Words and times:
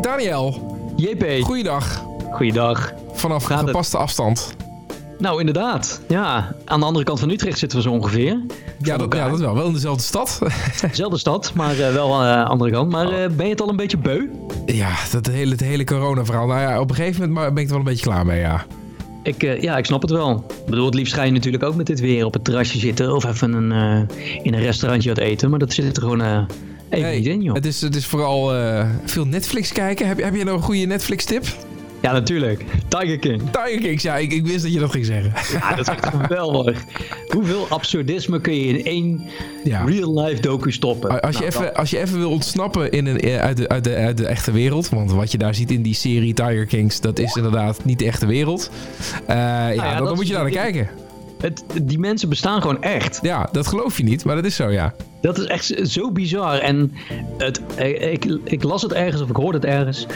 Daniel, 0.00 0.76
JP, 0.96 1.24
goeiedag. 1.42 2.04
goeiedag. 2.32 2.92
Vanaf 3.12 3.44
Gaat 3.44 3.58
het? 3.58 3.68
gepaste 3.68 3.96
afstand. 3.96 4.54
Nou, 5.18 5.38
inderdaad. 5.40 6.00
Ja, 6.08 6.54
aan 6.64 6.80
de 6.80 6.86
andere 6.86 7.04
kant 7.04 7.20
van 7.20 7.30
Utrecht 7.30 7.58
zitten 7.58 7.78
we 7.78 7.84
zo 7.84 7.90
ongeveer. 7.90 8.40
Ja 8.78 8.96
dat, 8.96 9.14
ja, 9.14 9.28
dat 9.28 9.38
wel. 9.38 9.54
Wel 9.54 9.66
in 9.66 9.72
dezelfde 9.72 10.02
stad. 10.02 10.38
Dezelfde 10.90 11.18
stad, 11.18 11.52
maar 11.54 11.78
eh, 11.78 11.92
wel 11.92 12.14
aan 12.14 12.44
de 12.44 12.50
andere 12.50 12.70
kant. 12.70 12.90
Maar 12.90 13.06
eh, 13.22 13.30
ben 13.30 13.44
je 13.46 13.52
het 13.52 13.60
al 13.60 13.68
een 13.68 13.76
beetje 13.76 13.98
beu? 13.98 14.26
ja, 14.66 14.94
dat 15.12 15.26
hele, 15.26 15.50
het 15.50 15.60
hele 15.60 15.84
corona-verhaal. 15.84 16.46
Nou 16.46 16.60
ja, 16.60 16.80
op 16.80 16.90
een 16.90 16.96
gegeven 16.96 17.32
moment 17.32 17.54
ben 17.54 17.62
ik 17.62 17.68
er 17.68 17.74
wel 17.74 17.78
een 17.78 17.90
beetje 17.90 18.04
klaar 18.04 18.26
mee, 18.26 18.40
ja. 18.40 18.66
Ik, 19.22 19.42
eh, 19.42 19.62
ja, 19.62 19.76
ik 19.76 19.84
snap 19.84 20.02
het 20.02 20.10
wel. 20.10 20.44
Ik 20.48 20.66
bedoel, 20.66 20.84
het 20.84 20.94
liefst 20.94 21.14
ga 21.14 21.22
je 21.22 21.32
natuurlijk 21.32 21.62
ook 21.62 21.74
met 21.74 21.86
dit 21.86 22.00
weer 22.00 22.24
op 22.24 22.32
het 22.32 22.44
terrasje 22.44 22.78
zitten. 22.78 23.14
Of 23.14 23.24
even 23.24 23.52
een, 23.52 23.72
eh, 23.72 24.16
in 24.42 24.54
een 24.54 24.60
restaurantje 24.60 25.08
wat 25.08 25.18
eten. 25.18 25.50
Maar 25.50 25.58
dat 25.58 25.72
zit 25.72 25.96
er 25.96 26.02
gewoon 26.02 26.22
eh, 26.22 26.42
even 26.90 27.08
Nee, 27.08 27.18
niet 27.18 27.26
in, 27.26 27.42
joh. 27.42 27.54
Het 27.54 27.66
is, 27.66 27.80
het 27.80 27.96
is 27.96 28.06
vooral 28.06 28.54
eh, 28.54 28.88
veel 29.04 29.26
Netflix 29.26 29.72
kijken. 29.72 30.06
Heb, 30.08 30.18
je- 30.18 30.24
heb 30.24 30.34
je 30.34 30.44
nou 30.44 30.56
een 30.56 30.62
goede 30.62 30.84
Netflix-tip? 30.86 31.44
Ja, 32.02 32.12
natuurlijk. 32.12 32.64
Tiger 32.88 33.18
King. 33.18 33.42
Tiger 33.50 33.80
Kings, 33.80 34.02
ja, 34.02 34.16
ik, 34.16 34.32
ik 34.32 34.46
wist 34.46 34.62
dat 34.62 34.72
je 34.72 34.78
dat 34.78 34.90
ging 34.90 35.04
zeggen. 35.04 35.32
Ja, 35.52 35.68
dat 35.74 35.78
is 35.78 35.86
echt 35.94 36.06
geweldig. 36.06 36.84
Hoeveel 37.28 37.66
absurdisme 37.68 38.40
kun 38.40 38.54
je 38.54 38.66
in 38.78 38.84
één 38.84 39.22
Ja. 39.64 39.84
real-life 39.84 40.40
docu 40.40 40.72
stoppen? 40.72 41.20
Als 41.20 41.34
je, 41.36 41.42
Nou, 41.42 41.52
even, 41.52 41.74
als 41.74 41.90
je 41.90 41.98
even 41.98 42.18
wil 42.18 42.30
ontsnappen 42.30 42.90
in 42.90 43.06
een, 43.06 43.20
eh, 43.20 43.36
uit, 43.40 43.56
de, 43.56 43.68
uit, 43.68 43.84
de, 43.84 43.94
uit 43.94 44.16
de 44.16 44.26
echte 44.26 44.52
wereld. 44.52 44.88
Want 44.88 45.12
wat 45.12 45.32
je 45.32 45.38
daar 45.38 45.54
ziet 45.54 45.70
in 45.70 45.82
die 45.82 45.94
serie 45.94 46.34
Tiger 46.34 46.66
Kings, 46.66 47.00
dat 47.00 47.18
is 47.18 47.34
inderdaad 47.34 47.84
niet 47.84 47.98
de 47.98 48.06
echte 48.06 48.26
wereld. 48.26 48.70
Eh, 49.26 49.36
ja, 49.36 49.68
ja, 49.70 49.96
dan, 49.96 50.04
dan 50.04 50.14
moet 50.14 50.26
je 50.26 50.32
daar 50.32 50.42
naar 50.42 50.52
kijken. 50.52 50.88
Het, 51.40 51.64
die 51.82 51.98
mensen 51.98 52.28
bestaan 52.28 52.60
gewoon 52.60 52.82
echt. 52.82 53.18
Ja, 53.22 53.48
dat 53.52 53.66
geloof 53.66 53.96
je 53.96 54.02
niet, 54.02 54.24
maar 54.24 54.34
dat 54.34 54.44
is 54.44 54.56
zo, 54.56 54.70
ja. 54.70 54.94
Dat 55.20 55.38
is 55.38 55.44
echt 55.44 55.74
zo 55.82 56.10
bizar. 56.12 56.58
En 56.58 56.92
het, 57.38 57.60
ik, 58.12 58.24
ik 58.44 58.62
las 58.62 58.82
het 58.82 58.92
ergens 58.92 59.22
of 59.22 59.28
ik 59.28 59.36
hoorde 59.36 59.58
het 59.58 59.66
ergens. 59.66 60.06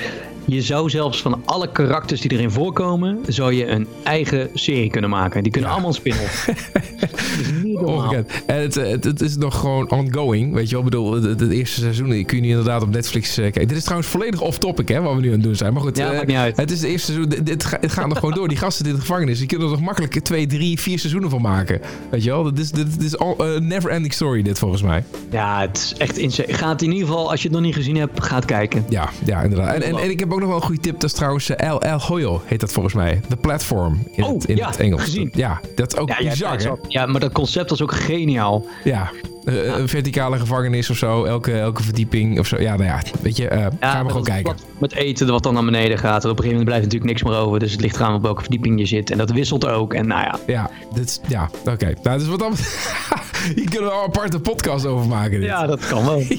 Je 0.45 0.62
zou 0.62 0.91
zelfs 0.91 1.22
van 1.22 1.42
alle 1.44 1.72
karakters 1.72 2.20
die 2.20 2.33
erin 2.33 2.50
voorkomen, 2.50 3.20
zou 3.27 3.53
je 3.53 3.66
een 3.66 3.86
eigen 4.03 4.50
serie 4.55 4.91
kunnen 4.91 5.11
maken. 5.11 5.42
Die 5.42 5.53
kunnen 5.53 5.70
allemaal 5.70 5.92
spin-off. 5.92 6.48
Niet 7.78 7.86
normaal. 7.86 8.05
Ongekend. 8.05 8.30
En 8.47 8.61
het, 8.61 8.75
het, 8.75 9.05
het 9.05 9.20
is 9.20 9.36
nog 9.36 9.61
gewoon 9.61 9.91
ongoing, 9.91 10.55
weet 10.55 10.69
je 10.69 10.77
wel. 10.77 10.84
Ik 10.84 10.91
bedoel, 10.91 11.12
het, 11.12 11.41
het 11.41 11.50
eerste 11.50 11.81
seizoen 11.81 12.08
kun 12.08 12.36
je 12.36 12.42
niet 12.42 12.50
inderdaad 12.50 12.83
op 12.83 12.91
Netflix 12.91 13.28
eh, 13.28 13.34
kijken. 13.42 13.69
Dit 13.69 13.77
is 13.77 13.83
trouwens 13.83 14.08
volledig 14.11 14.41
off-topic, 14.41 14.89
hè, 14.89 15.00
wat 15.00 15.14
we 15.14 15.20
nu 15.20 15.27
aan 15.27 15.33
het 15.33 15.42
doen 15.42 15.55
zijn. 15.56 15.72
Maar 15.72 15.83
goed, 15.83 15.97
Ja, 15.97 16.08
eh, 16.11 16.14
maakt 16.14 16.27
niet 16.27 16.36
uit. 16.36 16.56
het 16.56 16.70
is 16.70 16.81
het 16.81 16.91
eerste 16.91 17.12
seizoen. 17.12 17.44
Dit, 17.44 17.70
het 17.81 17.92
gaat 17.92 18.08
nog 18.08 18.19
gewoon 18.19 18.34
door. 18.34 18.48
Die 18.48 18.56
gasten 18.58 18.86
in 18.86 18.94
de 18.94 19.00
gevangenis, 19.00 19.39
die 19.39 19.47
kunnen 19.47 19.66
er 19.66 19.72
nog 19.72 19.83
makkelijk 19.83 20.12
twee, 20.20 20.47
drie, 20.47 20.81
vier 20.81 20.98
seizoenen 20.98 21.31
van 21.31 21.41
maken. 21.42 21.81
Weet 22.11 22.25
je 22.25 22.31
wel, 22.31 22.42
dit 22.42 22.58
is, 22.58 22.70
dit, 22.70 22.92
dit 22.92 23.03
is 23.03 23.19
al 23.19 23.34
een 23.47 23.66
never-ending 23.66 24.12
story, 24.12 24.42
dit 24.42 24.59
volgens 24.59 24.83
mij. 24.83 25.05
Ja, 25.31 25.61
het 25.61 25.77
is 25.77 25.94
echt 25.98 26.19
insane. 26.19 26.53
Ga 26.53 26.69
het 26.69 26.83
in 26.83 26.92
ieder 26.92 27.09
geval, 27.09 27.31
als 27.31 27.42
je 27.42 27.48
het 27.48 27.56
nog 27.56 27.66
niet 27.66 27.75
gezien 27.75 27.97
hebt, 27.97 28.22
ga 28.25 28.34
het 28.34 28.44
kijken. 28.44 28.84
Ja, 28.88 29.09
ja 29.25 29.42
inderdaad. 29.42 29.75
En, 29.75 29.83
en, 29.83 29.97
en 29.97 30.11
ik 30.11 30.19
heb 30.20 30.33
ook 30.33 30.38
nog 30.38 30.48
wel 30.48 30.56
een 30.56 30.62
goede 30.62 30.81
tip. 30.81 30.92
Dat 31.00 31.11
is 31.11 31.12
trouwens 31.16 31.50
eh, 31.50 31.69
El 31.69 31.83
El 31.83 32.00
Hoyo, 32.00 32.42
heet 32.44 32.61
dat 32.61 32.72
volgens 32.72 32.94
mij. 32.94 33.20
The 33.28 33.36
Platform 33.36 34.03
in, 34.12 34.25
Oh, 34.25 34.33
het, 34.34 34.44
in 34.44 34.56
ja, 34.56 34.66
het 34.66 34.77
Engels. 34.81 35.03
gezien. 35.03 35.31
Ja, 35.34 35.61
dat 35.75 35.92
is 35.92 35.98
ook 35.98 36.09
Ja, 36.09 36.16
ja, 36.20 36.31
bizar, 36.31 36.59
hè? 36.59 36.70
ja, 36.88 37.06
maar 37.06 37.20
dat 37.20 37.33
concept 37.33 37.64
was 37.70 37.83
ook 37.83 37.93
geniaal. 37.93 38.67
Ja, 38.84 39.11
eh, 39.45 39.79
een 39.79 39.89
verticale 39.89 40.39
gevangenis 40.39 40.91
of 40.91 40.97
zo. 40.97 41.25
Elke, 41.25 41.59
elke 41.59 41.83
verdieping 41.83 42.39
of 42.39 42.47
zo. 42.47 42.61
Ja, 42.61 42.77
nou 42.77 42.84
ja, 42.84 43.03
weet 43.23 43.37
je, 43.37 43.48
gaan 43.48 43.69
we 43.71 43.77
met 43.81 43.91
gewoon 43.91 44.12
dat 44.12 44.25
kijken. 44.25 44.56
Met 44.79 44.93
eten 44.93 45.27
wat 45.27 45.43
dan 45.43 45.55
naar 45.55 45.65
beneden 45.65 45.98
gaat. 45.98 46.25
Op 46.25 46.31
een 46.31 46.37
gegeven 46.37 46.48
moment 46.48 46.65
blijft 46.65 46.84
natuurlijk 46.84 47.11
niks 47.11 47.23
meer 47.23 47.39
over. 47.39 47.59
Dus 47.59 47.73
het 47.73 47.81
ligt 47.81 47.97
eraan 47.97 48.15
op 48.15 48.23
welke 48.23 48.41
verdieping 48.41 48.79
je 48.79 48.87
zit. 48.87 49.11
En 49.11 49.19
dat 49.19 49.31
wisselt 49.31 49.67
ook. 49.67 49.95
En 49.95 50.06
nou 50.06 50.23
ja, 50.23 50.39
Ja, 50.47 50.71
dit, 50.95 51.21
ja 51.29 51.51
oké. 51.65 51.93
Nou, 52.03 52.19
dus 52.19 52.29
wat 52.29 52.39
dan... 52.39 52.55
Hier 53.55 53.71
kunnen 53.71 53.89
we 53.89 53.95
al 53.95 54.03
een 54.03 54.09
aparte 54.09 54.41
podcast 54.41 54.87
over 54.87 55.09
maken. 55.09 55.41
Dit. 55.41 55.49
ja 55.49 55.67
dat 55.67 55.87
kan 55.87 56.05
wel. 56.05 56.23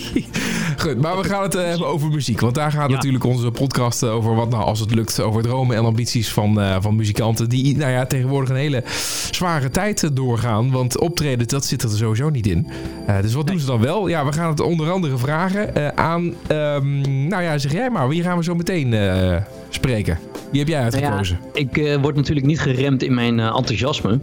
Goed, 0.85 1.01
maar 1.01 1.17
we 1.17 1.23
gaan 1.23 1.43
het 1.43 1.55
eh, 1.55 1.63
hebben 1.63 1.87
over 1.87 2.09
muziek. 2.09 2.39
Want 2.39 2.55
daar 2.55 2.71
gaat 2.71 2.89
Ja. 2.89 2.95
natuurlijk 2.95 3.23
onze 3.23 3.51
podcast 3.51 4.03
eh, 4.03 4.15
over 4.15 4.35
wat 4.35 4.49
nou 4.49 4.63
als 4.63 4.79
het 4.79 4.95
lukt. 4.95 5.21
Over 5.21 5.41
dromen 5.41 5.75
en 5.77 5.85
ambities 5.85 6.31
van, 6.33 6.61
eh, 6.61 6.75
van 6.79 6.95
muzikanten. 6.95 7.49
Die 7.49 7.77
nou 7.77 7.91
ja, 7.91 8.05
tegenwoordig 8.05 8.49
een 8.49 8.55
hele 8.55 8.83
zware 9.31 9.69
tijd 9.69 10.09
doorgaan. 10.15 10.71
Want 10.71 10.99
optreden, 10.99 11.47
dat 11.47 11.65
zit 11.65 11.83
er 11.83 11.89
sowieso 11.89 12.29
niet 12.29 12.47
in. 12.47 12.67
Eh, 13.07 13.21
dus 13.21 13.33
wat 13.33 13.47
doen 13.47 13.59
ze 13.59 13.65
dan 13.65 13.81
wel? 13.81 14.07
Ja, 14.07 14.25
we 14.25 14.31
gaan 14.33 14.49
het 14.49 14.59
onder 14.59 14.91
andere 14.91 15.17
vragen 15.17 15.75
eh, 15.75 15.87
aan... 15.87 16.33
ehm, 16.47 17.27
nou 17.27 17.43
ja, 17.43 17.57
zeg 17.57 17.71
jij 17.71 17.89
maar. 17.89 18.07
Wie 18.07 18.23
gaan 18.23 18.37
we 18.37 18.43
zo 18.43 18.55
meteen 18.55 18.93
eh, 18.93 19.35
spreken? 19.69 20.19
Wie 20.51 20.59
heb 20.59 20.69
jij 20.69 20.79
Nou 20.79 20.91
ja, 20.91 21.01
uitgekozen? 21.01 21.39
ik 21.53 21.77
eh, 21.77 22.01
word 22.01 22.15
natuurlijk 22.15 22.45
niet 22.45 22.59
geremd 22.59 23.03
in 23.03 23.13
mijn 23.13 23.39
eh, 23.39 23.45
enthousiasme. 23.45 24.19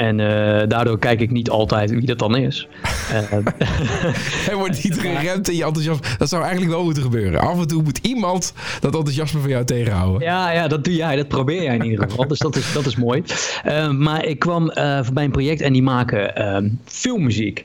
En 0.00 0.20
eh, 0.20 0.68
daardoor 0.68 0.98
kijk 0.98 1.20
ik 1.20 1.30
niet 1.30 1.50
altijd 1.50 1.90
wie 1.90 2.06
dat 2.06 2.18
dan 2.18 2.36
is. 2.36 2.68
Eh, 3.10 3.18
Hij 4.46 4.54
wordt 4.54 4.84
niet 4.84 5.00
geremd 5.00 5.48
in 5.48 5.56
je 5.56 5.64
enthousiasme. 5.64 6.16
Dat 6.18 6.28
zou 6.28 6.42
eigenlijk 6.42 6.72
wel 6.72 6.84
moeten 6.84 7.02
gebeuren. 7.02 7.40
Af 7.40 7.58
en 7.58 7.66
toe 7.66 7.82
moet 7.82 7.98
iemand 8.02 8.52
dat 8.80 8.94
enthousiasme 8.94 9.40
van 9.40 9.50
jou 9.50 9.64
tegenhouden. 9.64 10.20
ja, 10.22 10.50
ja, 10.52 10.68
dat 10.68 10.84
doe 10.84 10.94
jij. 10.94 11.16
Dat 11.16 11.28
probeer 11.28 11.62
jij 11.62 11.74
in 11.74 11.84
ieder 11.84 12.08
geval. 12.08 12.28
Dus 12.28 12.38
dat 12.38 12.56
is, 12.56 12.72
dat 12.72 12.86
is 12.86 12.96
mooi. 12.96 13.22
Eh, 13.62 13.90
maar 13.90 14.24
ik 14.24 14.38
kwam 14.38 14.70
eh, 14.70 14.98
voorbij 15.02 15.24
een 15.24 15.30
project 15.30 15.60
en 15.60 15.72
die 15.72 15.82
maken 15.82 16.36
eh, 16.36 16.70
filmmuziek. 16.84 17.64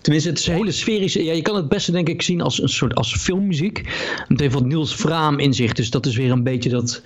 Tenminste, 0.00 0.30
het 0.30 0.38
is 0.38 0.46
een 0.46 0.54
hele 0.54 0.72
sferische. 0.72 1.24
Ja, 1.24 1.32
je 1.32 1.42
kan 1.42 1.56
het 1.56 1.68
beste 1.68 1.92
denk 1.92 2.08
ik 2.08 2.22
zien 2.22 2.40
als 2.40 2.62
een 2.62 2.68
soort 2.68 2.94
als 2.94 3.16
filmmuziek. 3.16 3.82
Het 4.28 4.40
heeft 4.40 4.54
wat 4.54 4.64
Niels 4.64 4.96
Vraam 4.96 5.38
in 5.38 5.54
zich. 5.54 5.72
Dus 5.72 5.90
dat 5.90 6.06
is 6.06 6.16
weer 6.16 6.30
een 6.30 6.42
beetje 6.42 6.70
dat 6.70 7.02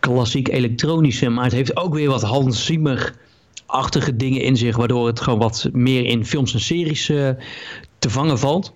klassiek 0.00 0.48
elektronische. 0.48 1.28
Maar 1.28 1.44
het 1.44 1.52
heeft 1.52 1.76
ook 1.76 1.94
weer 1.94 2.08
wat 2.08 2.22
Hans 2.22 2.64
Zimmer 2.64 3.14
achtige 3.70 4.16
dingen 4.16 4.42
in 4.42 4.56
zich, 4.56 4.76
waardoor 4.76 5.06
het 5.06 5.20
gewoon 5.20 5.38
wat 5.38 5.68
meer 5.72 6.04
in 6.04 6.26
films 6.26 6.52
en 6.52 6.60
series 6.60 7.08
eh, 7.08 7.28
te 7.98 8.10
vangen 8.10 8.38
valt. 8.38 8.72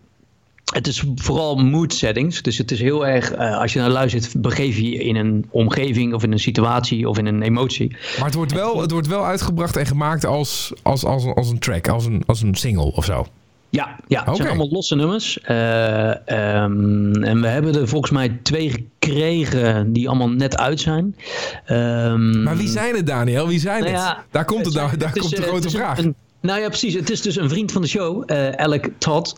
Het 0.73 0.87
is 0.87 1.05
vooral 1.15 1.57
mood 1.57 1.93
settings. 1.93 2.43
Dus 2.43 2.59
het 2.59 2.71
is 2.71 2.81
heel 2.81 3.07
erg, 3.07 3.33
eh, 3.33 3.59
als 3.59 3.73
je 3.73 3.79
naar 3.79 3.91
luistert, 3.91 4.41
begeef 4.41 4.77
je 4.77 4.95
in 4.95 5.17
een 5.17 5.47
omgeving 5.51 6.15
of 6.15 6.23
in 6.23 6.33
een 6.33 6.39
situatie 6.39 7.09
of 7.09 7.19
in 7.19 7.27
een 7.27 7.43
emotie. 7.43 7.97
Maar 8.17 8.27
het 8.27 8.35
wordt 8.35 8.53
wel, 8.53 8.81
het 8.81 8.91
wordt 8.91 9.07
wel 9.07 9.25
uitgebracht 9.25 9.77
en 9.77 9.87
gemaakt 9.87 10.25
als, 10.27 10.73
als, 10.83 11.05
als, 11.05 11.25
als 11.25 11.51
een 11.51 11.59
track, 11.59 11.89
als 11.89 12.07
een, 12.07 12.23
als 12.27 12.43
een 12.43 12.55
single 12.55 12.93
of 12.93 13.05
zo. 13.05 13.27
Ja, 13.75 13.97
ja 14.07 14.25
het 14.25 14.37
zijn 14.37 14.49
allemaal 14.49 14.69
losse 14.71 14.97
nummers. 14.97 15.41
Eh, 15.41 16.11
ehm, 16.29 17.23
en 17.23 17.41
we 17.41 17.47
hebben 17.47 17.75
er 17.75 17.89
volgens 17.89 18.11
mij 18.11 18.39
twee 18.43 18.71
gekregen 18.71 19.93
die 19.93 20.09
allemaal 20.09 20.29
net 20.31 20.57
uit 20.59 20.81
zijn. 20.81 21.17
Ehm, 21.65 22.43
Maar 22.43 22.57
wie 22.57 22.69
zijn 22.69 22.95
het, 22.97 23.07
Daniel? 23.07 23.49
Wie 23.49 23.61
zijn 23.61 23.83
nou 23.83 23.93
het? 23.95 24.03
ja, 24.03 24.25
daar 24.31 24.45
komt, 24.45 24.65
het, 24.65 24.75
nou, 24.75 24.97
daar 24.97 25.13
komt 25.13 25.31
de 25.31 25.37
eh, 25.37 25.43
grote 25.43 25.71
vraag. 25.71 25.99
een- 25.99 26.15
nou 26.45 26.61
ja, 26.61 26.69
precies. 26.69 26.95
Het 26.95 27.11
is 27.11 27.21
dus 27.23 27.37
een 27.37 27.49
vriend 27.49 27.73
van 27.73 27.83
de 27.83 27.89
show, 27.89 28.23
eh 28.27 28.49
Alec 28.51 28.89
Todd, 28.99 29.37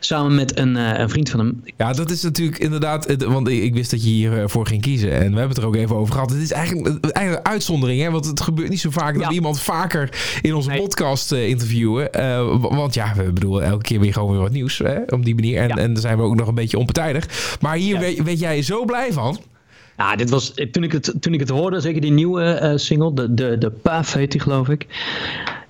samen 0.00 0.34
met 0.34 0.58
een, 0.58 0.76
eh, 0.76 0.98
een 0.98 1.08
vriend 1.08 1.30
van 1.30 1.40
hem. 1.40 1.62
Ja, 1.76 1.92
dat 1.92 2.10
is 2.10 2.22
natuurlijk 2.22 2.58
inderdaad... 2.58 3.06
het- 3.06 3.24
Want 3.24 3.48
ik, 3.48 3.62
ik 3.62 3.74
wist 3.74 3.90
dat 3.90 4.02
je 4.04 4.08
hiervoor 4.10 4.66
ging 4.66 4.82
kiezen. 4.82 5.10
En 5.12 5.18
we 5.18 5.24
hebben 5.24 5.48
het 5.48 5.56
er 5.58 5.66
ook 5.66 5.74
even 5.76 5.96
over 5.96 6.12
gehad. 6.14 6.30
Het 6.30 6.40
is 6.40 6.52
eigenlijk, 6.52 7.04
eigenlijk 7.04 7.46
een 7.46 7.52
uitzondering. 7.52 8.02
Hè? 8.02 8.10
Want 8.10 8.26
het 8.26 8.40
gebeurt 8.40 8.68
niet 8.68 8.80
zo 8.80 8.90
vaak 8.90 9.12
dat 9.12 9.22
Ja. 9.22 9.28
we 9.28 9.34
iemand 9.34 9.60
vaker 9.60 10.38
in 10.42 10.54
onze 10.54 10.68
Nee. 10.68 10.80
podcast 10.80 11.32
eh, 11.32 11.48
interviewen. 11.48 12.12
Eh, 12.12 12.56
want 12.60 12.94
ja, 12.94 13.12
we 13.16 13.32
bedoelen 13.32 13.62
elke 13.64 13.82
keer 13.82 14.00
weer 14.00 14.12
gewoon 14.12 14.30
weer 14.30 14.40
wat 14.40 14.50
nieuws. 14.52 14.78
Hè? 14.78 14.98
Op 15.06 15.24
die 15.24 15.34
manier. 15.34 15.60
En, 15.60 15.68
Ja. 15.68 15.76
en 15.76 15.92
dan 15.92 16.02
zijn 16.02 16.16
we 16.16 16.22
ook 16.22 16.36
nog 16.36 16.48
een 16.48 16.54
beetje 16.54 16.78
onpartijdig. 16.78 17.56
Maar 17.60 17.76
hier 17.76 17.94
Ja. 17.94 18.00
weet, 18.00 18.22
weet 18.22 18.38
jij 18.38 18.62
zo 18.62 18.84
blij 18.84 19.12
van. 19.12 19.38
Nou, 19.96 20.16
dit 20.16 20.30
was, 20.30 20.52
toen, 20.72 20.82
ik 20.84 20.92
het, 20.92 21.14
toen 21.20 21.34
ik 21.34 21.40
het 21.40 21.48
hoorde, 21.48 21.80
zeker 21.80 22.00
die 22.00 22.10
nieuwe 22.12 22.42
eh, 22.44 22.72
single, 22.76 23.14
de, 23.14 23.34
de, 23.34 23.58
de 23.58 23.70
Path 23.70 24.12
heet 24.14 24.30
die 24.32 24.40
geloof 24.40 24.68
ik. 24.68 24.86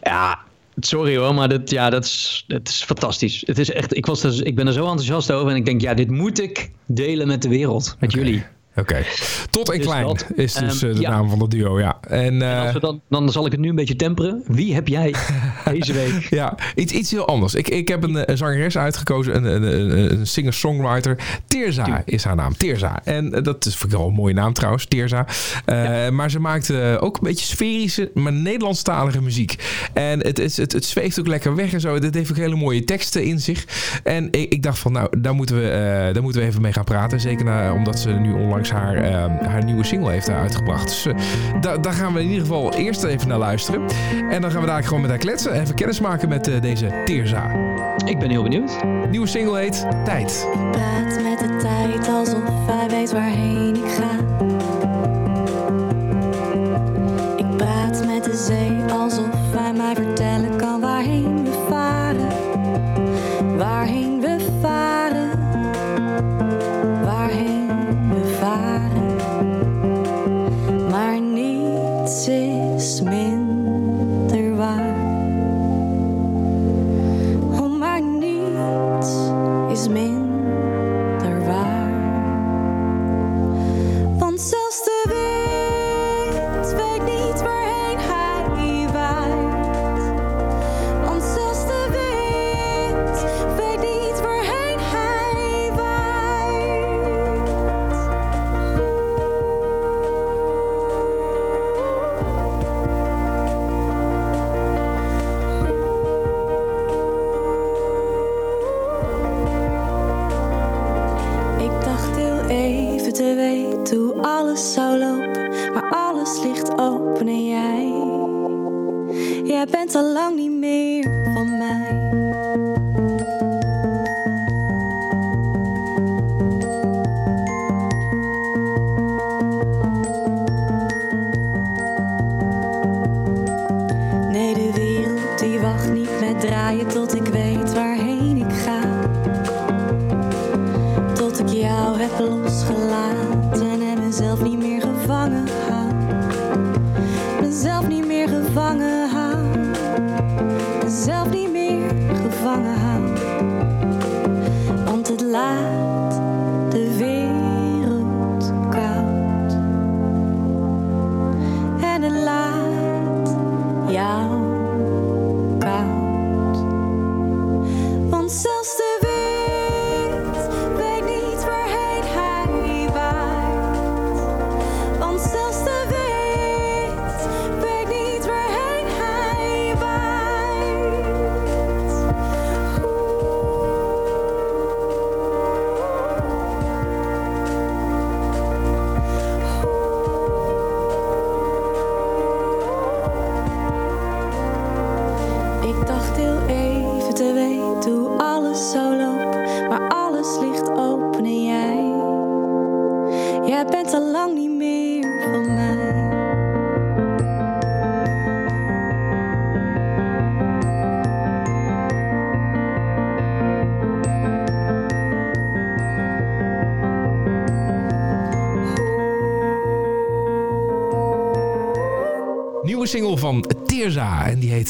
Ja, 0.03 0.39
sorry 0.81 1.17
hoor, 1.17 1.35
maar 1.35 1.49
dit, 1.49 1.71
ja, 1.71 1.91
dat, 1.91 2.05
is, 2.05 2.45
dat 2.47 2.69
is 2.69 2.85
fantastisch. 2.85 3.43
Het 3.47 3.59
is 3.59 3.71
echt, 3.71 3.97
ik, 3.97 4.07
was 4.07 4.23
er, 4.23 4.47
ik 4.47 4.55
ben 4.55 4.67
er 4.67 4.73
zo 4.73 4.81
enthousiast 4.81 5.33
over 5.33 5.51
en 5.51 5.57
ik 5.57 5.65
denk, 5.65 5.81
ja, 5.81 5.95
dit 5.95 6.11
moet 6.11 6.41
ik 6.41 6.71
delen 6.87 7.27
met 7.27 7.43
de 7.43 7.49
wereld, 7.49 7.97
met 7.99 8.13
jullie. 8.13 8.45
Oké. 8.79 9.05
Tot 9.51 9.71
en 9.71 9.77
Dus 9.79 9.87
klein 9.87 10.07
dat. 10.07 10.27
is 10.35 10.53
dus 10.53 10.83
Ehm, 10.83 10.91
eh, 10.91 10.97
de 10.97 11.01
ja. 11.01 11.11
naam 11.11 11.29
van 11.31 11.41
het 11.41 11.51
duo, 11.51 11.79
ja. 11.81 11.99
En, 12.09 12.43
En 12.43 12.43
eh, 12.43 12.63
als 12.63 12.73
we 12.73 12.81
dan, 12.81 13.01
dan 13.09 13.31
zal 13.33 13.47
ik 13.47 13.53
het 13.53 13.61
nu 13.61 13.69
een 13.69 13.75
beetje 13.75 13.97
temperen. 13.97 14.43
Wie 14.47 14.75
heb 14.75 14.89
jij 14.89 15.15
deze 15.73 15.93
week? 15.93 16.27
Ja, 16.31 16.55
iets, 16.75 16.93
iets 16.93 17.11
heel 17.11 17.27
anders. 17.27 17.55
Ik, 17.55 17.69
ik 17.69 17.89
heb 17.89 18.03
een, 18.03 18.31
een 18.31 18.37
zangeres 18.37 18.79
uitgekozen, 18.79 19.37
een, 19.37 19.45
een, 19.45 19.63
een, 19.81 20.13
een 20.19 20.27
singer-songwriter. 20.27 21.19
Teerza 21.47 22.03
is 22.05 22.25
haar 22.25 22.37
naam, 22.37 22.57
Teerza. 22.57 23.01
En 23.05 23.35
eh, 23.35 23.43
dat 23.43 23.67
is 23.67 23.77
vind 23.77 23.93
ik 23.93 23.99
wel 23.99 24.09
een 24.09 24.15
mooie 24.15 24.35
naam 24.35 24.53
trouwens, 24.53 24.85
Teerza. 24.87 25.27
Maar 26.11 26.31
ze 26.31 26.41
maakt 26.41 26.73
ook 27.01 27.17
een 27.17 27.23
beetje 27.23 27.47
sferische, 27.47 28.11
maar 28.15 28.33
Nederlandstalige 28.33 29.23
muziek. 29.23 29.55
En 29.93 30.21
het, 30.27 30.39
is, 30.39 30.57
het, 30.57 30.73
het 30.73 30.85
zweeft 30.85 31.21
ook 31.21 31.27
lekker 31.27 31.55
weg 31.55 31.73
en 31.73 31.81
zo. 31.81 31.95
Het 31.95 32.15
heeft 32.15 32.31
ook 32.31 32.37
hele 32.37 32.57
mooie 32.57 32.85
teksten 32.85 33.25
in 33.25 33.41
zich. 33.41 33.65
En 34.05 34.29
ik, 34.31 34.53
ik 34.53 34.63
dacht 34.63 34.79
van, 34.79 34.93
nou, 34.93 35.21
daar 35.21 35.35
moeten, 35.35 35.57
we, 35.57 36.11
daar 36.13 36.23
moeten 36.23 36.41
we 36.41 36.47
even 36.47 36.63
mee 36.63 36.73
gaan 36.73 36.85
praten. 36.85 37.21
Zeker 37.21 37.45
na, 37.45 37.73
omdat 37.73 37.99
ze 37.99 38.11
nu 38.11 38.33
onlangs 38.33 38.68
haar, 38.71 38.95
eh, 38.97 39.25
haar 39.47 39.65
nieuwe 39.65 39.85
single 39.85 40.11
heeft 40.11 40.31
uitgebracht. 40.31 40.87
Dus 40.89 41.07
eh, 41.07 41.15
da- 41.61 41.77
daar 41.79 41.93
gaan 41.93 42.13
we 42.13 42.21
in 42.21 42.27
ieder 42.29 42.41
geval 42.47 42.75
eerst 42.75 43.05
even 43.05 43.29
naar 43.29 43.39
luisteren. 43.39 43.81
En 44.31 44.41
dan 44.41 44.51
gaan 44.51 44.61
we 44.61 44.67
daar 44.67 44.85
gewoon 44.85 45.01
met 45.01 45.11
haar 45.11 45.19
kletsen. 45.19 45.53
Even 45.53 45.75
kennis 45.75 46.01
maken 46.01 46.29
met 46.29 46.49
eh, 46.49 46.61
deze 46.61 47.03
Teerza. 47.05 47.51
Ik 48.05 48.19
ben 48.19 48.31
heel 48.31 48.43
benieuwd. 48.43 48.71
Nieuwe 49.11 49.27
single 49.27 49.59
heet 49.59 49.87
Tijd. 50.05 50.47
praat 50.73 51.23
met 51.23 51.39
de 51.39 51.57
tijd 51.61 52.09
alsof 52.09 52.43
hij 52.67 52.89
weet 52.89 53.13
waarheen 53.13 53.75
ik 53.77 53.91
ga. 53.91 54.11
Ik 57.37 57.57
praat 57.57 58.07
met 58.07 58.25
de 58.25 58.37
zee 58.47 58.93
alsof 58.93 59.29
hij 59.57 59.73
mij 59.73 59.95
vertellen 59.95 60.57
kan 60.57 60.81
waarheen 60.81 61.45
we 61.45 61.67
varen. 61.69 62.29
Waarheen 63.57 64.08
het 72.09 72.29
is 72.29 73.01
minder 73.03 74.57
waar. 74.57 74.95
Oh, 77.61 77.79
maar 77.79 78.03
niets 78.03 79.11
is 79.71 79.89
min. 79.89 80.18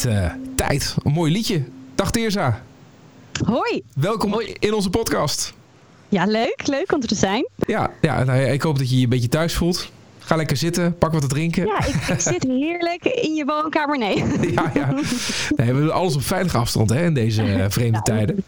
Eh, 0.05 0.31
Tijd. 0.55 0.95
Een 1.03 1.11
mooi 1.11 1.31
liedje. 1.31 1.63
Dag 1.95 2.11
Teerza. 2.11 2.61
Hoi. 3.45 3.81
Welkom 3.95 4.41
in 4.59 4.73
onze 4.73 4.89
podcast. 4.89 5.53
Ja, 6.09 6.25
leuk. 6.25 6.61
Leuk 6.67 6.91
om 6.93 7.01
er 7.01 7.07
te 7.07 7.15
zijn. 7.15 7.47
Ja, 7.55 7.91
ja 8.01 8.23
nou, 8.23 8.39
ja, 8.39 8.47
ik 8.47 8.61
hoop 8.61 8.77
dat 8.77 8.89
je 8.89 8.97
je 8.97 9.03
een 9.03 9.09
beetje 9.09 9.27
thuis 9.27 9.53
voelt. 9.53 9.91
Ga 10.19 10.35
lekker 10.35 10.57
zitten. 10.57 10.97
Pak 10.97 11.11
wat 11.11 11.21
te 11.21 11.27
drinken. 11.27 11.65
Ja, 11.65 11.85
ik, 11.85 11.95
ik 11.95 12.19
zit 12.19 12.43
heerlijk 12.43 13.05
in 13.05 13.35
je 13.35 13.45
woonkamer. 13.45 13.97
Nee. 13.97 14.15
ja, 14.55 14.71
ja. 14.73 14.93
Nee, 15.55 15.73
we 15.73 15.79
doen 15.79 15.93
alles 15.93 16.15
op 16.15 16.21
veilige 16.21 16.57
afstand 16.57 16.89
hè, 16.89 17.05
in 17.05 17.13
deze 17.13 17.43
eh, 17.43 17.65
vreemde 17.69 18.01
tijden. 18.01 18.43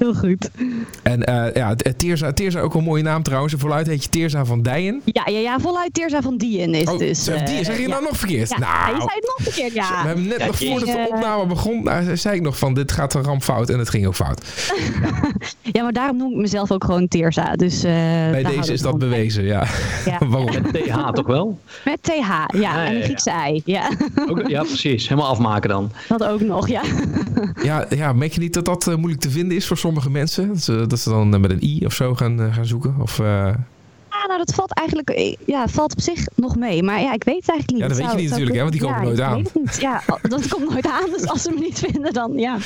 Heel 0.00 0.14
goed. 0.14 0.50
En 1.02 1.24
eh, 1.24 1.54
ja, 1.54 1.74
t- 1.74 1.98
Teerza, 1.98 2.32
Teerza 2.32 2.60
ook 2.60 2.72
wel 2.72 2.82
een 2.82 2.88
mooie 2.88 3.02
naam 3.02 3.22
trouwens. 3.22 3.52
En 3.52 3.58
voluit 3.58 3.86
heet 3.86 4.02
je 4.04 4.08
Teerza 4.10 4.44
van 4.44 4.62
Dijen. 4.62 5.00
Ja, 5.04 5.22
ja, 5.26 5.38
ja 5.38 5.58
voluit 5.58 5.94
Teerza 5.94 6.22
van 6.22 6.36
Dien 6.36 6.74
is 6.74 6.88
Oh, 6.88 6.98
dus. 6.98 7.24
zeg, 7.24 7.42
die, 7.42 7.58
eh, 7.58 7.64
zeg 7.64 7.76
je 7.76 7.82
ja. 7.82 7.88
nou 7.88 8.02
nog 8.02 8.16
verkeerd? 8.16 8.48
Ja, 8.48 8.58
nou, 8.58 8.94
je 8.94 9.00
zei 9.00 9.10
het 9.14 9.32
nog 9.36 9.52
verkeerd, 9.54 9.72
ja. 9.72 10.00
we 10.02 10.06
hebben 10.06 10.26
net 10.28 10.38
Ja, 10.38 10.46
nog 10.46 10.56
voordat 10.58 10.88
de 10.88 10.98
Eh, 10.98 11.06
opname 11.14 11.46
begon, 11.46 11.82
nou, 11.82 12.16
zei 12.16 12.36
ik 12.36 12.42
nog 12.42 12.58
van 12.58 12.74
dit 12.74 12.92
gaat 12.92 13.14
een 13.14 13.22
ramp 13.22 13.42
fout. 13.42 13.68
En 13.70 13.78
het 13.78 13.88
ging 13.90 14.06
ook 14.06 14.14
fout. 14.14 14.42
Ja, 15.72 15.82
maar 15.82 15.92
daarom 15.92 16.16
noem 16.16 16.30
ik 16.32 16.36
mezelf 16.36 16.70
ook 16.70 16.84
gewoon 16.84 17.08
Teerza. 17.08 17.52
Dus, 17.52 17.84
eh, 17.84 17.92
Bij 18.30 18.42
deze 18.42 18.72
is 18.72 18.80
dat 18.80 18.98
bewezen, 18.98 19.44
ja. 19.44 19.66
Ja. 20.04 20.18
Waarom? 20.28 20.50
Met 20.62 20.72
TH 20.84 21.10
toch 21.12 21.26
wel? 21.26 21.58
Met 21.84 22.02
TH, 22.02 22.10
ja. 22.10 22.46
ja, 22.52 22.84
en 22.84 22.90
een 22.92 22.98
ja. 22.98 23.04
Griekse 23.04 23.30
ei. 23.30 23.62
Ja, 23.64 23.90
Ook, 24.28 24.48
ja, 24.48 24.62
precies. 24.62 25.08
Helemaal 25.08 25.30
afmaken 25.30 25.70
dan. 25.70 25.92
dat 26.08 26.24
ook 26.24 26.40
nog, 26.40 26.68
ja. 26.68 26.82
Ja, 27.62 27.86
ja, 27.96 28.12
merk 28.12 28.32
je 28.32 28.40
niet 28.40 28.54
dat 28.54 28.64
dat 28.64 28.86
eh, 28.88 28.94
moeilijk 28.94 29.20
te 29.22 29.30
vinden 29.30 29.56
is 29.56 29.66
voor 29.66 29.76
sommige 29.76 29.88
mensen? 30.10 30.48
Dat 30.48 30.62
ze, 30.62 30.86
dat 30.86 30.98
ze 30.98 31.08
dan 31.10 31.34
eh, 31.34 31.40
met 31.40 31.50
een 31.50 31.62
i 31.62 31.86
of 31.86 31.92
zo 31.92 32.14
gaan, 32.14 32.40
eh, 32.40 32.54
gaan 32.54 32.66
zoeken? 32.66 32.94
Of, 33.00 33.18
eh, 33.18 33.54
Ah, 34.08 34.26
nou, 34.26 34.38
dat 34.38 34.54
valt 34.54 34.74
eigenlijk 34.74 35.36
ja, 35.46 35.68
valt 35.68 35.92
op 35.92 36.00
zich 36.00 36.26
nog 36.34 36.56
mee. 36.56 36.82
Maar 36.82 37.00
ja, 37.00 37.12
ik 37.12 37.24
weet 37.24 37.36
het 37.36 37.48
eigenlijk 37.48 37.70
niet. 37.70 37.80
Ja, 37.80 37.88
dat 37.88 37.96
weet 37.96 38.10
je 38.10 38.16
niet 38.16 38.28
zou 38.28 38.40
natuurlijk, 38.40 38.56
hè, 38.56 38.62
want 38.62 38.72
die 38.72 38.82
komen 38.82 38.98
ja, 38.98 39.04
nooit 39.04 39.20
aan. 39.20 39.64
Ja, 39.80 40.02
dat 40.36 40.48
komt 40.48 40.70
nooit 40.70 40.86
aan. 40.86 41.10
Dus 41.10 41.26
als 41.26 41.42
ze 41.42 41.50
me 41.50 41.60
niet 41.60 41.78
vinden, 41.78 42.12
dan 42.12 42.32
ja. 42.34 42.58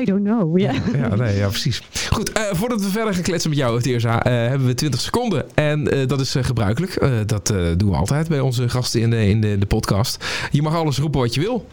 I 0.00 0.04
don't 0.04 0.24
know. 0.24 0.58
Ja. 0.58 0.72
ja, 0.92 1.14
nee, 1.14 1.36
ja, 1.36 1.48
precies. 1.48 1.82
Goed, 2.10 2.30
voordat 2.52 2.80
we 2.80 2.88
verder 2.88 3.14
gaan 3.14 3.22
kletsen 3.22 3.50
met 3.50 3.58
jou, 3.58 3.82
Teerza, 3.82 4.24
eh, 4.24 4.32
hebben 4.32 4.66
we 4.66 4.74
20 4.74 5.00
seconden. 5.00 5.56
En 5.56 5.84
dat 6.06 6.20
is 6.20 6.36
gebruikelijk. 6.40 7.00
Dat 7.26 7.46
doen 7.76 7.90
we 7.90 7.96
altijd 7.96 8.28
bij 8.28 8.40
onze 8.40 8.68
gasten 8.68 9.00
in 9.00 9.10
de, 9.10 9.28
in, 9.28 9.40
de, 9.40 9.50
in 9.50 9.60
de 9.60 9.66
podcast. 9.66 10.24
Je 10.50 10.62
mag 10.62 10.74
alles 10.74 10.98
roepen 10.98 11.20
wat 11.20 11.34
je 11.34 11.40
wil. 11.40 11.66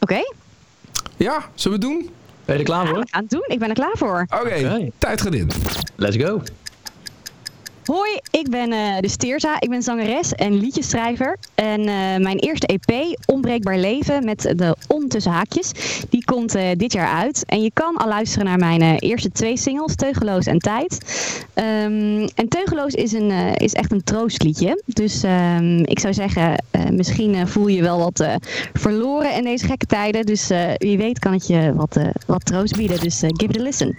Oké, 0.00 0.20
Ja, 1.16 1.44
zullen 1.54 1.80
we 1.80 1.86
het 1.86 1.94
doen? 1.94 2.10
Ben 2.44 2.54
je 2.54 2.60
er 2.60 2.66
klaar 2.68 2.86
voor? 2.86 2.98
we 2.98 3.06
gaan 3.10 3.20
het 3.22 3.30
doen. 3.30 3.44
Ik 3.46 3.58
ben 3.58 3.68
er 3.68 3.74
klaar 3.74 3.92
voor. 3.96 4.26
Oké, 4.28 4.54
Oké. 4.54 4.88
tijd 4.98 5.20
gaat 5.22 5.34
in. 5.34 5.50
Let's 5.96 6.16
go. 6.16 6.42
Hoi, 7.84 8.20
ik 8.30 8.50
ben 8.50 8.72
eh 8.72 8.98
de 9.00 9.08
Steerza. 9.08 9.60
Ik 9.60 9.68
ben 9.68 9.82
zangeres 9.82 10.32
en 10.32 10.54
liedjesschrijver. 10.54 11.38
En 11.54 11.80
eh, 11.80 12.16
mijn 12.16 12.38
eerste 12.38 12.66
EP, 12.66 13.18
Onbreekbaar 13.26 13.78
Leven, 13.78 14.24
met 14.24 14.42
de 14.56 14.76
on 14.88 15.08
tussen 15.08 15.32
haakjes, 15.32 15.72
die 16.10 16.24
komt 16.24 16.54
eh, 16.54 16.64
dit 16.76 16.92
jaar 16.92 17.08
uit. 17.08 17.44
En 17.46 17.62
je 17.62 17.70
kan 17.72 17.96
al 17.96 18.08
luisteren 18.08 18.46
naar 18.46 18.58
mijn 18.58 18.98
eerste 18.98 19.32
twee 19.32 19.56
singles, 19.56 19.94
Teugeloos 19.94 20.46
en 20.46 20.58
Tijd. 20.58 20.98
Ehm, 21.54 22.28
en 22.34 22.48
Teugeloos 22.48 22.92
is, 22.92 23.12
een, 23.12 23.30
is 23.56 23.72
echt 23.72 23.92
een 23.92 24.04
troostliedje. 24.04 24.82
Dus 24.86 25.22
ehm, 25.22 25.78
ik 25.78 25.98
zou 25.98 26.14
zeggen, 26.14 26.64
misschien 26.90 27.48
voel 27.48 27.66
je 27.66 27.82
wel 27.82 27.98
wat 27.98 28.26
verloren 28.72 29.34
in 29.34 29.44
deze 29.44 29.66
gekke 29.66 29.86
tijden. 29.86 30.26
Dus 30.26 30.48
wie 30.78 30.98
weet 30.98 31.18
kan 31.18 31.32
het 31.32 31.46
je 31.46 31.72
wat, 31.74 31.98
wat 32.26 32.44
troost 32.44 32.76
bieden. 32.76 33.00
Dus 33.00 33.18
give 33.18 33.48
it 33.48 33.58
a 33.58 33.62
listen. 33.62 33.96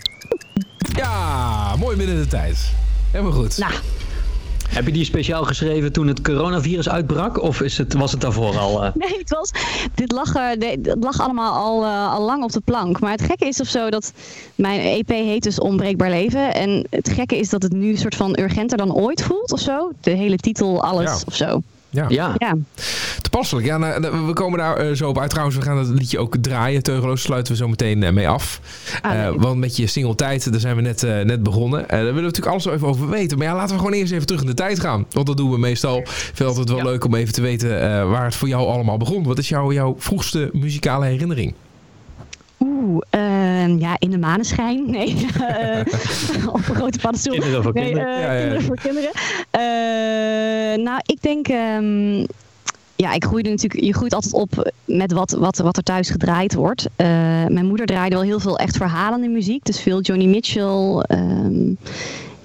Ja, 0.96 1.76
mooi 1.76 1.98
midden 1.98 2.16
de 2.16 2.28
tijd. 2.28 2.74
Helemaal 3.16 3.38
goed. 3.40 3.58
Nou, 3.58 3.74
Heb 4.70 4.86
je 4.86 4.92
die 4.92 5.06
speciaal 5.06 5.44
geschreven 5.44 5.92
toen 5.92 6.08
het 6.08 6.22
coronavirus 6.22 6.90
uitbrak? 6.90 7.42
Of 7.42 7.62
is 7.62 7.78
het, 7.78 7.94
was 7.94 8.12
het 8.12 8.22
daarvoor 8.22 8.58
al? 8.58 8.84
eh? 8.84 8.92
Nee, 9.08 9.18
het 9.18 9.30
was. 9.30 9.52
Dit 9.96 10.12
lag, 10.12 10.34
het 10.34 10.96
lag 11.00 11.20
allemaal 11.22 11.54
al, 11.54 11.84
eh, 11.84 12.14
al 12.14 12.22
lang 12.26 12.44
op 12.44 12.52
de 12.52 12.60
plank. 12.66 13.00
Maar 13.00 13.12
het 13.12 13.22
gekke 13.22 13.48
is 13.48 13.60
of 13.62 13.68
zo 13.68 13.90
dat. 13.90 14.12
Mijn 14.56 14.80
EP 14.80 15.10
heet 15.10 15.44
dus 15.44 15.60
Onbreekbaar 15.60 16.10
Leven. 16.10 16.54
En 16.54 16.88
het 16.90 17.10
gekke 17.10 17.38
is 17.38 17.50
dat 17.50 17.64
het 17.64 17.72
nu 17.74 17.90
een 17.90 17.98
soort 17.98 18.16
van 18.16 18.38
urgenter 18.40 18.78
dan 18.78 18.94
ooit 18.94 19.22
voelt 19.24 19.52
of 19.52 19.60
zo. 19.60 19.92
De 20.02 20.12
hele 20.12 20.38
titel, 20.38 20.84
alles 20.84 21.10
Ja. 21.12 21.18
of 21.28 21.36
zo. 21.36 21.62
Ja. 21.96 22.06
Ja. 22.10 22.34
Ja. 22.38 22.56
Toepasselijk. 23.22 23.66
Ja, 23.66 23.78
nou, 23.78 24.26
we 24.26 24.34
komen 24.34 24.60
daar 24.60 24.78
eh, 24.78 24.96
zo 24.96 25.10
op 25.10 25.20
uit. 25.20 25.30
Trouwens, 25.30 25.58
we 25.58 25.64
gaan 25.64 25.78
het 25.78 25.88
liedje 25.88 26.20
ook 26.20 26.36
draaien. 26.42 26.84
Teugeloos 26.84 27.22
sluiten 27.22 27.54
we 27.54 27.60
zo 27.60 27.68
meteen 27.68 28.04
eh, 28.04 28.12
mee 28.12 28.28
af. 28.30 28.60
Ah, 29.02 29.14
Eh, 29.26 29.34
want 29.38 29.58
met 29.60 29.78
je 29.78 29.88
single 29.88 30.16
tijd, 30.16 30.52
daar 30.52 30.60
zijn 30.60 30.76
we 30.76 30.82
net, 30.82 31.04
eh, 31.04 31.20
net 31.22 31.44
begonnen. 31.44 31.82
Eh, 31.82 31.88
daar 31.90 32.00
willen 32.00 32.16
we 32.16 32.22
natuurlijk 32.22 32.52
alles 32.52 32.66
even 32.66 32.88
over 32.88 33.10
weten. 33.10 33.38
Maar 33.38 33.48
ja, 33.48 33.56
laten 33.56 33.76
we 33.76 33.82
gewoon 33.82 33.94
eerst 33.98 34.14
even 34.14 34.26
terug 34.26 34.42
in 34.42 34.48
de 34.48 34.54
tijd 34.54 34.80
gaan. 34.80 35.06
Want 35.12 35.28
dat 35.28 35.38
doen 35.38 35.52
we 35.52 35.58
meestal. 35.58 35.98
Ik 35.98 36.08
vind 36.08 36.38
het 36.38 36.48
altijd 36.48 36.70
wel 36.70 36.78
Ja. 36.78 36.84
leuk 36.84 37.06
om 37.06 37.16
even 37.16 37.34
te 37.34 37.42
weten 37.42 37.82
eh, 37.82 38.10
waar 38.10 38.26
het 38.26 38.36
voor 38.36 38.48
jou 38.48 38.68
allemaal 38.68 38.98
begon. 38.98 39.24
Wat 39.24 39.38
is 39.38 39.50
jouw, 39.50 39.72
jouw 39.72 39.96
vroegste 39.98 40.50
muzikale 40.54 41.06
herinnering? 41.06 41.54
Oeh, 42.60 43.02
eh, 43.66 43.72
Ehm, 43.72 43.80
ja, 43.80 43.96
in 44.00 44.10
de 44.10 44.18
maneschijn. 44.18 44.90
Nee. 44.92 45.16
Eh, 45.46 46.48
op 46.48 46.56
een 46.70 46.76
grote 46.76 47.00
paddenstoel. 47.00 47.34
Kinderen 47.34 47.64
voor 47.64 47.74
nee, 47.74 47.84
kinderen. 47.84 48.16
eh, 48.16 48.22
Ja, 48.22 48.32
ja. 48.34 48.40
kinderen 48.40 48.64
voor 48.64 48.76
kinderen. 48.76 49.12
Eh, 49.52 50.84
nou, 50.84 51.00
ik 51.06 51.22
denk... 51.22 51.48
ehm, 51.48 52.26
ja, 52.96 53.14
ik 53.14 53.24
groeide 53.26 53.50
natuurlijk... 53.50 53.84
Je 53.84 53.94
groeit 53.94 54.14
altijd 54.14 54.34
op 54.34 54.72
met 54.86 55.12
wat, 55.12 55.32
wat, 55.32 55.58
wat 55.58 55.78
er 55.78 55.84
thuis 55.84 56.10
gedraaid 56.10 56.54
wordt. 56.54 56.88
Eh, 56.96 57.08
mijn 57.48 57.66
moeder 57.66 57.86
draaide 57.86 58.16
wel 58.16 58.24
heel 58.24 58.40
veel 58.40 58.58
echt 58.58 58.78
verhalende 58.78 59.28
muziek. 59.28 59.66
Dus 59.66 59.80
veel 59.82 60.02
Johnny 60.02 60.26
Mitchell. 60.26 61.04
ehm, 61.08 61.74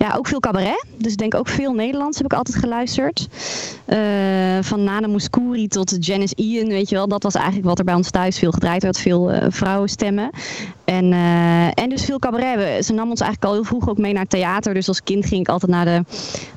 ja, 0.07 0.14
ook 0.16 0.26
veel 0.26 0.40
cabaret. 0.40 0.85
Dus 0.97 1.12
ik 1.12 1.19
denk 1.19 1.35
ook 1.35 1.49
veel 1.49 1.73
Nederlands 1.73 2.16
heb 2.16 2.26
ik 2.26 2.38
altijd 2.38 2.57
geluisterd. 2.57 3.28
Eh, 3.85 3.99
van 4.61 4.85
Nana 4.85 5.07
Mouskouri 5.07 5.69
tot 5.69 6.07
Janice 6.07 6.35
Ian, 6.37 6.69
weet 6.69 6.88
je 6.88 6.95
wel. 6.95 7.09
Dat 7.09 7.23
was 7.23 7.35
eigenlijk 7.35 7.66
wat 7.66 7.78
er 7.78 7.85
bij 7.85 7.95
ons 7.95 8.11
thuis 8.11 8.38
veel 8.38 8.50
gedraaid 8.50 8.83
werd. 8.83 8.99
Veel 8.99 9.30
eh, 9.30 9.47
vrouwenstemmen. 9.50 10.30
En, 10.85 11.12
eh, 11.12 11.66
en 11.66 11.88
dus 11.88 12.04
veel 12.04 12.19
cabaret. 12.19 12.85
Ze 12.85 12.92
nam 12.92 13.11
ons 13.11 13.21
eigenlijk 13.21 13.50
al 13.50 13.52
heel 13.52 13.64
vroeg 13.64 13.88
ook 13.88 13.99
mee 13.99 14.12
naar 14.12 14.26
theater. 14.26 14.75
Dus 14.75 14.88
als 14.88 15.02
kind 15.02 15.26
ging 15.26 15.40
ik 15.40 15.49
altijd 15.49 15.71
naar 15.71 15.85
de, 15.85 16.04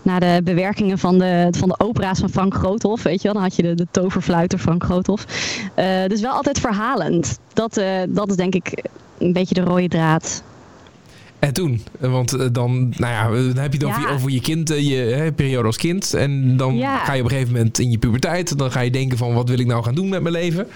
naar 0.01 0.19
de 0.19 0.41
bewerkingen 0.43 0.97
van 0.97 1.17
de, 1.17 1.47
van 1.51 1.69
de 1.69 1.79
opera's 1.79 2.19
van 2.19 2.29
Frank 2.29 2.53
Groothoff. 2.53 3.03
Weet 3.03 3.21
je 3.21 3.23
wel, 3.23 3.33
dan 3.33 3.43
had 3.43 3.55
je 3.55 3.61
de, 3.63 3.75
de 3.75 3.87
toverfluiter 3.91 4.59
Frank 4.59 4.83
Groothoff. 4.83 5.25
Eh, 5.75 5.85
dus 6.07 6.21
wel 6.21 6.33
altijd 6.33 6.59
verhalend. 6.59 7.39
Dat, 7.53 7.81
dat 8.09 8.29
is 8.29 8.35
denk 8.35 8.55
ik 8.55 8.83
een 9.17 9.33
beetje 9.33 9.55
de 9.55 9.61
rode 9.61 9.87
draad. 9.87 10.43
En 11.43 11.53
toen? 11.53 11.81
Want 11.99 12.33
eh, 12.33 12.47
dan, 12.51 12.93
nou 12.97 13.13
ja, 13.13 13.43
dan 13.53 13.57
heb 13.63 13.73
je 13.73 13.77
het 13.79 13.87
over, 13.87 14.01
Ja. 14.01 14.07
je, 14.07 14.13
over 14.13 14.29
je 14.31 14.41
kind, 14.41 14.69
eh, 14.69 14.89
je 14.89 14.95
hè, 14.95 15.31
periode 15.31 15.65
als 15.67 15.77
kind. 15.77 16.13
En 16.13 16.57
dan 16.57 16.75
Ja. 16.75 16.97
ga 16.97 17.13
je 17.13 17.19
op 17.19 17.25
een 17.25 17.31
gegeven 17.31 17.53
moment 17.53 17.79
in 17.79 17.91
je 17.91 17.97
puberteit. 17.97 18.57
Dan 18.57 18.71
ga 18.71 18.79
je 18.79 18.91
denken 18.91 19.17
van, 19.17 19.33
wat 19.33 19.49
wil 19.49 19.59
ik 19.59 19.65
nou 19.65 19.83
gaan 19.83 19.95
doen 19.95 20.09
met 20.09 20.21
mijn 20.21 20.33
leven? 20.33 20.67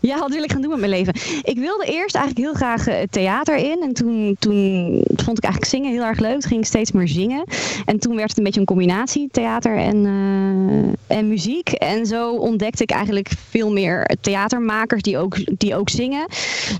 Ja, 0.00 0.18
wat 0.18 0.30
wil 0.30 0.42
ik 0.42 0.52
gaan 0.52 0.60
doen 0.60 0.70
met 0.70 0.78
mijn 0.78 0.90
leven? 0.90 1.14
Ik 1.42 1.58
wilde 1.58 1.84
eerst 1.84 2.14
eigenlijk 2.14 2.46
heel 2.46 2.54
graag 2.54 2.86
eh, 2.86 2.96
theater 3.10 3.56
in. 3.56 3.82
En 3.82 3.92
toen, 3.92 4.36
toen 4.38 5.02
vond 5.16 5.38
ik 5.38 5.44
eigenlijk 5.44 5.64
zingen 5.64 5.92
heel 5.92 6.02
erg 6.02 6.18
leuk. 6.18 6.40
Toen 6.40 6.50
ging 6.50 6.66
steeds 6.66 6.92
meer 6.92 7.08
zingen. 7.08 7.44
En 7.84 7.98
toen 7.98 8.16
werd 8.16 8.28
het 8.28 8.38
een 8.38 8.44
beetje 8.44 8.60
een 8.60 8.66
combinatie, 8.66 9.28
theater 9.30 9.76
en, 9.76 10.06
eh, 10.06 11.16
en 11.16 11.28
muziek. 11.28 11.68
En 11.68 12.06
zo 12.06 12.34
ontdekte 12.34 12.82
ik 12.82 12.90
eigenlijk 12.90 13.30
veel 13.48 13.72
meer 13.72 14.16
theatermakers 14.20 15.02
die 15.02 15.18
ook, 15.18 15.58
die 15.58 15.76
ook 15.76 15.88
zingen. 15.88 16.26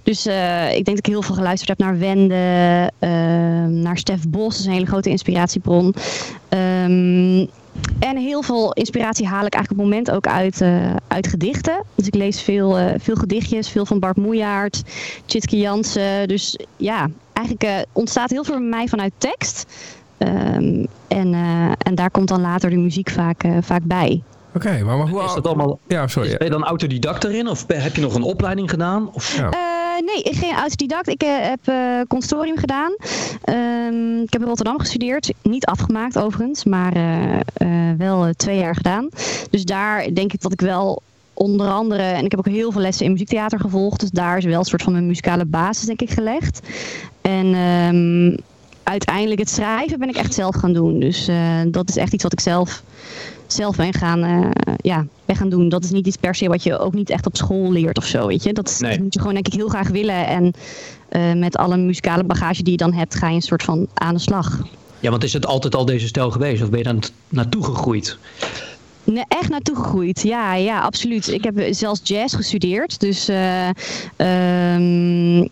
Dus 0.03 0.27
eh, 0.27 0.69
ik 0.69 0.85
denk 0.85 0.97
dat 0.97 0.99
ik 0.99 1.07
heel 1.07 1.23
veel 1.23 1.35
geluisterd 1.35 1.69
heb 1.69 1.79
naar 1.79 1.99
Wende, 1.99 2.37
naar 3.69 3.99
Stef 3.99 4.29
Bos. 4.29 4.49
Dat 4.49 4.59
is 4.59 4.67
een 4.67 4.73
hele 4.73 4.87
grote 4.87 5.11
inspiratiebron. 5.11 5.95
Ehm, 6.49 7.47
en 7.99 8.17
heel 8.17 8.43
veel 8.43 8.73
inspiratie 8.73 9.27
haal 9.27 9.47
ik 9.47 9.55
eigenlijk 9.55 9.71
op 9.71 9.91
het 9.91 9.97
moment 9.97 10.11
ook 10.11 10.27
uit, 10.27 10.61
eh, 10.61 10.95
uit 11.09 11.27
gedichten. 11.27 11.83
Dus 11.95 12.07
ik 12.07 12.15
lees 12.15 12.43
veel, 12.43 12.79
eh, 12.79 12.95
veel 12.99 13.15
gedichtjes, 13.15 13.69
veel 13.69 13.87
van 13.87 13.99
Bart 13.99 14.17
Moejaert, 14.17 14.83
Tjitske 15.25 15.57
Jansen. 15.59 16.29
Dus 16.29 16.59
ja, 16.77 17.09
eigenlijk 17.33 17.67
eh, 17.69 17.83
ontstaat 17.93 18.31
heel 18.31 18.45
veel 18.45 18.55
bij 18.59 18.69
mij 18.69 18.87
vanuit 18.89 19.13
tekst. 19.19 19.67
Ehm, 20.19 20.85
en, 21.09 21.35
eh, 21.35 21.73
en 21.79 21.95
daar 21.95 22.11
komt 22.11 22.29
dan 22.29 22.41
later 22.41 22.71
de 22.71 22.77
muziek 22.77 23.11
vaak, 23.11 23.43
eh, 23.43 23.57
vaak 23.61 23.83
bij. 23.85 24.23
Oké, 24.55 24.83
maar, 24.85 24.97
maar 24.97 25.09
hoe... 25.09 25.23
Is 25.25 25.35
dat 25.35 25.47
allemaal, 25.47 25.79
Ja, 25.87 26.07
sorry. 26.07 26.29
ben 26.37 26.47
je 26.47 26.53
dan 26.53 26.65
autodidact 26.65 27.25
erin? 27.25 27.49
Of 27.49 27.65
heb 27.67 27.95
je 27.95 28.01
nog 28.01 28.15
een 28.15 28.23
opleiding 28.23 28.71
gedaan? 28.71 29.11
Of, 29.13 29.37
Ja. 29.37 29.51
Nee, 30.15 30.23
ik 30.23 30.37
geen 30.37 30.55
autodidact. 30.55 31.09
Ik 31.09 31.23
eh, 31.23 31.29
heb 31.41 31.59
eh 31.65 32.01
consortium 32.09 32.57
gedaan. 32.57 32.97
Ehm, 33.45 34.21
ik 34.21 34.33
heb 34.33 34.41
in 34.43 34.49
Rotterdam 34.49 34.79
gestudeerd. 34.79 35.33
Niet 35.43 35.67
afgemaakt 35.67 36.19
overigens, 36.19 36.65
maar 36.65 36.93
eh, 36.93 37.91
wel 37.99 38.33
twee 38.37 38.59
jaar 38.59 38.75
gedaan. 38.75 39.09
Dus 39.51 39.65
daar 39.65 40.15
denk 40.15 40.33
ik 40.33 40.41
dat 40.41 40.53
ik 40.53 40.61
wel 40.61 41.03
onder 41.35 41.69
andere... 41.69 42.03
En 42.03 42.25
ik 42.25 42.31
heb 42.31 42.41
ook 42.41 42.55
heel 42.55 42.73
veel 42.73 42.81
lessen 42.81 43.05
in 43.05 43.13
muziektheater 43.13 43.61
gevolgd. 43.61 44.01
Dus 44.01 44.11
daar 44.11 44.37
is 44.39 44.45
wel 44.45 44.59
een 44.59 44.65
soort 44.65 44.83
van 44.83 44.93
mijn 44.93 45.07
muzikale 45.07 45.45
basis 45.45 45.87
denk 45.87 46.01
ik 46.01 46.11
gelegd. 46.11 46.61
En... 47.21 47.55
ehm, 47.55 48.37
Uiteindelijk 48.83 49.41
het 49.41 49.51
schrijven 49.51 49.99
ben 49.99 50.09
ik 50.09 50.17
echt 50.17 50.35
zelf 50.35 50.55
gaan 50.57 50.73
doen. 50.73 51.01
Dus 51.01 51.29
dat 51.67 51.89
is 51.89 51.97
echt 51.97 52.13
iets 52.13 52.23
wat 52.23 52.33
ik 52.33 52.41
zelf, 52.41 52.83
zelf 53.53 53.77
ben, 53.77 53.93
gaan, 53.95 54.23
eh, 54.23 54.75
ja, 54.77 55.07
ben 55.25 55.37
gaan 55.37 55.49
doen. 55.49 55.69
Dat 55.69 55.85
is 55.85 55.91
niet 55.91 56.07
iets 56.07 56.17
per 56.17 56.35
se 56.35 56.49
wat 56.49 56.63
je 56.63 56.79
ook 56.79 56.95
niet 56.95 57.11
echt 57.11 57.27
op 57.27 57.37
school 57.37 57.73
leert 57.73 57.99
of 57.99 58.05
zo. 58.05 58.27
Weet 58.27 58.43
je? 58.43 58.53
Dat, 58.53 58.69
is, 58.69 58.79
Nee. 58.79 58.91
dat 58.91 59.01
moet 59.01 59.13
je 59.15 59.19
gewoon 59.19 59.35
denk 59.35 59.47
ik 59.47 59.53
heel 59.53 59.69
graag 59.69 59.89
willen. 59.89 60.27
En 60.27 60.53
eh, 61.09 61.33
met 61.33 61.57
alle 61.57 61.77
muzikale 61.77 62.25
bagage 62.25 62.63
die 62.63 62.73
je 62.73 62.79
dan 62.79 62.93
hebt, 62.93 63.15
ga 63.15 63.29
je 63.29 63.35
een 63.35 63.43
soort 63.43 63.63
van 63.63 63.87
aan 63.95 64.15
de 64.15 64.21
slag. 64.21 64.63
ja, 65.01 65.11
want 65.11 65.25
is 65.25 65.33
het 65.33 65.47
altijd 65.47 65.75
al 65.75 65.85
deze 65.85 66.07
stijl 66.07 66.31
geweest? 66.31 66.63
Of 66.63 66.69
ben 66.71 66.79
je 66.79 66.85
daar 66.85 66.97
naartoe 67.29 67.65
gegroeid? 67.65 68.19
Nee, 69.13 69.25
echt 69.29 69.49
naartoe 69.49 69.77
gegroeid. 69.77 70.23
Ja, 70.23 70.55
ja, 70.55 70.81
absoluut. 70.81 71.29
Ik 71.29 71.45
heb 71.45 71.67
zelfs 71.71 72.01
jazz 72.03 72.37
gestudeerd. 72.37 73.01
Dus 73.01 73.29
ehm, 73.29 73.77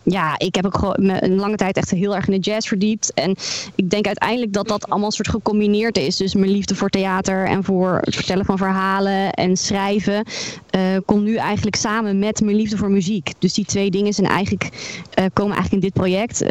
ja, 0.02 0.38
ik 0.38 0.54
heb 0.54 0.66
ook 0.66 0.78
gewoon 0.78 1.08
een 1.08 1.36
lange 1.36 1.56
tijd 1.56 1.76
echt 1.76 1.90
heel 1.90 2.16
erg 2.16 2.28
in 2.28 2.32
de 2.32 2.50
jazz 2.50 2.68
verdiept. 2.68 3.14
En 3.14 3.36
ik 3.74 3.90
denk 3.90 4.06
uiteindelijk 4.06 4.52
dat 4.52 4.68
dat 4.68 4.88
allemaal 4.88 5.10
soort 5.10 5.28
gecombineerd 5.28 5.98
is. 5.98 6.16
Dus 6.16 6.34
mijn 6.34 6.50
liefde 6.50 6.74
voor 6.74 6.88
theater 6.88 7.46
en 7.46 7.64
voor 7.64 8.00
het 8.04 8.14
vertellen 8.14 8.44
van 8.44 8.58
verhalen 8.58 9.32
en 9.32 9.56
schrijven 9.56 10.24
eh, 10.70 10.80
komt 11.04 11.22
nu 11.22 11.36
eigenlijk 11.36 11.76
samen 11.76 12.18
met 12.18 12.40
mijn 12.40 12.56
liefde 12.56 12.76
voor 12.76 12.90
muziek. 12.90 13.32
Dus 13.38 13.54
die 13.54 13.64
twee 13.64 13.90
dingen 13.90 14.12
zijn 14.12 14.26
eigenlijk, 14.26 14.62
eh, 15.14 15.24
komen 15.32 15.56
eigenlijk 15.56 15.72
in 15.72 15.90
dit 15.90 15.92
project, 15.92 16.44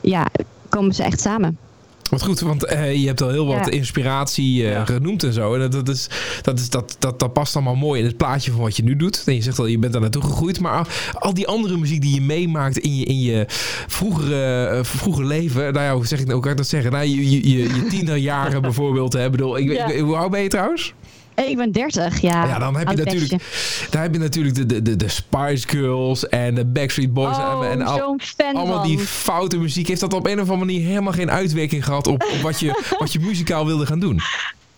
ja, 0.00 0.26
komen 0.68 0.94
ze 0.94 1.02
echt 1.02 1.20
samen. 1.20 1.67
Wat 2.10 2.22
goed, 2.22 2.40
want 2.40 2.64
eh, 2.64 2.94
je 3.00 3.06
hebt 3.06 3.22
al 3.22 3.28
heel 3.28 3.46
wat 3.46 3.56
Ja. 3.64 3.70
inspiratie 3.70 4.64
eh, 4.64 4.72
Ja. 4.72 4.84
genoemd 4.84 5.22
en 5.22 5.32
zo. 5.32 5.54
En 5.54 5.60
dat, 5.60 5.72
dat, 5.72 5.88
is, 5.88 6.06
dat, 6.42 6.58
is, 6.58 6.70
dat, 6.70 6.96
dat, 6.98 7.18
dat 7.18 7.32
past 7.32 7.54
allemaal 7.56 7.74
mooi 7.74 8.00
in 8.00 8.06
het 8.06 8.16
plaatje 8.16 8.50
van 8.50 8.60
wat 8.60 8.76
je 8.76 8.82
nu 8.82 8.96
doet. 8.96 9.22
En 9.26 9.34
je 9.34 9.42
zegt 9.42 9.58
al, 9.58 9.66
je 9.66 9.78
bent 9.78 9.92
daar 9.92 10.00
naartoe 10.02 10.22
gegroeid. 10.22 10.60
Maar 10.60 10.72
al, 10.72 10.84
al 11.18 11.34
die 11.34 11.46
andere 11.46 11.76
muziek 11.76 12.00
die 12.00 12.14
je 12.14 12.20
meemaakt 12.20 12.78
in 12.78 12.96
je, 12.96 13.04
in 13.04 13.20
je 13.20 13.44
vroegere, 13.86 14.64
eh, 14.66 14.84
vroege 14.84 15.24
leven. 15.24 15.72
Nou 15.72 15.84
ja, 15.84 15.94
hoe, 15.94 16.06
zeg 16.06 16.20
ik, 16.20 16.30
hoe 16.30 16.40
kan 16.40 16.50
ik 16.50 16.56
dat 16.56 16.66
zeggen? 16.68 16.92
Nou, 16.92 17.04
je, 17.04 17.30
je, 17.30 17.48
je, 17.50 17.58
je 17.74 17.86
tienerjaren 17.90 18.62
bijvoorbeeld. 18.68 19.12
Hè, 19.12 19.30
bedoel, 19.30 19.58
ik, 19.58 19.72
Ja. 19.72 19.98
hoe 20.00 20.16
oud 20.16 20.30
ben 20.30 20.42
je 20.42 20.48
trouwens? 20.48 20.94
Eh, 21.38 21.48
Ik 21.50 21.56
ben 21.56 21.72
30, 21.72 22.20
ja. 22.20 22.46
Ja, 22.46 22.58
dan 22.58 22.76
heb 22.76 22.88
je 22.88 22.96
natuurlijk, 22.96 23.42
daar 23.90 24.02
heb 24.02 24.12
je 24.12 24.18
natuurlijk 24.18 24.54
de, 24.54 24.66
de, 24.66 24.82
de, 24.82 24.96
de 24.96 25.08
Spice 25.08 25.68
Girls 25.68 26.28
en 26.28 26.54
de 26.54 26.64
Backstreet 26.64 27.12
Boys. 27.12 27.36
Oh, 27.36 27.60
en, 27.64 27.70
en 27.70 27.82
al- 27.82 28.16
allemaal 28.52 28.82
die 28.82 28.98
foute 28.98 29.58
muziek. 29.58 29.88
Heeft 29.88 30.00
dat 30.00 30.12
op 30.12 30.26
een 30.26 30.32
of 30.32 30.50
andere 30.50 30.58
manier 30.58 30.86
helemaal 30.86 31.12
geen 31.12 31.30
uitwerking 31.30 31.84
gehad 31.84 32.06
op, 32.06 32.22
op 32.32 32.40
wat, 32.42 32.60
je, 32.60 32.82
wat 32.98 33.12
je 33.12 33.20
muzikaal 33.20 33.66
wilde 33.66 33.86
gaan 33.86 33.98
doen? 34.00 34.20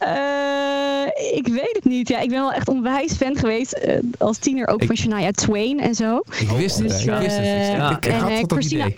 Eh, 0.01 1.37
ik 1.37 1.47
weet 1.49 1.71
het 1.73 1.85
niet. 1.85 2.09
Ja, 2.09 2.19
ik 2.21 2.29
ben 2.29 2.39
wel 2.41 2.53
echt 2.53 2.69
onwijs 2.69 3.13
fan 3.13 3.37
geweest 3.37 3.73
eh, 3.73 3.99
als 4.19 4.39
tiener 4.39 4.69
ook 4.69 4.81
Ik- 4.81 4.87
van 4.87 4.97
Shania 4.97 5.31
Twain 5.31 5.81
en 5.81 5.95
zo. 5.95 6.17
Ik 6.41 6.49
wist 6.49 6.79
het, 6.79 6.89
Dus, 6.89 7.05
ik 7.05 7.11
wist 7.19 7.37
het. 7.37 7.47
eh, 7.47 7.91
Ik, 7.91 8.07
ik 8.07 8.13
en, 8.13 8.19
had 8.19 8.53
Christina-. 8.53 8.89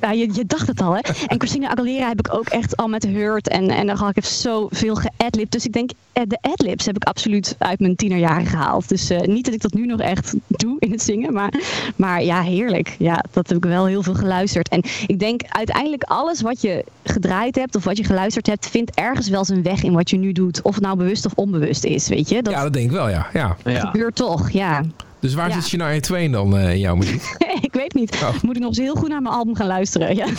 Ja, 0.00 0.10
je, 0.12 0.28
je 0.32 0.46
dacht 0.46 0.66
het 0.66 0.80
al, 0.80 0.92
hè? 0.92 1.00
En 1.26 1.38
Christina 1.38 1.68
Aguilera 1.70 2.08
heb 2.08 2.18
ik 2.18 2.34
ook 2.34 2.48
echt 2.48 2.76
al 2.76 2.88
met 2.88 3.04
Hurt 3.06 3.48
en, 3.48 3.68
en 3.70 3.86
dan 3.86 3.96
had 3.96 4.10
ik 4.10 4.16
even 4.16 4.36
zoveel 4.36 4.94
geadlibt. 4.94 5.52
Dus 5.52 5.64
ik 5.66 5.72
denk, 5.72 5.90
de 6.12 6.38
adlibs 6.40 6.86
heb 6.86 6.96
ik 6.96 7.04
absoluut 7.04 7.54
uit 7.58 7.80
mijn 7.80 7.96
tienerjaren 7.96 8.46
gehaald. 8.46 8.88
Dus 8.88 9.10
niet 9.22 9.44
dat 9.44 9.54
ik 9.54 9.60
dat 9.62 9.72
nu 9.74 9.86
nog 9.86 10.00
echt 10.00 10.34
doe 10.46 10.76
in 10.78 10.90
het 10.90 11.02
zingen, 11.02 11.32
maar, 11.32 11.52
maar 11.96 12.22
ja, 12.22 12.42
heerlijk. 12.42 12.94
Ja, 12.98 13.24
dat 13.32 13.48
heb 13.48 13.56
ik 13.56 13.64
wel 13.64 13.86
heel 13.86 14.02
veel 14.02 14.14
geluisterd. 14.14 14.68
En 14.68 14.82
ik 15.06 15.18
denk 15.18 15.40
uiteindelijk 15.48 16.02
alles 16.02 16.40
wat 16.40 16.60
je 16.60 16.84
gedraaid 17.04 17.54
hebt 17.56 17.76
of 17.76 17.84
wat 17.84 17.96
je 17.96 18.04
geluisterd 18.04 18.46
hebt, 18.46 18.66
vindt 18.68 18.94
ergens 18.94 19.28
wel 19.28 19.44
zijn 19.44 19.62
weg 19.62 19.82
in 19.82 19.92
wat 19.92 20.10
je 20.10 20.16
nu 20.16 20.32
doet. 20.32 20.49
Of 20.62 20.74
het 20.74 20.82
nou 20.84 20.96
bewust 20.96 21.26
of 21.26 21.32
onbewust 21.34 21.84
is, 21.84 22.08
weet 22.08 22.28
je? 22.28 22.42
Dat 22.42 22.52
Ja, 22.52 22.62
dat 22.62 22.72
denk 22.72 22.84
ik 22.86 22.90
wel, 22.96 23.08
ja. 23.08 23.26
ja. 23.32 23.56
Ja. 23.64 23.80
gebeurt 23.80 24.14
toch, 24.14 24.50
ja. 24.50 24.82
Dus 25.20 25.34
waar 25.34 25.48
Ja. 25.48 25.54
zit 25.54 25.66
Shania 25.66 26.00
Twain 26.00 26.32
dan 26.32 26.56
eh, 26.56 26.70
in 26.72 26.78
jouw 26.78 26.94
muziek? 26.96 27.36
ik 27.62 27.72
weet 27.72 27.94
niet. 27.94 28.12
Oh. 28.22 28.42
Moet 28.42 28.54
ik 28.56 28.60
nog 28.62 28.68
eens 28.68 28.78
heel 28.78 28.94
goed 28.94 29.08
naar 29.08 29.22
mijn 29.22 29.34
album 29.34 29.56
gaan 29.56 29.66
luisteren. 29.66 30.16
Ja. 30.16 30.26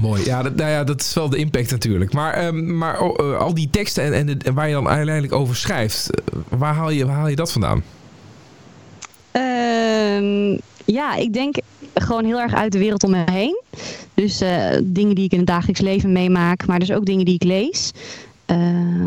Mooi. 0.00 0.24
Ja 0.24 0.42
dat, 0.42 0.54
nou 0.54 0.70
ja, 0.70 0.84
dat 0.84 1.00
is 1.00 1.14
wel 1.14 1.28
de 1.28 1.36
impact 1.36 1.70
natuurlijk. 1.70 2.12
Maar, 2.12 2.32
ehm, 2.34 2.76
maar 2.78 3.00
oh, 3.00 3.32
eh, 3.32 3.38
al 3.38 3.54
die 3.54 3.68
teksten 3.70 4.04
en, 4.04 4.12
en, 4.12 4.26
de- 4.26 4.44
en 4.44 4.54
waar 4.54 4.66
je 4.68 4.74
dan 4.74 4.88
uiteindelijk 4.88 5.34
over 5.34 5.56
schrijft, 5.56 6.10
eh, 6.10 6.38
waar 6.48 6.74
haal 6.74 6.90
je, 6.90 7.06
waar 7.06 7.16
haal 7.16 7.28
je 7.28 7.36
dat 7.36 7.52
vandaan? 7.52 7.82
Ehm, 9.30 10.58
ja, 10.84 11.14
ik 11.14 11.32
denk 11.32 11.56
gewoon 11.94 12.24
heel 12.24 12.40
erg 12.40 12.54
uit 12.54 12.72
de 12.72 12.78
wereld 12.78 13.04
om 13.04 13.10
me 13.10 13.22
heen. 13.30 13.62
Dus 14.14 14.40
eh, 14.40 14.66
dingen 14.82 15.14
die 15.14 15.24
ik 15.24 15.32
in 15.32 15.38
het 15.38 15.46
dagelijks 15.46 15.80
leven 15.80 16.12
meemaak, 16.12 16.66
maar 16.66 16.78
dus 16.78 16.92
ook 16.92 17.04
dingen 17.04 17.24
die 17.24 17.34
ik 17.34 17.42
lees. 17.42 17.92
Eh, 18.46 18.58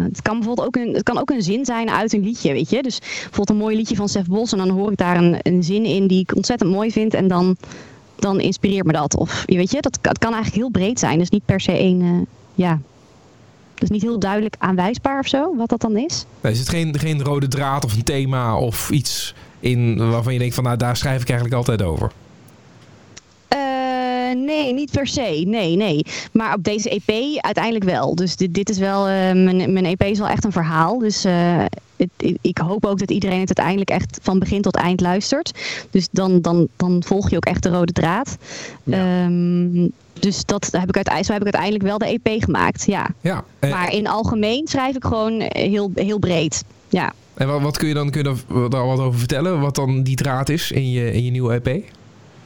het, 0.03 0.21
kan 0.21 0.37
bijvoorbeeld 0.37 0.67
ook 0.67 0.75
een, 0.75 0.93
het 0.93 1.03
kan 1.03 1.17
ook 1.17 1.29
een 1.29 1.41
zin 1.41 1.65
zijn 1.65 1.89
uit 1.89 2.13
een 2.13 2.23
liedje, 2.23 2.53
weet 2.53 2.69
je. 2.69 2.83
Dus 2.83 2.99
bijvoorbeeld 2.99 3.49
een 3.49 3.57
mooi 3.57 3.75
liedje 3.75 3.95
van 3.95 4.09
Sef 4.09 4.25
Bos 4.25 4.51
en 4.51 4.57
dan 4.57 4.69
hoor 4.69 4.91
ik 4.91 4.97
daar 4.97 5.17
een, 5.17 5.37
een 5.41 5.63
zin 5.63 5.85
in 5.85 6.07
die 6.07 6.21
ik 6.21 6.35
ontzettend 6.35 6.71
mooi 6.71 6.91
vind 6.91 7.13
en 7.13 7.27
dan, 7.27 7.57
dan 8.15 8.39
inspireert 8.39 8.85
me 8.85 8.91
dat. 8.91 9.17
Of 9.17 9.43
je 9.45 9.57
weet 9.57 9.71
je, 9.71 9.81
dat, 9.81 9.99
het 10.01 10.17
kan 10.17 10.33
eigenlijk 10.33 10.63
heel 10.63 10.71
breed 10.71 10.99
zijn. 10.99 11.19
Dus 11.19 11.29
niet 11.29 11.45
per 11.45 11.61
se 11.61 11.71
één, 11.71 12.01
eh, 12.01 12.09
ja, 12.55 12.79
dus 13.73 13.89
niet 13.89 14.01
heel 14.01 14.19
duidelijk 14.19 14.55
aanwijsbaar 14.57 15.19
of 15.19 15.27
zo, 15.27 15.55
wat 15.55 15.69
dat 15.69 15.81
dan 15.81 15.97
is. 15.97 16.25
Er 16.41 16.55
zit 16.55 16.69
geen, 16.69 16.99
geen 16.99 17.23
rode 17.23 17.47
draad 17.47 17.85
of 17.85 17.95
een 17.95 18.03
thema 18.03 18.57
of 18.57 18.89
iets 18.89 19.33
in 19.65 20.09
waarvan 20.09 20.33
je 20.33 20.39
denkt 20.39 20.55
van 20.55 20.63
nou 20.63 20.77
daar 20.77 20.97
schrijf 20.97 21.21
ik 21.21 21.29
eigenlijk 21.29 21.57
altijd 21.57 21.81
over. 21.81 22.11
Eh, 23.47 23.59
Nee, 24.35 24.73
niet 24.73 24.91
per 24.91 25.07
se. 25.07 25.43
Nee, 25.47 25.75
nee. 25.75 26.05
Maar 26.31 26.53
op 26.53 26.63
deze 26.63 26.89
EP 26.89 27.41
uiteindelijk 27.41 27.85
wel. 27.85 28.15
Dus 28.15 28.35
dit, 28.35 28.53
dit 28.53 28.69
is 28.69 28.77
wel, 28.77 29.09
uh, 29.09 29.15
mijn, 29.15 29.73
mijn 29.73 29.85
EP 29.85 30.03
is 30.03 30.19
wel 30.19 30.27
echt 30.27 30.43
een 30.43 30.51
verhaal. 30.51 30.99
Dus 30.99 31.25
uh, 31.25 31.65
het, 31.95 32.09
ik 32.41 32.57
hoop 32.57 32.85
ook 32.85 32.99
dat 32.99 33.11
iedereen 33.11 33.39
het 33.39 33.57
uiteindelijk 33.57 33.89
echt 33.89 34.19
van 34.21 34.39
begin 34.39 34.61
tot 34.61 34.75
eind 34.75 35.01
luistert. 35.01 35.51
Dus 35.89 36.07
dan, 36.11 36.41
dan, 36.41 36.67
dan 36.75 37.03
volg 37.05 37.29
je 37.29 37.35
ook 37.35 37.45
echt 37.45 37.63
de 37.63 37.69
rode 37.69 37.93
draad. 37.93 38.37
Ja. 38.83 39.25
Um, 39.25 39.91
dus 40.13 40.45
dat 40.45 40.69
heb 40.71 40.95
ik 40.95 41.07
uit, 41.07 41.25
zo 41.25 41.31
heb 41.31 41.45
ik 41.45 41.53
uiteindelijk 41.53 41.83
wel 41.83 41.97
de 41.97 42.19
EP 42.21 42.43
gemaakt. 42.43 42.85
Ja. 42.85 43.07
ja 43.21 43.43
maar 43.59 43.93
in 43.93 44.07
algemeen 44.07 44.67
schrijf 44.67 44.95
ik 44.95 45.03
gewoon 45.03 45.41
heel, 45.41 45.91
heel 45.95 46.19
breed. 46.19 46.63
Ja. 46.89 47.13
En 47.35 47.47
wat, 47.47 47.61
wat 47.61 47.77
kun 47.77 47.87
je 47.87 47.93
dan 47.93 48.09
kun 48.09 48.23
je 48.23 48.69
daar 48.69 48.85
wat 48.85 48.99
over 48.99 49.19
vertellen? 49.19 49.59
Wat 49.59 49.75
dan 49.75 50.03
die 50.03 50.15
draad 50.15 50.49
is 50.49 50.71
in 50.71 50.91
je, 50.91 51.11
in 51.11 51.23
je 51.23 51.31
nieuwe 51.31 51.61
EP? 51.61 51.83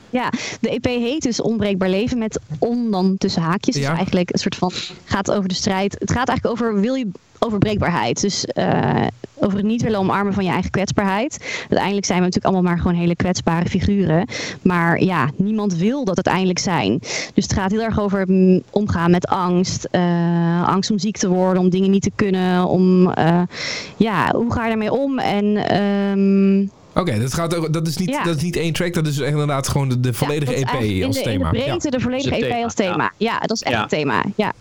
Ja, 0.09 0.31
de 0.59 0.69
EP 0.69 0.85
heet 0.85 1.21
dus 1.21 1.41
Onbreekbaar 1.41 1.89
Leven 1.89 2.17
met 2.17 2.39
on 2.59 2.91
dan 2.91 3.17
tussen 3.17 3.41
haakjes. 3.41 3.75
Ja. 3.75 3.89
Dus 3.89 3.97
eigenlijk 3.97 4.33
een 4.33 4.39
soort 4.39 4.55
van 4.55 4.71
gaat 5.03 5.31
over 5.31 5.49
de 5.49 5.55
strijd. 5.55 5.95
Het 5.99 6.11
gaat 6.11 6.27
eigenlijk 6.27 6.61
over 6.61 6.81
wil 6.81 6.93
je 6.93 7.11
over 7.39 7.57
breekbaarheid. 7.57 8.21
Dus 8.21 8.45
uh, 8.53 9.07
over 9.35 9.57
het 9.57 9.67
niet 9.67 9.81
willen 9.81 9.99
omarmen 9.99 10.33
van 10.33 10.43
je 10.43 10.51
eigen 10.51 10.71
kwetsbaarheid. 10.71 11.37
Uiteindelijk 11.59 12.05
zijn 12.05 12.19
we 12.19 12.25
natuurlijk 12.25 12.53
allemaal 12.53 12.71
maar 12.71 12.81
gewoon 12.81 12.97
hele 12.97 13.15
kwetsbare 13.15 13.69
figuren. 13.69 14.27
Maar 14.61 15.03
ja, 15.03 15.29
niemand 15.35 15.75
wil 15.75 16.05
dat 16.05 16.15
uiteindelijk 16.15 16.59
zijn. 16.59 16.99
Dus 17.33 17.43
het 17.43 17.53
gaat 17.53 17.71
heel 17.71 17.81
erg 17.81 17.99
over 17.99 18.27
omgaan 18.69 19.11
met 19.11 19.27
angst. 19.27 19.87
Uh, 19.91 20.67
angst 20.67 20.91
om 20.91 20.99
ziek 20.99 21.17
te 21.17 21.29
worden, 21.29 21.61
om 21.61 21.69
dingen 21.69 21.91
niet 21.91 22.03
te 22.03 22.11
kunnen. 22.15 22.65
Om, 22.65 23.07
uh, 23.07 23.41
ja, 23.97 24.31
hoe 24.35 24.53
ga 24.53 24.63
je 24.63 24.69
daarmee 24.69 24.91
om? 24.91 25.19
En... 25.19 25.77
Um, 26.19 26.71
Oké, 26.89 26.99
okay, 26.99 27.19
dat, 27.19 27.33
gaat, 27.33 27.73
dat, 27.73 27.87
is 27.87 27.97
niet, 27.97 28.09
ja. 28.09 28.23
dat 28.23 28.35
is 28.35 28.41
niet 28.41 28.55
één 28.55 28.73
track, 28.73 28.93
dat 28.93 29.07
is 29.07 29.17
inderdaad 29.17 29.67
gewoon 29.67 29.89
de, 29.89 29.99
de 29.99 30.13
volledige 30.13 30.59
ja, 30.59 30.79
EP 30.79 31.03
als 31.03 31.15
de, 31.15 31.21
thema. 31.21 31.51
In 31.51 31.53
de 31.53 31.63
breedte, 31.63 31.89
de 31.89 31.99
volledige 31.99 32.45
EP 32.45 32.63
als 32.63 32.73
thema. 32.73 33.11
Ja, 33.17 33.39
dat 33.39 33.51
is 33.51 33.63
echt 33.63 33.79
het 33.79 33.89
thema. 33.89 34.23
Ja. 34.35 34.53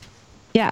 ja. 0.51 0.71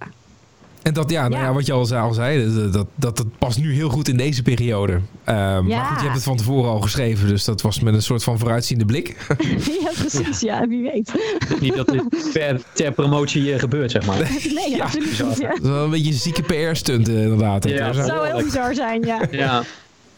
En 0.87 0.93
dat, 0.93 1.11
ja, 1.11 1.29
nou 1.29 1.43
ja. 1.43 1.53
wat 1.53 1.67
je 1.67 1.73
al, 1.73 1.95
al 1.97 2.13
zei, 2.13 2.55
dat, 2.55 2.73
dat, 2.73 2.87
dat, 2.95 3.17
dat 3.17 3.27
past 3.39 3.59
nu 3.59 3.75
heel 3.75 3.89
goed 3.89 4.09
in 4.09 4.17
deze 4.17 4.43
periode. 4.43 4.93
Um, 4.93 5.03
ja. 5.25 5.63
Maar 5.63 5.85
goed, 5.85 5.97
je 5.97 6.03
hebt 6.03 6.15
het 6.15 6.23
van 6.23 6.37
tevoren 6.37 6.71
al 6.71 6.81
geschreven, 6.81 7.29
dus 7.29 7.45
dat 7.45 7.63
was 7.63 7.81
met 7.81 7.95
een 7.95 8.03
soort 8.03 8.25
van 8.25 8.39
vooruitziende 8.39 8.85
blik. 8.85 9.17
ja, 9.83 9.91
precies. 9.99 10.41
Ja, 10.41 10.67
wie 10.69 10.83
weet. 10.83 11.13
niet 11.61 11.77
dat 11.77 11.89
dit 11.89 12.31
per, 12.33 12.61
ter 12.73 12.93
promotie 12.93 13.59
gebeurt, 13.59 13.91
zeg 13.91 14.07
maar. 14.07 14.19
Nee, 14.55 14.71
ja, 14.71 14.85
absoluut 14.85 15.29
niet. 15.29 15.39
Ja. 15.39 15.49
Dat 15.49 15.63
is 15.63 15.69
wel 15.69 15.85
een 15.85 15.91
beetje 15.91 16.13
een 16.13 16.19
zieke 16.19 16.43
PR-stunt, 16.43 17.09
inderdaad. 17.09 17.69
Ja, 17.69 17.93
dat 17.93 18.07
zou 18.07 18.27
heel 18.27 18.43
bizar 18.43 18.75
zijn, 18.75 19.03
ja. 19.03 19.21
ja. 19.31 19.63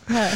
Ja, 0.08 0.28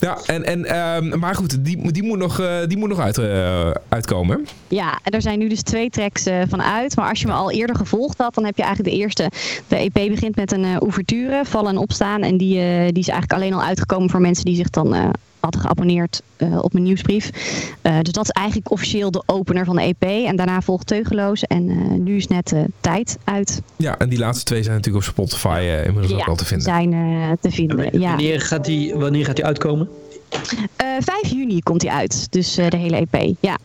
ja 0.00 0.18
en, 0.26 0.44
en, 0.44 0.76
um, 0.96 1.18
maar 1.18 1.34
goed, 1.34 1.64
die, 1.64 1.92
die 1.92 2.02
moet 2.02 2.18
nog, 2.18 2.40
uh, 2.40 2.56
die 2.66 2.78
moet 2.78 2.88
nog 2.88 3.00
uit, 3.00 3.18
uh, 3.18 3.70
uitkomen. 3.88 4.46
Ja, 4.68 4.98
en 5.02 5.12
er 5.12 5.22
zijn 5.22 5.38
nu 5.38 5.48
dus 5.48 5.62
twee 5.62 5.90
tracks 5.90 6.26
uh, 6.26 6.42
van 6.48 6.62
uit. 6.62 6.96
Maar 6.96 7.08
als 7.08 7.20
je 7.20 7.26
me 7.26 7.32
al 7.32 7.50
eerder 7.50 7.76
gevolgd 7.76 8.18
had, 8.18 8.34
dan 8.34 8.44
heb 8.44 8.56
je 8.56 8.62
eigenlijk 8.62 8.94
de 8.94 9.00
eerste. 9.02 9.30
De 9.68 9.76
EP 9.76 10.10
begint 10.10 10.36
met 10.36 10.52
een 10.52 10.64
ouverture, 10.64 11.44
vallen 11.44 11.70
en 11.70 11.78
opstaan. 11.78 12.22
En 12.22 12.36
die, 12.36 12.56
die 12.92 13.02
is 13.02 13.08
eigenlijk 13.08 13.32
alleen 13.32 13.54
al 13.54 13.62
uitgekomen 13.62 14.10
voor 14.10 14.20
mensen 14.20 14.44
die 14.44 14.56
zich 14.56 14.70
dan 14.70 15.12
hadden 15.44 15.60
geabonneerd 15.60 16.22
uh, 16.36 16.58
op 16.62 16.72
mijn 16.72 16.84
nieuwsbrief. 16.84 17.30
Uh, 17.82 18.00
dus 18.00 18.12
dat 18.12 18.24
is 18.24 18.30
eigenlijk 18.30 18.70
officieel 18.70 19.10
de 19.10 19.22
opener 19.26 19.64
van 19.64 19.76
de 19.76 19.82
EP. 19.82 20.02
En 20.02 20.36
daarna 20.36 20.60
volgt 20.60 20.86
Teugeloos. 20.86 21.42
En 21.42 21.70
uh, 21.70 21.76
nu 21.98 22.16
is 22.16 22.26
net 22.26 22.54
tijd 22.80 23.18
uit. 23.24 23.62
Ja, 23.76 23.98
en 23.98 24.08
die 24.08 24.18
laatste 24.18 24.44
twee 24.44 24.62
zijn 24.62 24.76
natuurlijk 24.76 25.04
op 25.04 25.10
Spotify 25.12 25.82
inmiddels 25.86 26.12
ja, 26.12 26.18
ook 26.18 26.28
al 26.28 26.36
te 26.36 26.44
vinden. 26.44 26.66
zijn 26.66 26.90
te 27.40 27.50
vinden, 27.50 27.92
en 27.92 28.00
ja. 28.00 28.08
Wanneer 28.08 28.40
gaat 28.40 28.64
die, 28.64 28.94
wanneer 28.94 29.24
gaat 29.24 29.36
die 29.36 29.44
uitkomen? 29.44 29.88
5 31.00 31.04
juni 31.22 31.60
komt 31.60 31.80
die 31.80 31.92
uit. 31.92 32.26
Dus 32.30 32.54
de 32.54 32.76
hele 32.76 33.06
EP, 33.10 33.34
ja. 33.40 33.58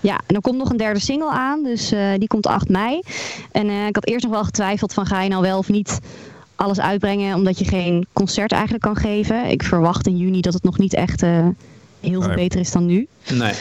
Ja, 0.00 0.20
en 0.26 0.34
er 0.34 0.40
komt 0.40 0.56
nog 0.56 0.70
een 0.70 0.76
derde 0.76 1.00
single 1.00 1.30
aan, 1.30 1.62
dus 1.62 1.92
uh, 1.92 2.14
die 2.18 2.28
komt 2.28 2.46
8 2.46 2.68
mei. 2.68 3.00
En 3.52 3.66
uh, 3.66 3.86
ik 3.86 3.94
had 3.94 4.06
eerst 4.06 4.24
nog 4.24 4.34
wel 4.34 4.44
getwijfeld 4.44 4.92
van 4.92 5.06
ga 5.06 5.22
je 5.22 5.28
nou 5.28 5.42
wel 5.42 5.58
of 5.58 5.68
niet 5.68 5.98
alles 6.60 6.80
uitbrengen, 6.80 7.34
omdat 7.34 7.58
je 7.58 7.64
geen 7.64 8.06
concert 8.12 8.52
eigenlijk 8.52 8.82
kan 8.82 8.96
geven. 8.96 9.46
Ik 9.46 9.62
verwacht 9.62 10.06
in 10.06 10.16
juni 10.16 10.40
dat 10.40 10.54
het 10.54 10.62
nog 10.62 10.78
niet 10.78 10.94
echt 10.94 11.22
uh, 11.22 11.46
heel 12.00 12.20
veel 12.20 12.26
nee. 12.26 12.36
beter 12.36 12.60
is 12.60 12.72
dan 12.72 12.86
nu. 12.86 13.06
Nee. 13.34 13.52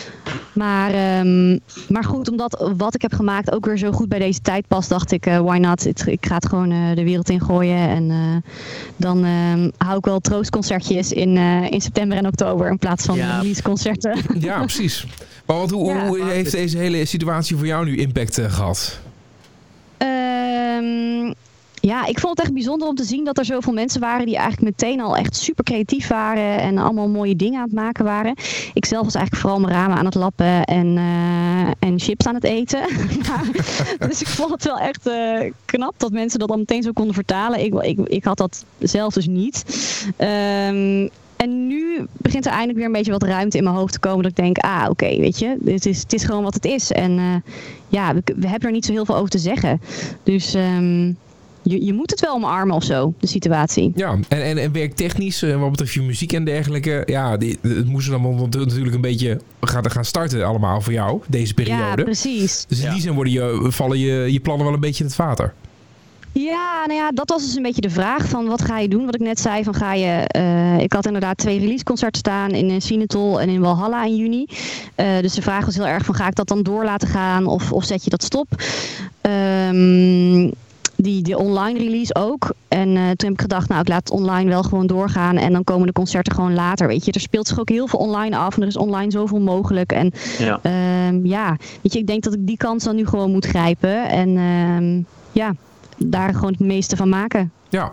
Maar, 0.53 1.19
um, 1.19 1.59
maar 1.89 2.03
goed, 2.03 2.29
omdat 2.29 2.71
wat 2.77 2.95
ik 2.95 3.01
heb 3.01 3.13
gemaakt 3.13 3.51
ook 3.51 3.65
weer 3.65 3.77
zo 3.77 3.91
goed 3.91 4.09
bij 4.09 4.19
deze 4.19 4.41
tijd 4.41 4.67
past, 4.67 4.89
dacht 4.89 5.11
ik, 5.11 5.25
uh, 5.25 5.39
why 5.39 5.57
not? 5.57 5.85
Ik, 5.85 5.99
ik 5.99 6.25
ga 6.25 6.35
het 6.35 6.47
gewoon 6.47 6.71
uh, 6.71 6.95
de 6.95 7.03
wereld 7.03 7.29
in 7.29 7.41
gooien. 7.41 7.89
En 7.89 8.09
uh, 8.09 8.51
dan 8.95 9.25
um, 9.25 9.71
hou 9.77 9.97
ik 9.97 10.05
wel 10.05 10.19
troostconcertjes 10.19 11.11
in, 11.11 11.37
in 11.69 11.81
september 11.81 12.17
en 12.17 12.27
oktober 12.27 12.69
in 12.69 12.77
plaats 12.77 13.05
van 13.05 13.17
ja. 13.17 13.39
releaseconcerten. 13.39 14.17
Ja, 14.39 14.59
precies. 14.59 15.05
Maar 15.45 15.57
wat, 15.57 15.69
hoe, 15.69 15.91
ja, 15.91 16.07
hoe 16.07 16.23
heeft 16.23 16.51
deze 16.51 16.77
hele 16.77 17.05
situatie 17.05 17.57
voor 17.57 17.65
jou 17.65 17.85
nu 17.85 17.97
impact 17.97 18.41
gehad? 18.41 18.99
Um, 19.97 21.33
ja, 21.81 22.05
ik 22.05 22.19
vond 22.19 22.37
het 22.37 22.45
echt 22.45 22.53
bijzonder 22.53 22.87
om 22.87 22.95
te 22.95 23.03
zien 23.03 23.23
dat 23.25 23.37
er 23.37 23.45
zoveel 23.45 23.73
mensen 23.73 24.01
waren 24.01 24.25
die 24.25 24.37
eigenlijk 24.37 24.77
meteen 24.77 25.01
al 25.01 25.17
echt 25.17 25.35
super 25.35 25.63
creatief 25.63 26.07
waren 26.07 26.59
en 26.59 26.77
allemaal 26.77 27.09
mooie 27.09 27.35
dingen 27.35 27.59
aan 27.59 27.65
het 27.65 27.73
maken 27.73 28.05
waren. 28.05 28.35
Ik 28.73 28.85
zelf 28.85 29.03
was 29.03 29.15
eigenlijk 29.15 29.45
vooral 29.45 29.59
mijn 29.59 29.73
ramen 29.73 29.97
aan 29.97 30.05
het 30.05 30.15
lappen 30.15 30.63
en, 30.63 30.87
uh, 30.97 31.67
en 31.79 31.99
chips 31.99 32.25
aan 32.25 32.35
het 32.35 32.43
eten. 32.43 32.81
dus 34.09 34.21
ik 34.21 34.27
vond 34.27 34.51
het 34.51 34.63
wel 34.63 34.79
echt 34.79 35.07
uh, 35.07 35.51
knap 35.65 35.93
dat 35.97 36.11
mensen 36.11 36.39
dat 36.39 36.47
dan 36.47 36.59
meteen 36.59 36.83
zo 36.83 36.91
konden 36.91 37.13
vertalen. 37.13 37.63
Ik, 37.63 37.73
ik, 37.73 37.99
ik 37.99 38.23
had 38.23 38.37
dat 38.37 38.65
zelf 38.77 39.13
dus 39.13 39.27
niet. 39.27 39.63
Um, 40.17 41.09
en 41.35 41.67
nu 41.67 42.05
begint 42.11 42.45
er 42.45 42.51
eindelijk 42.51 42.77
weer 42.77 42.87
een 42.87 42.91
beetje 42.91 43.11
wat 43.11 43.23
ruimte 43.23 43.57
in 43.57 43.63
mijn 43.63 43.75
hoofd 43.75 43.93
te 43.93 43.99
komen. 43.99 44.21
Dat 44.23 44.31
ik 44.31 44.43
denk, 44.43 44.57
ah, 44.57 44.85
oké, 44.89 45.17
weet 45.17 45.39
je, 45.39 45.57
het 45.65 45.85
is, 45.85 46.01
het 46.01 46.13
is 46.13 46.23
gewoon 46.23 46.43
wat 46.43 46.53
het 46.53 46.65
is. 46.65 46.91
En 46.91 47.11
uh, 47.11 47.35
ja, 47.87 48.13
we, 48.13 48.47
hebben 48.47 48.67
er 48.67 48.71
niet 48.71 48.85
zo 48.85 48.91
heel 48.91 49.05
veel 49.05 49.15
over 49.15 49.29
te 49.29 49.37
zeggen. 49.37 49.81
Dus 50.23 50.53
um, 50.53 51.17
je, 51.61 51.85
je 51.85 51.93
moet 51.93 52.09
het 52.09 52.19
wel 52.19 52.33
omarmen 52.33 52.75
of 52.75 52.83
zo, 52.83 53.13
de 53.19 53.27
situatie. 53.27 53.91
Ja, 53.95 54.17
en, 54.27 54.43
en, 54.43 54.57
en 54.57 54.71
werktechnisch, 54.71 55.43
uh, 55.43 55.59
wat 55.59 55.69
betreft 55.71 55.93
je 55.93 56.01
muziek 56.01 56.33
en 56.33 56.43
dergelijke, 56.43 57.03
ja, 57.05 57.37
die, 57.37 57.57
het 57.61 57.87
moest 57.87 58.09
dan 58.09 58.49
natuurlijk 58.49 58.95
een 58.95 59.01
beetje 59.01 59.39
gaan, 59.61 59.91
gaan 59.91 60.05
starten 60.05 60.45
allemaal 60.45 60.81
voor 60.81 60.93
jou, 60.93 61.21
deze 61.27 61.53
periode. 61.53 61.97
Ja, 61.97 62.03
precies. 62.03 62.65
Dus 62.67 62.79
in 62.79 62.85
ja. 62.85 62.91
die 62.91 63.01
zin 63.01 63.13
worden 63.13 63.33
je, 63.33 63.65
vallen 63.71 63.99
je, 63.99 64.31
je 64.31 64.39
plannen 64.39 64.65
wel 64.65 64.73
een 64.73 64.81
beetje 64.81 65.03
in 65.03 65.09
het 65.09 65.19
water. 65.19 65.53
Ja, 66.31 66.83
nou 66.85 66.99
ja, 66.99 67.11
dat 67.11 67.29
was 67.29 67.45
dus 67.45 67.55
een 67.55 67.63
beetje 67.63 67.81
de 67.81 67.89
vraag 67.89 68.27
van 68.27 68.47
wat 68.47 68.61
ga 68.61 68.79
je 68.79 68.87
doen? 68.87 69.05
Wat 69.05 69.15
ik 69.15 69.21
net 69.21 69.39
zei, 69.39 69.63
van 69.63 69.73
ga 69.73 69.93
je... 69.93 70.29
Uh, 70.37 70.79
ik 70.79 70.93
had 70.93 71.05
inderdaad 71.05 71.37
twee 71.37 71.59
releaseconcerten 71.59 72.19
staan 72.19 72.49
in 72.51 72.81
Sinatol 72.81 73.41
en 73.41 73.49
in 73.49 73.61
Walhalla 73.61 74.05
in 74.05 74.15
juni. 74.15 74.45
Uh, 74.95 75.19
dus 75.21 75.33
de 75.33 75.41
vraag 75.41 75.65
was 75.65 75.75
heel 75.75 75.87
erg 75.87 76.05
van 76.05 76.15
ga 76.15 76.27
ik 76.27 76.35
dat 76.35 76.47
dan 76.47 76.63
door 76.63 76.83
laten 76.83 77.07
gaan 77.07 77.45
of, 77.45 77.71
of 77.71 77.83
zet 77.83 78.03
je 78.03 78.09
dat 78.09 78.23
stop? 78.23 78.47
Um, 79.21 80.51
die, 81.01 81.21
die 81.21 81.37
online 81.37 81.79
release 81.79 82.15
ook. 82.15 82.53
En 82.67 82.87
uh, 82.89 82.95
toen 82.95 83.29
heb 83.29 83.31
ik 83.31 83.41
gedacht, 83.41 83.69
nou 83.69 83.81
ik 83.81 83.87
laat 83.87 84.09
het 84.09 84.11
online 84.11 84.49
wel 84.49 84.63
gewoon 84.63 84.87
doorgaan. 84.87 85.37
En 85.37 85.53
dan 85.53 85.63
komen 85.63 85.87
de 85.87 85.93
concerten 85.93 86.33
gewoon 86.33 86.53
later. 86.53 86.87
Weet 86.87 87.05
je, 87.05 87.11
er 87.11 87.19
speelt 87.19 87.47
zich 87.47 87.59
ook 87.59 87.69
heel 87.69 87.87
veel 87.87 87.99
online 87.99 88.37
af. 88.37 88.55
En 88.55 88.61
er 88.61 88.67
is 88.67 88.77
online 88.77 89.11
zoveel 89.11 89.39
mogelijk. 89.39 89.91
En 89.91 90.11
ja, 90.37 90.59
um, 91.07 91.25
ja 91.25 91.57
weet 91.81 91.93
je, 91.93 91.99
ik 91.99 92.07
denk 92.07 92.23
dat 92.23 92.33
ik 92.33 92.47
die 92.47 92.57
kans 92.57 92.83
dan 92.83 92.95
nu 92.95 93.05
gewoon 93.07 93.31
moet 93.31 93.45
grijpen. 93.45 94.09
En 94.09 94.37
um, 94.37 95.05
ja, 95.31 95.55
daar 95.97 96.33
gewoon 96.33 96.51
het 96.51 96.59
meeste 96.59 96.95
van 96.95 97.09
maken. 97.09 97.51
Ja. 97.69 97.91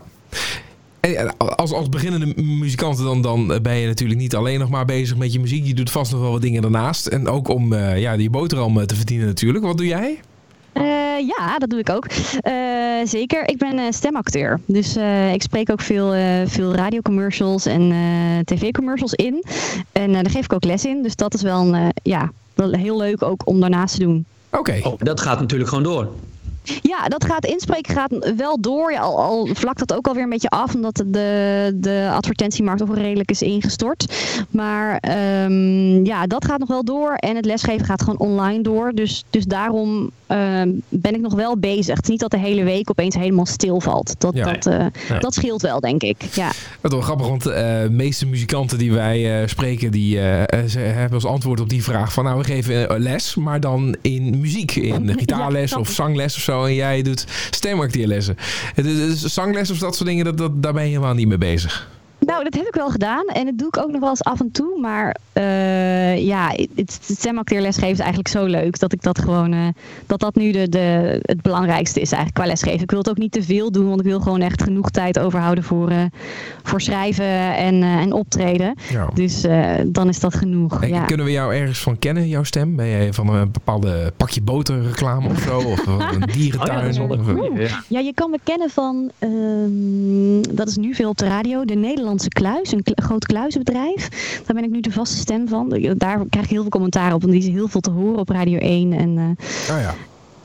En 1.00 1.36
als, 1.36 1.72
als 1.72 1.88
beginnende 1.88 2.42
muzikant 2.42 2.98
dan, 2.98 3.22
dan 3.22 3.58
ben 3.62 3.76
je 3.76 3.86
natuurlijk 3.86 4.20
niet 4.20 4.34
alleen 4.34 4.58
nog 4.58 4.68
maar 4.68 4.84
bezig 4.84 5.16
met 5.16 5.32
je 5.32 5.40
muziek. 5.40 5.66
Je 5.66 5.74
doet 5.74 5.90
vast 5.90 6.12
nog 6.12 6.20
wel 6.20 6.30
wat 6.30 6.42
dingen 6.42 6.62
daarnaast. 6.62 7.06
En 7.06 7.28
ook 7.28 7.48
om 7.48 7.72
uh, 7.72 8.00
ja, 8.00 8.16
die 8.16 8.30
boterham 8.30 8.86
te 8.86 8.96
verdienen 8.96 9.26
natuurlijk. 9.26 9.64
Wat 9.64 9.76
doe 9.76 9.86
jij? 9.86 10.18
Uh, 10.76 11.26
ja, 11.26 11.58
dat 11.58 11.70
doe 11.70 11.78
ik 11.78 11.90
ook. 11.90 12.06
Uh, 12.12 12.52
zeker. 13.04 13.48
Ik 13.48 13.58
ben 13.58 13.78
uh, 13.78 13.84
stemacteur. 13.90 14.60
Dus 14.66 14.96
ik 15.32 15.42
spreek 15.42 15.70
ook 15.70 15.80
veel, 15.80 16.12
veel 16.46 16.74
radiocommercials 16.74 17.66
en 17.66 17.92
tv-commercials 18.44 19.14
in. 19.14 19.44
En 19.92 20.12
daar 20.12 20.30
geef 20.30 20.44
ik 20.44 20.52
ook 20.52 20.64
les 20.64 20.84
in. 20.84 21.02
Dus 21.02 21.16
dat 21.16 21.34
is 21.34 21.42
wel, 21.42 21.74
een, 21.74 21.92
ja, 22.02 22.30
wel 22.54 22.70
heel 22.72 22.96
leuk 22.96 23.22
ook 23.22 23.42
om 23.44 23.60
daarnaast 23.60 23.94
te 23.94 24.00
doen. 24.00 24.24
Oké. 24.50 24.58
Okay. 24.58 24.80
Oh, 24.80 24.98
dat 24.98 25.20
gaat 25.20 25.40
natuurlijk 25.40 25.68
gewoon 25.68 25.84
door. 25.84 26.08
Ja, 26.82 27.08
dat 27.08 27.24
gaat 27.24 27.46
inspreken 27.46 27.94
gaat 27.94 28.34
wel 28.36 28.60
door. 28.60 28.92
Ja, 28.92 29.00
al, 29.00 29.22
al 29.22 29.48
vlakt 29.52 29.78
dat 29.78 29.94
ook 29.94 30.06
alweer 30.06 30.22
een 30.22 30.28
beetje 30.28 30.48
af, 30.48 30.74
omdat 30.74 31.02
de, 31.06 31.70
de 31.74 32.08
advertentiemarkt 32.12 32.82
ook 32.82 32.94
redelijk 32.96 33.30
is 33.30 33.42
ingestort. 33.42 34.14
Maar 34.50 35.02
um, 35.44 36.04
ja, 36.04 36.26
dat 36.26 36.44
gaat 36.44 36.58
nog 36.58 36.68
wel 36.68 36.84
door. 36.84 37.14
En 37.14 37.36
het 37.36 37.44
lesgeven 37.44 37.86
gaat 37.86 38.02
gewoon 38.02 38.18
online 38.18 38.62
door. 38.62 38.92
Dus, 38.94 39.24
dus 39.30 39.44
daarom 39.44 40.10
um, 40.28 40.82
ben 40.88 41.14
ik 41.14 41.20
nog 41.20 41.34
wel 41.34 41.58
bezig. 41.58 41.94
Het 41.94 42.02
is 42.02 42.10
niet 42.10 42.20
dat 42.20 42.30
de 42.30 42.38
hele 42.38 42.64
week 42.64 42.90
opeens 42.90 43.14
helemaal 43.14 43.46
stilvalt. 43.46 44.14
Dat, 44.18 44.34
ja, 44.34 44.52
dat, 44.52 44.66
uh, 44.66 44.78
nee. 45.08 45.18
dat 45.18 45.34
scheelt 45.34 45.62
wel, 45.62 45.80
denk 45.80 46.02
ik. 46.02 46.22
Ja. 46.22 46.46
Dat 46.80 46.90
is 46.92 46.98
wel 46.98 47.00
grappig, 47.00 47.26
want 47.26 47.42
de 47.42 47.82
uh, 47.84 47.90
meeste 47.96 48.26
muzikanten 48.26 48.78
die 48.78 48.92
wij 48.92 49.40
uh, 49.40 49.48
spreken, 49.48 49.90
die 49.90 50.18
hebben 50.18 51.12
als 51.12 51.24
antwoord 51.24 51.60
op 51.60 51.68
die 51.68 51.82
vraag 51.82 52.12
van 52.12 52.24
nou, 52.24 52.38
we 52.38 52.44
geven 52.44 53.00
les, 53.00 53.34
maar 53.34 53.60
dan 53.60 53.96
in 54.00 54.40
muziek, 54.40 54.74
in 54.74 55.14
gitaarles 55.18 55.70
ja, 55.70 55.78
of 55.78 55.90
zangles 55.90 56.36
of 56.36 56.42
zo. 56.42 56.55
En 56.64 56.74
jij 56.74 57.02
doet 57.02 57.24
stemacteerlessen. 57.50 58.36
Dus 58.74 59.20
zangles 59.20 59.70
of 59.70 59.78
dat 59.78 59.96
soort 59.96 60.08
dingen, 60.08 60.24
dat, 60.24 60.38
dat, 60.38 60.62
daar 60.62 60.72
ben 60.72 60.82
je 60.82 60.88
helemaal 60.88 61.14
niet 61.14 61.28
mee 61.28 61.38
bezig. 61.38 61.88
Nou, 62.26 62.44
dat 62.44 62.54
heb 62.54 62.66
ik 62.66 62.74
wel 62.74 62.90
gedaan 62.90 63.26
en 63.26 63.44
dat 63.44 63.58
doe 63.58 63.66
ik 63.66 63.76
ook 63.76 63.90
nog 63.90 64.00
wel 64.00 64.08
eens 64.08 64.24
af 64.24 64.40
en 64.40 64.50
toe. 64.50 64.80
Maar 64.80 65.16
uh, 65.34 66.26
ja, 66.26 66.48
het, 66.48 66.68
het 66.74 66.98
stemacteerlesgeven 67.02 67.92
is 67.92 67.98
eigenlijk 67.98 68.28
zo 68.28 68.44
leuk 68.44 68.78
dat 68.78 68.92
ik 68.92 69.02
dat 69.02 69.18
gewoon, 69.18 69.52
uh, 69.52 69.66
dat 70.06 70.20
dat 70.20 70.34
nu 70.34 70.52
de, 70.52 70.68
de, 70.68 71.18
het 71.22 71.42
belangrijkste 71.42 72.00
is 72.00 72.12
eigenlijk 72.12 72.34
qua 72.34 72.46
lesgeven. 72.46 72.82
Ik 72.82 72.90
wil 72.90 72.98
het 72.98 73.10
ook 73.10 73.16
niet 73.16 73.32
te 73.32 73.42
veel 73.42 73.70
doen, 73.70 73.88
want 73.88 74.00
ik 74.00 74.06
wil 74.06 74.20
gewoon 74.20 74.40
echt 74.40 74.62
genoeg 74.62 74.90
tijd 74.90 75.18
overhouden 75.18 75.64
voor, 75.64 75.90
uh, 75.90 76.04
voor 76.62 76.80
schrijven 76.80 77.56
en, 77.56 77.82
en 77.82 78.12
optreden. 78.12 78.74
Ja. 78.90 79.10
Dus 79.14 79.40
dan 79.86 80.08
is 80.08 80.20
dat 80.20 80.34
genoeg. 80.34 80.82
En 80.82 80.88
ja. 80.88 81.04
Kunnen 81.04 81.26
we 81.26 81.32
jou 81.32 81.54
ergens 81.54 81.78
van 81.78 81.98
kennen, 81.98 82.28
jouw 82.28 82.42
stem? 82.42 82.76
Ben 82.76 82.88
jij 82.88 83.12
van 83.12 83.28
een 83.28 83.52
bepaalde 83.52 84.12
pakje 84.16 84.42
boter 84.42 84.82
reclame 84.82 85.28
of 85.28 85.38
zo? 85.38 85.58
Of 85.58 85.86
een 85.86 86.20
dierentuin? 86.36 87.00
Oh, 87.00 87.56
ja, 87.56 87.62
ja. 87.62 87.82
ja, 87.88 88.00
je 88.00 88.14
kan 88.14 88.30
me 88.30 88.38
kennen 88.42 88.70
van, 88.70 89.10
ehm, 89.18 90.56
dat 90.56 90.68
is 90.68 90.76
nu 90.76 90.94
veel 90.94 91.08
op 91.08 91.18
de 91.18 91.26
radio, 91.26 91.64
de 91.64 91.74
Nederlandse 91.74 92.15
Kluis, 92.28 92.72
een 92.72 92.82
kl 92.82 92.92
groot 92.94 93.26
kluizenbedrijf. 93.26 94.08
Daar 94.46 94.54
ben 94.54 94.64
ik 94.64 94.70
nu 94.70 94.80
de 94.80 94.92
vaste 94.92 95.16
stem 95.16 95.48
van. 95.48 95.68
Daar 95.96 96.24
krijg 96.30 96.44
ik 96.44 96.50
heel 96.50 96.60
veel 96.60 96.70
commentaar 96.70 97.14
op, 97.14 97.20
want 97.20 97.32
die 97.32 97.42
is 97.42 97.48
heel 97.48 97.68
veel 97.68 97.80
te 97.80 97.90
horen 97.90 98.18
op 98.18 98.28
Radio 98.28 98.58
1. 98.58 98.92
En, 98.92 99.16
uh, 99.16 99.76
oh 99.76 99.80
ja. 99.80 99.94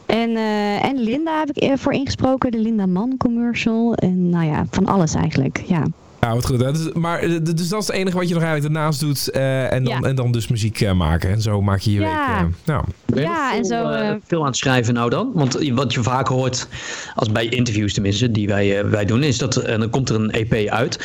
En, 0.05 0.29
uh, 0.29 0.85
en 0.85 0.97
Linda 0.97 1.39
heb 1.39 1.51
ik 1.51 1.77
voor 1.77 1.93
ingesproken, 1.93 2.51
de 2.51 2.59
Linda 2.59 2.85
Man 2.85 3.17
commercial. 3.17 3.93
En 3.95 4.29
nou 4.29 4.45
ja, 4.45 4.65
van 4.69 4.85
alles 4.85 5.13
eigenlijk, 5.13 5.63
ja. 5.67 5.83
Ja, 6.21 6.33
wat 6.33 6.45
goed. 6.45 6.59
Dus, 6.59 6.91
maar, 6.93 7.21
dus 7.21 7.69
dat 7.69 7.81
is 7.81 7.87
het 7.87 7.95
enige 7.95 8.17
wat 8.17 8.27
je 8.27 8.33
nog 8.33 8.43
eigenlijk 8.43 8.75
ernaast 8.75 8.99
doet. 8.99 9.29
Uh, 9.33 9.73
en, 9.73 9.83
dan, 9.83 9.93
ja. 10.01 10.07
en 10.07 10.15
dan 10.15 10.31
dus 10.31 10.47
muziek 10.47 10.81
uh, 10.81 10.91
maken. 10.91 11.29
En 11.29 11.41
zo 11.41 11.61
maak 11.61 11.79
je 11.79 11.91
je 11.91 11.99
ja. 11.99 12.37
week. 12.37 12.47
Uh, 12.47 12.53
nou. 12.65 12.83
Ja, 13.05 13.55
en 13.55 13.65
zo. 13.65 13.91
veel 14.25 14.39
aan 14.39 14.45
het 14.45 14.57
schrijven 14.57 14.93
nou 14.93 15.09
dan? 15.09 15.31
Want 15.33 15.69
wat 15.69 15.93
je 15.93 16.03
vaak 16.03 16.27
hoort, 16.27 16.67
als 17.15 17.31
bij 17.31 17.45
interviews 17.45 17.93
tenminste, 17.93 18.31
die 18.31 18.47
wij, 18.47 18.89
wij 18.89 19.05
doen, 19.05 19.23
is 19.23 19.37
dat 19.37 19.53
dan 19.53 19.89
komt 19.89 20.09
er 20.09 20.15
een 20.15 20.31
EP 20.31 20.69
uit. 20.69 20.99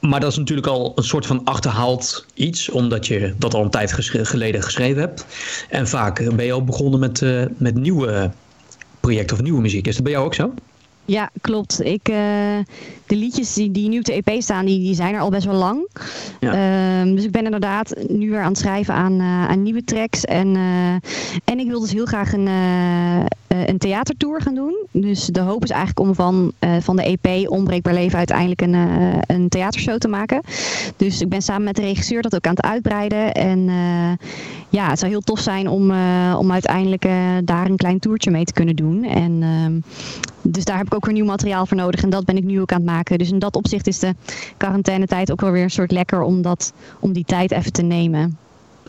Maar 0.00 0.20
dat 0.20 0.30
is 0.30 0.38
natuurlijk 0.38 0.66
al 0.66 0.92
een 0.94 1.04
soort 1.04 1.26
van 1.26 1.44
achterhaald 1.44 2.26
iets, 2.34 2.68
omdat 2.68 3.06
je 3.06 3.34
dat 3.38 3.54
al 3.54 3.62
een 3.62 3.70
tijd 3.70 3.92
geleden 4.08 4.62
geschreven 4.62 5.00
hebt. 5.00 5.26
En 5.68 5.88
vaak 5.88 6.34
ben 6.36 6.44
je 6.44 6.52
al 6.52 6.64
begonnen 6.64 7.00
met, 7.00 7.20
uh, 7.20 7.44
met 7.56 7.74
nieuwe 7.74 8.30
projecten 9.00 9.36
of 9.36 9.42
nieuwe 9.42 9.60
muziek. 9.60 9.86
Is 9.86 9.94
dat 9.94 10.04
bij 10.04 10.12
jou 10.12 10.24
ook 10.24 10.34
zo? 10.34 10.54
Ja, 11.04 11.30
klopt. 11.40 11.84
Ik, 11.84 12.08
uh, 12.08 12.58
de 13.06 13.16
liedjes 13.16 13.54
die, 13.54 13.70
die 13.70 13.88
nu 13.88 13.98
op 13.98 14.04
de 14.04 14.22
EP 14.22 14.42
staan, 14.42 14.64
die, 14.64 14.78
die 14.78 14.94
zijn 14.94 15.14
er 15.14 15.20
al 15.20 15.30
best 15.30 15.46
wel 15.46 15.54
lang. 15.54 15.88
Ja. 16.40 17.00
Um, 17.00 17.14
dus 17.14 17.24
ik 17.24 17.30
ben 17.30 17.44
inderdaad 17.44 17.94
nu 18.08 18.30
weer 18.30 18.40
aan 18.40 18.48
het 18.48 18.58
schrijven 18.58 18.94
aan, 18.94 19.12
uh, 19.12 19.48
aan 19.48 19.62
nieuwe 19.62 19.84
tracks. 19.84 20.24
En, 20.24 20.54
uh, 20.54 20.92
en 21.44 21.58
ik 21.58 21.66
wil 21.66 21.80
dus 21.80 21.92
heel 21.92 22.04
graag 22.04 22.32
een, 22.32 22.48
een 23.48 23.78
theatertour 23.78 24.40
gaan 24.40 24.54
doen. 24.54 24.86
Dus 24.90 25.26
de 25.26 25.40
hoop 25.40 25.62
is 25.62 25.70
eigenlijk 25.70 26.00
om 26.00 26.14
van, 26.14 26.52
van 26.80 26.96
de 26.96 27.18
EP 27.18 27.48
Onbreekbaar 27.48 27.94
Leven 27.94 28.18
uiteindelijk 28.18 28.60
een, 28.60 28.74
een 29.26 29.48
theatershow 29.48 29.98
te 29.98 30.08
maken. 30.08 30.40
Dus 30.96 31.20
ik 31.20 31.28
ben 31.28 31.42
samen 31.42 31.64
met 31.64 31.76
de 31.76 31.82
regisseur 31.82 32.22
dat 32.22 32.34
ook 32.34 32.46
aan 32.46 32.54
het 32.54 32.64
uitbreiden. 32.64 33.32
En 33.32 33.68
ja, 34.68 34.88
het 34.88 34.98
zou 34.98 35.10
heel 35.10 35.20
tof 35.20 35.40
zijn 35.40 35.68
om, 35.68 35.82
om 36.36 36.52
uiteindelijk 36.52 37.06
daar 37.44 37.66
een 37.66 37.76
klein 37.76 37.98
toertje 37.98 38.30
mee 38.30 38.44
te 38.44 38.52
kunnen 38.52 38.76
doen. 38.76 39.04
En 39.04 39.42
ehm, 39.42 39.80
dus 40.46 40.64
daar 40.64 40.76
heb 40.76 40.86
ik 40.86 40.94
ook 40.94 41.04
weer 41.04 41.14
nieuw 41.14 41.24
materiaal 41.24 41.66
voor 41.66 41.76
nodig. 41.76 42.02
En 42.02 42.10
dat 42.10 42.24
ben 42.24 42.36
ik 42.36 42.44
nu 42.44 42.60
ook 42.60 42.72
aan 42.72 42.76
het 42.76 42.86
maken. 42.86 42.93
Dus 43.02 43.30
in 43.30 43.38
dat 43.38 43.56
opzicht 43.56 43.86
is 43.86 43.98
de 43.98 44.14
quarantainetijd 44.56 45.32
ook 45.32 45.40
wel 45.40 45.50
weer 45.50 45.62
een 45.62 45.70
soort 45.70 45.92
lekker 45.92 46.22
om, 46.22 46.42
dat, 46.42 46.72
om 47.00 47.12
die 47.12 47.24
tijd 47.24 47.50
even 47.50 47.72
te 47.72 47.82
nemen. 47.82 48.38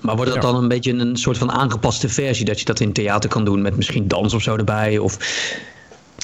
Maar 0.02 0.16
wordt 0.16 0.34
dat 0.34 0.42
dan 0.42 0.56
een 0.56 0.68
beetje 0.68 0.94
een 0.94 1.18
soort 1.18 1.38
van 1.38 1.52
aangepaste 1.52 2.10
versie? 2.10 2.46
Dat 2.46 2.60
je 2.60 2.66
dat 2.66 2.80
in 2.80 2.94
theater 2.94 3.30
kan 3.30 3.46
doen 3.46 3.62
met 3.62 3.76
misschien 3.76 4.08
dans 4.08 4.34
of 4.34 4.42
zo 4.42 4.56
erbij? 4.56 4.98
Of... 4.98 5.18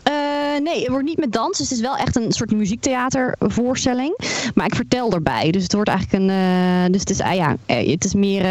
Uh, 0.09 0.63
nee, 0.63 0.79
het 0.79 0.89
wordt 0.89 1.05
niet 1.05 1.17
met 1.17 1.31
dans. 1.31 1.57
Dus 1.57 1.69
het 1.69 1.77
is 1.77 1.83
wel 1.83 1.97
echt 1.97 2.15
een 2.15 2.31
soort 2.31 2.51
muziektheatervoorstelling. 2.51 4.17
Maar 4.55 4.65
ik 4.65 4.75
vertel 4.75 5.11
erbij. 5.11 5.51
Dus 5.51 5.63
het 5.63 5.73
wordt 5.73 5.89
eigenlijk 5.89 6.23
een. 6.23 6.29
Uh, 6.29 6.91
dus 6.91 6.99
het 6.99 7.09
is, 7.09 7.19
uh, 7.19 7.35
ja, 7.35 7.55
het 7.65 8.05
is 8.05 8.13
meer 8.13 8.43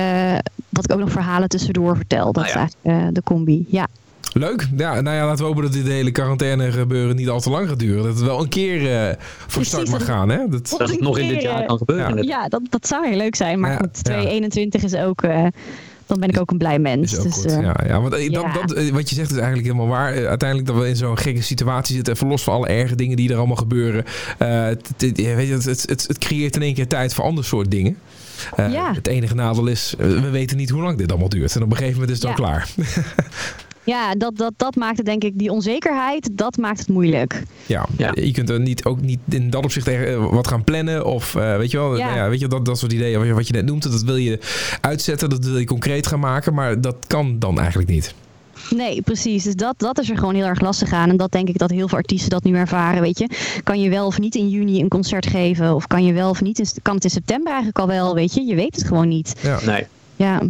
dat 0.68 0.84
ik 0.84 0.92
ook 0.92 0.98
nog 0.98 1.10
verhalen 1.10 1.48
tussendoor 1.48 1.96
vertel. 1.96 2.32
Dat 2.32 2.44
ah, 2.44 2.50
ja. 2.50 2.64
is 2.64 2.74
eigenlijk 2.82 3.14
de 3.14 3.22
combi. 3.22 3.66
Ja. 3.68 3.86
Leuk. 4.32 4.68
Ja, 4.76 5.00
nou 5.00 5.16
ja, 5.16 5.26
laten 5.26 5.38
we 5.38 5.44
hopen 5.44 5.62
dat 5.62 5.72
dit 5.72 5.86
hele 5.86 6.10
quarantaine 6.10 6.72
gebeuren 6.72 7.16
niet 7.16 7.28
al 7.28 7.40
te 7.40 7.50
lang 7.50 7.68
gaat 7.68 7.78
duren. 7.78 8.02
Dat 8.02 8.14
het 8.14 8.24
wel 8.24 8.40
een 8.40 8.48
keer 8.48 9.08
uh, 9.08 9.14
voor 9.46 9.64
start 9.64 9.90
mag 9.90 10.04
gaan. 10.04 10.28
Hè? 10.28 10.48
Dat, 10.48 10.74
dat 10.78 10.90
het 10.90 11.00
nog 11.00 11.18
in 11.18 11.28
dit 11.28 11.42
jaar 11.42 11.66
kan 11.66 11.76
gebeuren. 11.76 12.16
Ja, 12.16 12.22
ja 12.22 12.48
dat, 12.48 12.62
dat 12.68 12.86
zou 12.86 13.08
heel 13.08 13.16
leuk 13.16 13.34
zijn. 13.34 13.60
Maar 13.60 13.70
ja, 13.70 13.76
goed, 13.76 14.04
2021 14.04 14.82
is 14.82 14.94
ook... 14.94 15.22
Uh, 15.22 15.46
dan 16.06 16.20
ben 16.20 16.28
ik 16.28 16.40
ook 16.40 16.50
een 16.50 16.58
blij 16.58 16.78
mens. 16.78 17.22
Dus, 17.22 17.44
uh, 17.44 17.60
ja, 17.60 17.76
ja, 17.86 18.00
want 18.00 18.16
ja. 18.22 18.52
Dat, 18.52 18.68
dat, 18.68 18.88
wat 18.88 19.08
je 19.08 19.14
zegt 19.14 19.30
is 19.30 19.36
eigenlijk 19.36 19.66
helemaal 19.66 19.88
waar. 19.88 20.26
uiteindelijk 20.26 20.68
dat 20.68 20.78
we 20.78 20.88
in 20.88 20.96
zo'n 20.96 21.18
gekke 21.18 21.42
situatie 21.42 21.94
zitten. 21.94 22.14
Even 22.14 22.28
los 22.28 22.42
van 22.42 22.54
alle 22.54 22.66
erge 22.66 22.94
dingen 22.94 23.16
die 23.16 23.30
er 23.30 23.36
allemaal 23.36 23.56
gebeuren. 23.56 24.04
het, 24.38 24.88
het, 24.96 25.16
weet 25.16 25.48
je, 25.48 25.54
het, 25.54 25.64
het, 25.64 26.04
het, 26.06 26.18
creëert 26.18 26.56
in 26.56 26.62
één 26.62 26.74
keer 26.74 26.86
tijd 26.86 27.14
voor 27.14 27.24
ander 27.24 27.44
soort 27.44 27.70
dingen. 27.70 27.96
ja. 28.56 28.94
Het 28.94 29.06
enige 29.06 29.34
nadeel 29.34 29.66
is, 29.66 29.94
we 29.98 30.30
weten 30.30 30.56
niet 30.56 30.70
hoe 30.70 30.82
lang 30.82 30.98
dit 30.98 31.10
allemaal 31.10 31.28
duurt. 31.28 31.56
En 31.56 31.62
op 31.62 31.70
een 31.70 31.76
gegeven 31.76 32.00
moment 32.00 32.16
is 32.16 32.22
het 32.22 32.36
dan 32.36 32.46
klaar. 32.46 32.68
Ja, 33.90 34.14
dat, 34.14 34.36
dat, 34.36 34.52
dat 34.56 34.76
maakt 34.76 34.96
het 34.96 35.06
denk 35.06 35.24
ik, 35.24 35.38
die 35.38 35.50
onzekerheid, 35.50 36.30
dat 36.32 36.56
maakt 36.56 36.78
het 36.78 36.88
moeilijk. 36.88 37.42
Ja, 37.66 37.86
ja. 37.96 38.10
je 38.14 38.32
kunt 38.32 38.50
er 38.50 38.60
niet, 38.60 38.84
ook 38.84 39.00
niet 39.00 39.18
in 39.28 39.50
dat 39.50 39.64
opzicht 39.64 39.90
wat 40.30 40.48
gaan 40.48 40.64
plannen 40.64 41.06
of 41.06 41.34
uh, 41.34 41.56
weet 41.56 41.70
je 41.70 41.76
wel, 41.76 41.96
ja. 41.96 42.14
ja. 42.14 42.28
weet 42.28 42.40
je, 42.40 42.48
dat, 42.48 42.64
dat 42.64 42.78
soort 42.78 42.92
ideeën 42.92 43.34
wat 43.34 43.46
je 43.46 43.52
net 43.52 43.64
noemt, 43.64 43.82
dat 43.82 44.02
wil 44.02 44.16
je 44.16 44.38
uitzetten, 44.80 45.30
dat 45.30 45.44
wil 45.44 45.58
je 45.58 45.64
concreet 45.64 46.06
gaan 46.06 46.20
maken, 46.20 46.54
maar 46.54 46.80
dat 46.80 46.96
kan 47.06 47.38
dan 47.38 47.58
eigenlijk 47.58 47.88
niet. 47.88 48.14
Nee, 48.70 49.02
precies. 49.02 49.44
Dus 49.44 49.54
dat, 49.54 49.74
dat 49.76 49.98
is 49.98 50.10
er 50.10 50.18
gewoon 50.18 50.34
heel 50.34 50.46
erg 50.46 50.60
lastig 50.60 50.92
aan. 50.92 51.08
En 51.08 51.16
dat 51.16 51.32
denk 51.32 51.48
ik 51.48 51.58
dat 51.58 51.70
heel 51.70 51.88
veel 51.88 51.98
artiesten 51.98 52.30
dat 52.30 52.44
nu 52.44 52.54
ervaren. 52.54 53.02
Weet 53.02 53.18
je, 53.18 53.28
kan 53.64 53.80
je 53.80 53.90
wel 53.90 54.06
of 54.06 54.18
niet 54.18 54.34
in 54.34 54.48
juni 54.48 54.80
een 54.80 54.88
concert 54.88 55.26
geven? 55.26 55.74
Of 55.74 55.86
kan 55.86 56.04
je 56.04 56.12
wel 56.12 56.30
of 56.30 56.40
niet? 56.40 56.58
In, 56.58 56.66
kan 56.82 56.94
het 56.94 57.04
in 57.04 57.10
september 57.10 57.48
eigenlijk 57.52 57.78
al 57.78 57.86
wel? 57.86 58.14
Weet 58.14 58.34
je, 58.34 58.42
je 58.42 58.54
weet 58.54 58.76
het 58.76 58.86
gewoon 58.86 59.08
niet. 59.08 59.34
Ja. 59.40 59.58
Nee. 59.64 59.86
Ja. 60.16 60.42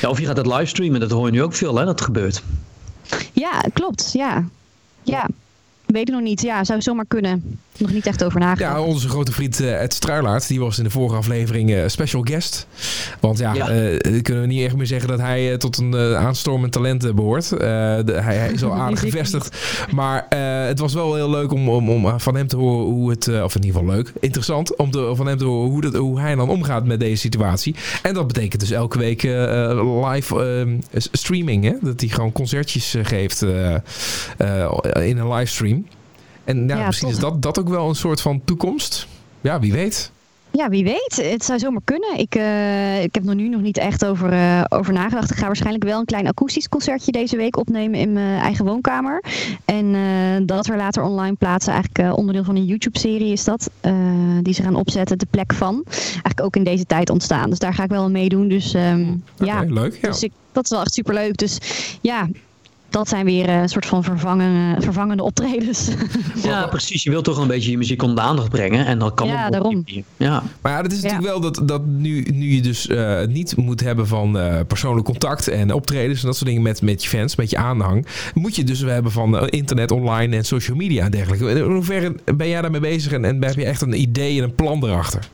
ja. 0.00 0.08
Of 0.08 0.20
je 0.20 0.26
gaat 0.26 0.36
het 0.36 0.46
livestreamen, 0.46 1.00
dat 1.00 1.10
hoor 1.10 1.26
je 1.26 1.32
nu 1.32 1.42
ook 1.42 1.54
veel, 1.54 1.76
hè? 1.76 1.84
Dat 1.84 2.00
gebeurt. 2.00 2.42
Ja, 3.32 3.60
klopt. 3.72 4.12
Ja. 4.12 4.44
Ja. 5.02 5.28
Weet 5.86 6.08
ik 6.08 6.14
nog 6.14 6.22
niet. 6.22 6.42
Ja, 6.42 6.64
zou 6.64 6.82
zomaar 6.82 7.04
kunnen. 7.08 7.60
Nog 7.78 7.92
niet 7.92 8.06
echt 8.06 8.24
over 8.24 8.40
nagedacht. 8.40 8.76
Ja, 8.76 8.82
onze 8.82 9.08
grote 9.08 9.32
vriend 9.32 9.60
uh, 9.60 9.82
Ed 9.82 9.94
Struilaert, 9.94 10.48
die 10.48 10.60
was 10.60 10.78
in 10.78 10.84
de 10.84 10.90
vorige 10.90 11.16
aflevering 11.16 11.70
uh, 11.70 11.82
special 11.86 12.22
guest. 12.22 12.66
Want 13.20 13.38
ja, 13.38 13.54
ja. 13.54 13.70
Uh, 13.70 14.22
kunnen 14.22 14.42
we 14.42 14.48
niet 14.48 14.64
echt 14.64 14.76
meer 14.76 14.86
zeggen 14.86 15.08
dat 15.08 15.18
hij 15.18 15.56
tot 15.56 15.78
een 15.78 15.96
aanstormend 15.96 16.72
talent 16.72 17.14
behoort. 17.14 17.48
De, 17.48 18.12
hij, 18.14 18.36
hij, 18.36 18.52
is 18.52 18.64
al 18.64 18.74
aardig 18.82 19.00
gevestigd. 19.00 19.56
Maar 19.90 20.26
het 20.66 20.78
was 20.78 20.94
wel 20.94 21.14
heel 21.14 21.30
leuk 21.30 21.52
om, 21.52 21.68
om, 21.68 21.90
om 21.90 22.20
van 22.20 22.34
hem 22.34 22.46
te 22.46 22.56
horen 22.56 22.84
hoe 22.84 23.10
het, 23.10 23.28
of 23.42 23.54
in 23.54 23.64
ieder 23.64 23.80
geval 23.80 23.94
leuk, 23.94 24.12
interessant, 24.20 24.76
om 24.76 24.90
te, 24.90 25.12
van 25.14 25.26
hem 25.26 25.38
te 25.38 25.44
horen 25.44 25.70
hoe, 25.70 25.80
dat, 25.80 25.94
hoe 25.94 26.20
hij 26.20 26.34
dan 26.34 26.48
omgaat 26.48 26.84
met 26.84 27.00
deze 27.00 27.16
situatie. 27.20 27.74
En 28.02 28.14
dat 28.14 28.26
betekent 28.26 28.60
dus 28.60 28.70
elke 28.70 28.98
week 28.98 29.22
live 30.12 30.78
streaming, 30.92 31.64
hè? 31.64 31.74
dat 31.80 32.00
hij 32.00 32.08
gewoon 32.08 32.32
concertjes 32.32 32.96
geeft 33.02 33.42
in 33.42 35.18
een 35.18 35.32
livestream. 35.32 35.84
En 36.44 36.68
ja, 36.68 36.86
misschien 36.86 37.08
is 37.08 37.18
dat, 37.18 37.42
dat 37.42 37.58
ook 37.58 37.68
wel 37.68 37.88
een 37.88 37.94
soort 37.94 38.20
van 38.20 38.40
toekomst. 38.44 39.06
Ja, 39.40 39.60
wie 39.60 39.72
weet. 39.72 40.12
Ja, 40.52 40.68
wie 40.68 40.84
weet. 40.84 41.30
Het 41.30 41.44
zou 41.44 41.58
zomaar 41.58 41.80
kunnen. 41.84 42.18
Ik, 42.18 42.36
uh, 42.36 43.02
ik 43.02 43.14
heb 43.14 43.28
er 43.28 43.34
nu 43.34 43.48
nog 43.48 43.60
niet 43.60 43.78
echt 43.78 44.04
over, 44.04 44.32
uh, 44.32 44.64
over 44.68 44.92
nagedacht. 44.92 45.30
Ik 45.30 45.36
ga 45.36 45.46
waarschijnlijk 45.46 45.84
wel 45.84 45.98
een 45.98 46.04
klein 46.04 46.26
akoestisch 46.26 46.68
concertje 46.68 47.12
deze 47.12 47.36
week 47.36 47.56
opnemen 47.56 48.00
in 48.00 48.12
mijn 48.12 48.40
eigen 48.40 48.64
woonkamer. 48.64 49.24
En 49.64 49.94
uh, 49.94 50.46
dat 50.46 50.66
er 50.66 50.76
later 50.76 51.02
online 51.02 51.36
plaatsen. 51.36 51.72
Eigenlijk 51.72 52.16
onderdeel 52.16 52.44
van 52.44 52.56
een 52.56 52.64
YouTube-serie 52.64 53.32
is 53.32 53.44
dat. 53.44 53.70
die 54.42 54.54
ze 54.54 54.62
gaan 54.62 54.74
opzetten, 54.74 55.18
de 55.18 55.26
plek 55.30 55.52
van. 55.52 55.82
Eigenlijk 55.88 56.42
ook 56.42 56.56
in 56.56 56.64
deze 56.64 56.86
tijd 56.86 57.10
ontstaan. 57.10 57.50
Dus 57.50 57.58
daar 57.58 57.74
ga 57.74 57.84
ik 57.84 57.90
wel 57.90 58.02
aan 58.02 58.12
meedoen. 58.12 58.48
Dus 58.48 58.74
um, 58.74 59.22
okay, 59.40 59.46
ja, 59.46 59.64
leuk. 59.68 59.98
Ja. 60.00 60.08
Dus 60.08 60.22
ik, 60.22 60.32
dat 60.52 60.64
is 60.64 60.70
wel 60.70 60.80
echt 60.80 60.94
superleuk. 60.94 61.36
Dus 61.36 61.58
ja, 62.00 62.28
dat 62.92 63.08
zijn 63.08 63.24
weer 63.24 63.48
een 63.48 63.68
soort 63.68 63.86
van 63.86 64.04
vervangen, 64.04 64.82
vervangende 64.82 65.22
optredens. 65.22 65.88
Ja, 66.42 66.66
precies. 66.66 67.02
Je 67.02 67.10
wilt 67.10 67.24
toch 67.24 67.38
een 67.38 67.46
beetje 67.46 67.70
je 67.70 67.78
muziek 67.78 68.02
onder 68.02 68.16
de 68.16 68.22
aandacht 68.30 68.48
brengen. 68.48 68.86
En 68.86 68.98
dat 68.98 69.14
kan 69.14 69.26
ja, 69.26 69.50
daarom. 69.50 69.84
Ja. 70.16 70.42
Maar 70.60 70.72
ja, 70.72 70.82
dat 70.82 70.92
is 70.92 71.02
natuurlijk 71.02 71.28
wel 71.28 71.40
dat, 71.40 71.62
dat 71.64 71.86
nu, 71.86 72.22
nu 72.32 72.54
je 72.54 72.62
dus 72.62 72.86
uh, 72.86 73.24
niet 73.26 73.56
moet 73.56 73.80
hebben 73.80 74.06
van 74.06 74.36
uh, 74.36 74.58
persoonlijk 74.66 75.06
contact 75.06 75.48
en 75.48 75.72
optredens 75.72 76.20
en 76.20 76.26
dat 76.26 76.36
soort 76.36 76.48
dingen 76.48 76.62
met, 76.62 76.82
met 76.82 77.02
je 77.02 77.08
fans, 77.08 77.36
met 77.36 77.50
je 77.50 77.56
aanhang. 77.56 78.06
Moet 78.34 78.56
je 78.56 78.64
dus 78.64 78.80
hebben 78.80 79.12
van 79.12 79.34
uh, 79.34 79.42
internet, 79.46 79.90
online 79.90 80.36
en 80.36 80.44
social 80.44 80.76
media 80.76 81.04
en 81.04 81.10
dergelijke. 81.10 81.50
In 81.50 81.60
hoeverre 81.60 82.14
ben 82.36 82.48
jij 82.48 82.60
daarmee 82.62 82.80
bezig 82.80 83.12
en, 83.12 83.24
en 83.24 83.44
heb 83.44 83.54
je 83.54 83.64
echt 83.64 83.82
een 83.82 84.00
idee 84.00 84.38
en 84.38 84.44
een 84.44 84.54
plan 84.54 84.84
erachter? 84.84 85.28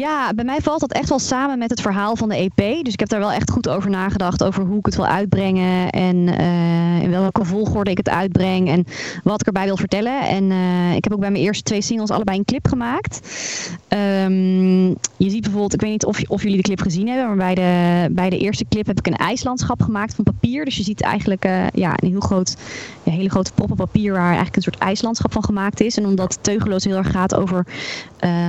Ja, 0.00 0.34
bij 0.34 0.44
mij 0.44 0.60
valt 0.60 0.80
dat 0.80 0.92
echt 0.92 1.08
wel 1.08 1.18
samen 1.18 1.58
met 1.58 1.70
het 1.70 1.80
verhaal 1.80 2.16
van 2.16 2.28
de 2.28 2.36
EP. 2.36 2.84
Dus 2.84 2.92
ik 2.92 3.00
heb 3.00 3.08
daar 3.08 3.20
wel 3.20 3.32
echt 3.32 3.50
goed 3.50 3.68
over 3.68 3.90
nagedacht. 3.90 4.44
Over 4.44 4.64
hoe 4.64 4.78
ik 4.78 4.86
het 4.86 4.96
wil 4.96 5.06
uitbrengen. 5.06 5.90
En 5.90 6.28
eh, 6.28 7.02
in 7.02 7.10
welke 7.10 7.44
volgorde 7.44 7.90
ik 7.90 7.96
het 7.96 8.08
uitbreng. 8.08 8.68
En 8.68 8.84
wat 9.24 9.40
ik 9.40 9.46
erbij 9.46 9.64
wil 9.64 9.76
vertellen. 9.76 10.20
En 10.20 10.50
eh, 10.50 10.94
ik 10.94 11.04
heb 11.04 11.12
ook 11.12 11.20
bij 11.20 11.30
mijn 11.30 11.44
eerste 11.44 11.62
twee 11.62 11.82
singles 11.82 12.10
allebei 12.10 12.38
een 12.38 12.44
clip 12.44 12.68
gemaakt. 12.68 13.20
Ehm, 13.88 14.86
je 15.16 15.30
ziet 15.30 15.42
bijvoorbeeld, 15.42 15.74
ik 15.74 15.80
weet 15.80 15.90
niet 15.90 16.04
of, 16.04 16.22
of 16.28 16.42
jullie 16.42 16.56
de 16.56 16.62
clip 16.62 16.80
gezien 16.80 17.08
hebben. 17.08 17.26
Maar 17.26 17.36
bij 17.36 17.54
de, 17.54 18.14
bij 18.14 18.30
de 18.30 18.38
eerste 18.38 18.64
clip 18.68 18.86
heb 18.86 18.98
ik 18.98 19.06
een 19.06 19.16
ijslandschap 19.16 19.82
gemaakt 19.82 20.14
van 20.14 20.24
papier. 20.24 20.64
Dus 20.64 20.76
je 20.76 20.82
ziet 20.82 21.02
eigenlijk 21.02 21.44
uh, 21.44 21.66
ja, 21.74 21.92
een 21.96 22.10
heel 22.10 22.20
groot, 22.20 22.56
een 23.10 23.16
hele 23.16 23.30
grote 23.30 23.52
poppen 23.54 23.76
papier. 23.76 24.12
Waar 24.12 24.26
eigenlijk 24.26 24.56
een 24.56 24.62
soort 24.62 24.78
ijslandschap 24.78 25.32
van 25.32 25.44
gemaakt 25.44 25.80
is. 25.80 25.96
En 25.96 26.06
omdat 26.06 26.38
Teugeloos 26.40 26.84
heel 26.84 26.96
erg 26.96 27.10
gaat 27.10 27.34
over, 27.34 27.66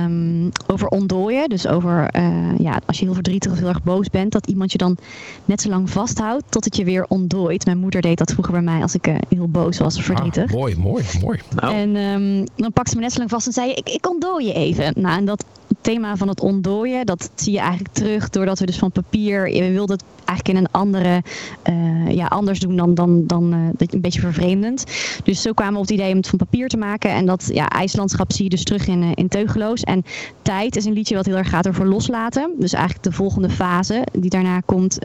um, 0.04 0.50
over 0.66 0.88
ontdooien. 0.88 1.48
Dus 1.48 1.66
over 1.66 2.16
uh, 2.16 2.58
ja, 2.58 2.80
als 2.86 2.98
je 2.98 3.04
heel 3.04 3.14
verdrietig 3.14 3.52
of 3.52 3.58
heel 3.58 3.68
erg 3.68 3.82
boos 3.82 4.10
bent, 4.10 4.32
dat 4.32 4.46
iemand 4.46 4.72
je 4.72 4.78
dan 4.78 4.96
net 5.44 5.60
zo 5.60 5.68
lang 5.68 5.90
vasthoudt 5.90 6.44
tot 6.48 6.64
het 6.64 6.76
je 6.76 6.84
weer 6.84 7.04
ontdooit. 7.08 7.64
Mijn 7.64 7.78
moeder 7.78 8.00
deed 8.00 8.18
dat 8.18 8.32
vroeger 8.32 8.52
bij 8.52 8.62
mij 8.62 8.82
als 8.82 8.94
ik 8.94 9.06
uh, 9.06 9.14
heel 9.28 9.48
boos 9.48 9.78
was 9.78 9.96
of 9.96 10.04
verdrietig. 10.04 10.44
Ah, 10.44 10.58
mooi, 10.58 10.76
mooi, 10.76 11.04
mooi. 11.22 11.40
Nou. 11.54 11.74
En 11.74 11.96
um, 11.96 12.46
dan 12.56 12.72
pakte 12.72 12.90
ze 12.90 12.96
me 12.96 13.02
net 13.02 13.12
zo 13.12 13.18
lang 13.18 13.30
vast 13.30 13.46
en 13.46 13.52
zei 13.52 13.70
ik, 13.72 13.88
ik 13.88 14.08
ontdooi 14.08 14.46
je 14.46 14.52
even. 14.52 14.92
Nou, 14.96 15.18
en 15.18 15.24
dat 15.24 15.44
thema 15.82 16.16
van 16.16 16.28
het 16.28 16.40
ontdooien, 16.40 17.06
dat 17.06 17.30
zie 17.34 17.52
je 17.52 17.58
eigenlijk 17.58 17.94
terug 17.94 18.30
doordat 18.30 18.58
we 18.58 18.66
dus 18.66 18.78
van 18.78 18.92
papier, 18.92 19.42
we 19.42 19.72
wilden 19.72 19.96
het 19.96 20.04
eigenlijk 20.24 20.48
in 20.48 20.64
een 20.64 20.80
andere, 20.80 21.22
uh, 21.70 22.10
ja, 22.14 22.26
anders 22.26 22.60
doen 22.60 22.76
dan, 22.76 22.94
dan, 22.94 23.26
dan 23.26 23.54
uh, 23.54 23.88
een 23.90 24.00
beetje 24.00 24.20
vervreemdend. 24.20 24.84
Dus 25.24 25.42
zo 25.42 25.52
kwamen 25.52 25.74
we 25.74 25.80
op 25.80 25.86
het 25.86 25.98
idee 25.98 26.10
om 26.10 26.16
het 26.16 26.28
van 26.28 26.38
papier 26.38 26.68
te 26.68 26.76
maken. 26.76 27.10
En 27.10 27.26
dat 27.26 27.50
ja, 27.52 27.68
ijslandschap 27.68 28.32
zie 28.32 28.44
je 28.44 28.50
dus 28.50 28.64
terug 28.64 28.86
in, 28.86 29.02
uh, 29.02 29.10
in 29.14 29.28
Teugeloos. 29.28 29.82
En 29.82 30.04
Tijd 30.42 30.76
is 30.76 30.84
een 30.84 30.92
liedje 30.92 31.14
wat 31.14 31.26
heel 31.26 31.36
erg 31.36 31.48
gaat 31.48 31.68
over 31.68 31.88
loslaten. 31.88 32.50
Dus 32.58 32.72
eigenlijk 32.72 33.04
de 33.04 33.12
volgende 33.12 33.50
fase 33.50 34.06
die 34.12 34.30
daarna 34.30 34.60
komt. 34.60 34.98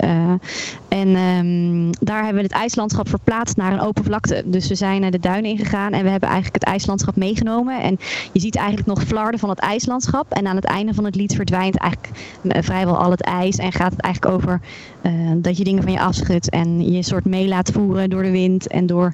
en 0.87 1.15
um, 1.15 1.89
daar 1.99 2.23
hebben 2.23 2.41
we 2.41 2.47
het 2.47 2.51
ijslandschap 2.51 3.09
verplaatst 3.09 3.57
naar 3.57 3.73
een 3.73 3.81
open 3.81 4.03
vlakte. 4.03 4.43
Dus 4.45 4.67
we 4.67 4.75
zijn 4.75 5.01
naar 5.01 5.11
de 5.11 5.19
duinen 5.19 5.51
ingegaan 5.51 5.93
en 5.93 6.03
we 6.03 6.09
hebben 6.09 6.29
eigenlijk 6.29 6.63
het 6.63 6.73
ijslandschap 6.73 7.15
meegenomen. 7.15 7.81
En 7.81 7.97
je 8.31 8.39
ziet 8.39 8.55
eigenlijk 8.55 8.87
nog 8.87 9.03
flarden 9.03 9.39
van 9.39 9.49
het 9.49 9.59
ijslandschap. 9.59 10.31
En 10.31 10.47
aan 10.47 10.55
het 10.55 10.65
einde 10.67 10.93
van 10.93 11.05
het 11.05 11.15
lied 11.15 11.35
verdwijnt 11.35 11.77
eigenlijk 11.77 12.13
vrijwel 12.43 12.97
al 12.97 13.11
het 13.11 13.21
ijs. 13.21 13.57
En 13.57 13.71
gaat 13.71 13.91
het 13.91 14.01
eigenlijk 14.01 14.35
over 14.35 14.61
uh, 15.03 15.31
dat 15.35 15.57
je 15.57 15.63
dingen 15.63 15.83
van 15.83 15.91
je 15.91 15.99
afschudt 15.99 16.49
en 16.49 16.91
je 16.91 17.03
soort 17.03 17.25
mee 17.25 17.47
laat 17.47 17.71
voeren 17.71 18.09
door 18.09 18.23
de 18.23 18.31
wind 18.31 18.67
en 18.67 18.85
door 18.85 19.13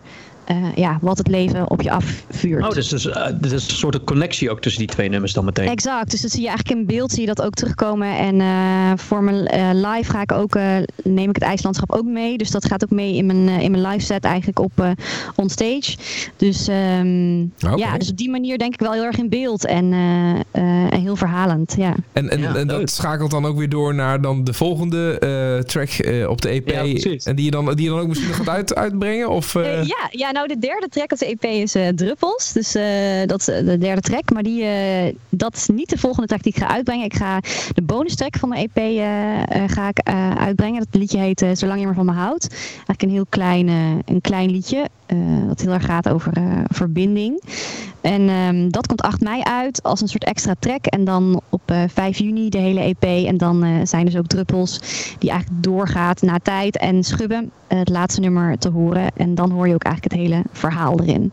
uh, 0.52 0.76
ja, 0.76 0.98
wat 1.02 1.18
het 1.18 1.28
leven 1.28 1.70
op 1.70 1.82
je 1.82 1.92
afvuurt. 1.92 2.64
Oh, 2.64 2.70
dus, 2.70 2.88
dus 2.88 3.06
uh, 3.06 3.16
er 3.16 3.38
is 3.42 3.52
een 3.52 3.60
soort 3.60 4.04
connectie 4.04 4.52
ook 4.52 4.62
tussen 4.62 4.82
die 4.82 4.92
twee 4.92 5.10
nummers 5.10 5.34
dan 5.34 5.46
meteen. 5.46 5.68
Exact, 5.68 6.12
dus 6.12 6.22
dat 6.22 6.32
zie 6.32 6.42
je 6.42 6.48
eigenlijk 6.48 6.80
in 6.80 6.86
beeld, 6.86 7.12
zie 7.12 7.22
je 7.22 7.28
dat 7.28 7.42
ook 7.42 7.54
terugkomen. 7.54 8.18
En 8.18 8.40
uh, 8.40 8.92
voor 8.96 9.24
mijn 9.24 9.44
live 9.76 10.12
ga 10.12 10.22
ik 10.22 10.32
ook, 10.32 10.56
neem 11.04 11.30
ik 11.30 11.36
het 11.36 11.44
ijslandschap 11.44 11.92
ook 11.92 12.06
mee. 12.06 12.38
Dus 12.38 12.52
dat 12.52 12.66
gaat 12.66 12.84
ook 12.84 12.90
mee 12.90 13.16
in 13.16 13.26
mijn, 13.26 13.48
in 13.48 13.72
mijn 13.72 13.84
live 13.88 14.06
set 14.06 14.24
eigenlijk 14.24 14.60
op 14.60 14.96
on 15.36 15.50
stage. 15.50 15.98
Dus 16.36 16.68
um, 16.68 17.54
okay. 17.66 17.78
ja, 17.78 17.98
dus 17.98 18.10
op 18.10 18.18
die 18.18 18.30
manier 18.30 18.58
denk 18.58 18.74
ik 18.74 18.80
wel 18.80 18.92
heel 18.92 19.04
erg 19.04 19.18
in 19.18 19.30
beeld 19.30 19.66
en, 19.66 19.94
en 20.52 21.02
heel 21.02 21.16
verhalend, 21.16 21.74
ja. 21.78 21.96
En, 22.14 22.30
en, 22.30 22.42
ja, 22.42 22.56
en 22.56 22.68
dat 22.68 22.90
schakelt 22.90 23.32
dan 23.32 23.46
ook 23.46 23.58
weer 23.58 23.70
door 23.70 23.96
naar 23.96 24.22
dan 24.22 24.44
de 24.44 24.54
volgende 24.54 25.18
track 25.66 25.90
op 26.30 26.42
de 26.42 26.50
EP. 26.50 26.70
Ja, 26.70 26.82
en 27.24 27.36
die 27.36 27.46
je, 27.46 27.52
dan, 27.52 27.66
die 27.66 27.84
je 27.84 27.90
dan 27.90 28.00
ook 28.00 28.08
misschien 28.08 28.30
nog 28.30 28.38
gaat 28.38 28.50
uit, 28.50 28.76
uitbrengen? 28.76 29.30
Of, 29.30 29.54
ja, 29.54 30.08
ja, 30.10 30.32
nou 30.34 30.48
de 30.48 30.60
derde 30.60 30.88
track 30.90 31.12
op 31.12 31.18
de 31.18 31.26
EP 31.26 31.44
is 31.44 31.76
uh, 31.76 31.88
Druppels. 31.88 32.52
Dus 32.54 32.76
uh, 32.76 32.84
dat 33.26 33.40
is 33.40 33.46
de 33.46 33.78
derde 33.78 34.02
track. 34.02 34.32
Maar 34.32 34.44
die, 34.44 34.64
uh, 34.64 35.16
dat 35.30 35.56
is 35.56 35.68
niet 35.68 35.90
de 35.90 35.98
volgende 35.98 36.28
track 36.28 36.44
die 36.44 36.54
ik 36.56 36.62
ga 36.62 36.68
uitbrengen. 36.68 37.06
Ik 37.06 37.16
ga 37.16 37.40
de 37.74 37.82
bonus 37.82 38.16
track 38.16 38.38
van 38.38 38.50
de 38.50 38.70
EP 38.74 39.02
ga 39.70 39.88
ik, 39.88 40.10
uitbrengen. 40.38 40.80
Dat 40.80 41.02
liedje 41.02 41.18
heet 41.18 41.46
Zolang 41.54 41.80
je 41.80 41.86
maar 41.86 41.96
van 41.96 42.06
me 42.06 42.12
houdt. 42.12 42.48
Eigenlijk 42.50 43.02
een 43.02 43.10
heel 43.10 43.26
klein, 43.30 43.68
een 44.06 44.22
klein 44.22 44.52
liedje. 44.52 44.90
wat 45.48 45.62
heel 45.62 45.72
erg 45.72 45.86
gaat 45.86 46.10
over 46.10 46.32
verbinding. 46.68 47.42
En 48.02 48.30
um, 48.30 48.72
dat 48.72 48.88
komt 48.88 49.02
8 49.02 49.22
mei 49.22 49.42
uit 49.42 49.84
als 49.84 50.02
een 50.02 50.08
soort 50.08 50.24
extra 50.24 50.54
track. 50.60 50.86
En 50.86 51.04
dan 51.04 51.42
op 51.50 51.74
5 51.88 52.18
juni 52.18 52.50
de 52.50 52.58
hele 52.58 52.80
EP. 52.80 53.04
En 53.04 53.38
dan 53.38 53.88
zijn 53.88 54.06
dus 54.06 54.18
ook 54.18 54.28
druppels 54.28 54.80
die 55.20 55.30
eigenlijk 55.30 55.64
doorgaat 55.64 56.22
naar 56.22 56.42
tijd 56.42 56.78
en 56.78 57.04
schubben. 57.04 57.52
het 57.68 57.90
laatste 57.90 58.20
nummer 58.20 58.58
te 58.58 58.70
horen. 58.70 59.12
En 59.16 59.36
dan 59.36 59.52
hoor 59.52 59.68
je 59.68 59.74
ook 59.74 59.84
eigenlijk 59.84 60.04
het 60.04 60.14
hele 60.14 60.23
verhaal 60.52 61.00
erin. 61.00 61.32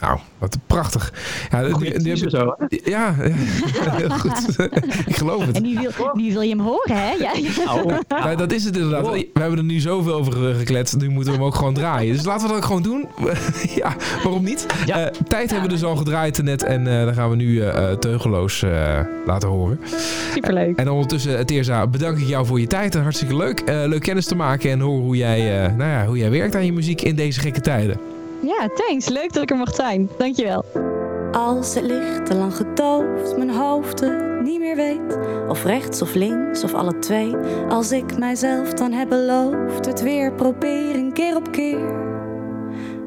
Nou, 0.00 0.18
wat 0.38 0.58
prachtig. 0.66 1.12
Ja, 1.50 1.62
die, 1.62 1.78
die, 1.78 2.02
die 2.02 2.30
zo, 2.30 2.56
ja, 2.68 3.14
heel 3.18 4.10
goed. 4.10 4.58
ik 5.06 5.16
geloof 5.16 5.46
het. 5.46 5.56
En 5.56 5.62
nu 5.62 5.74
wil, 5.74 6.10
nu 6.12 6.32
wil 6.32 6.40
je 6.40 6.48
hem 6.48 6.60
horen, 6.60 6.96
hè? 6.96 7.10
Ja. 7.10 7.32
Nou, 7.64 7.92
nou, 8.08 8.36
dat 8.36 8.52
is 8.52 8.64
het 8.64 8.76
inderdaad. 8.76 9.10
We 9.10 9.28
hebben 9.32 9.58
er 9.58 9.64
nu 9.64 9.78
zoveel 9.80 10.14
over 10.14 10.54
gekletst. 10.54 10.96
Nu 10.96 11.08
moeten 11.08 11.32
we 11.32 11.38
hem 11.38 11.46
ook 11.46 11.54
gewoon 11.54 11.74
draaien. 11.74 12.14
Dus 12.14 12.24
laten 12.24 12.42
we 12.42 12.48
dat 12.48 12.56
ook 12.56 12.64
gewoon 12.64 12.82
doen. 12.82 13.06
ja, 13.82 13.96
waarom 14.22 14.44
niet? 14.44 14.66
Ja. 14.86 15.00
Uh, 15.00 15.06
tijd 15.28 15.50
hebben 15.50 15.68
we 15.68 15.74
dus 15.74 15.84
al 15.84 15.96
gedraaid 15.96 16.42
net. 16.42 16.62
En 16.62 16.86
uh, 16.86 17.04
dan 17.04 17.14
gaan 17.14 17.30
we 17.30 17.36
nu 17.36 17.46
uh, 17.46 17.90
teugeloos 17.92 18.64
laten 19.26 19.48
horen. 19.48 19.80
Superleuk. 20.32 20.76
en 20.76 20.90
ondertussen, 20.90 21.46
Teerza, 21.46 21.86
bedank 21.86 22.18
ik 22.18 22.26
jou 22.26 22.46
voor 22.46 22.60
je 22.60 22.66
tijd. 22.66 22.94
Hartstikke 22.94 23.36
leuk. 23.36 23.62
leuk 23.66 24.02
kennis 24.02 24.26
te 24.26 24.36
maken 24.36 24.70
en 24.70 24.80
horen 24.80 25.02
hoe 25.02 25.16
jij, 25.16 25.68
nou 25.76 25.90
ja, 25.90 26.06
hoe 26.06 26.18
jij 26.18 26.30
werkt 26.30 26.54
aan 26.54 26.64
je 26.64 26.72
muziek 26.72 27.02
in 27.02 27.16
deze 27.16 27.40
gekke 27.40 27.60
tijden. 27.60 28.19
Ja, 28.42 28.68
thanks. 28.74 29.08
Leuk 29.08 29.32
dat 29.32 29.42
ik 29.42 29.50
er 29.50 29.56
mag 29.56 29.74
zijn. 29.74 30.10
Dankjewel. 30.18 30.64
Als 31.32 31.74
het 31.74 31.84
licht 31.84 32.26
te 32.26 32.34
lang 32.34 32.56
gedoofd, 32.56 33.36
mijn 33.36 33.50
hoofd 33.50 34.00
het 34.00 34.42
niet 34.42 34.58
meer 34.60 34.76
weet. 34.76 35.18
Of 35.48 35.64
rechts 35.64 36.02
of 36.02 36.14
links 36.14 36.64
of 36.64 36.74
alle 36.74 36.98
twee. 36.98 37.36
Als 37.68 37.92
ik 37.92 38.18
mijzelf 38.18 38.72
dan 38.72 38.92
heb 38.92 39.08
beloofd, 39.08 39.86
het 39.86 40.02
weer 40.02 40.32
proberen 40.32 41.12
keer 41.12 41.36
op 41.36 41.52
keer. 41.52 42.08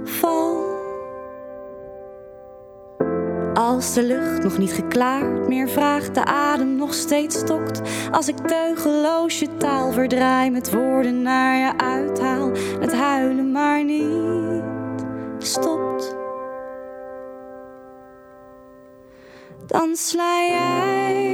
Val. 0.04 0.72
Als 3.54 3.94
de 3.94 4.04
lucht 4.04 4.44
nog 4.44 4.58
niet 4.58 4.74
geklaard 4.74 5.48
meer 5.48 5.70
vraagt, 5.70 6.16
de 6.16 6.26
adem 6.26 6.76
nog 6.76 6.94
steeds 6.94 7.40
stokt. 7.40 7.82
Als 8.12 8.28
ik 8.28 8.38
teugeloos 8.38 9.40
je 9.40 9.58
taal 9.58 9.92
verdraai, 9.92 10.50
met 10.50 10.74
woorden 10.74 11.22
naar 11.22 11.58
je 11.58 11.78
uithaal. 11.78 12.52
Het 12.80 12.94
huilen 12.94 13.52
maar 13.52 13.84
niet 13.84 14.73
stopt, 15.46 16.16
dan 19.68 19.96
sla 19.96 20.46
jij 20.46 21.33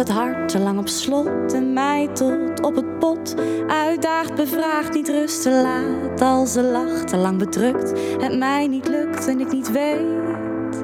het 0.00 0.08
hart 0.08 0.48
te 0.48 0.58
lang 0.58 0.78
op 0.78 0.88
slot 0.88 1.52
en 1.52 1.72
mij 1.72 2.08
tot 2.12 2.60
op 2.62 2.76
het 2.76 2.98
bot 2.98 3.34
uitdaagt, 3.66 4.34
bevraagt, 4.34 4.94
niet 4.94 5.08
rusten 5.08 5.62
laat. 5.62 6.20
Als 6.20 6.52
de 6.52 6.62
lach 6.62 7.04
te 7.04 7.16
lang 7.16 7.38
bedrukt, 7.38 7.92
het 8.20 8.38
mij 8.38 8.66
niet 8.66 8.88
lukt 8.88 9.28
en 9.28 9.40
ik 9.40 9.52
niet 9.52 9.70
weet 9.70 10.82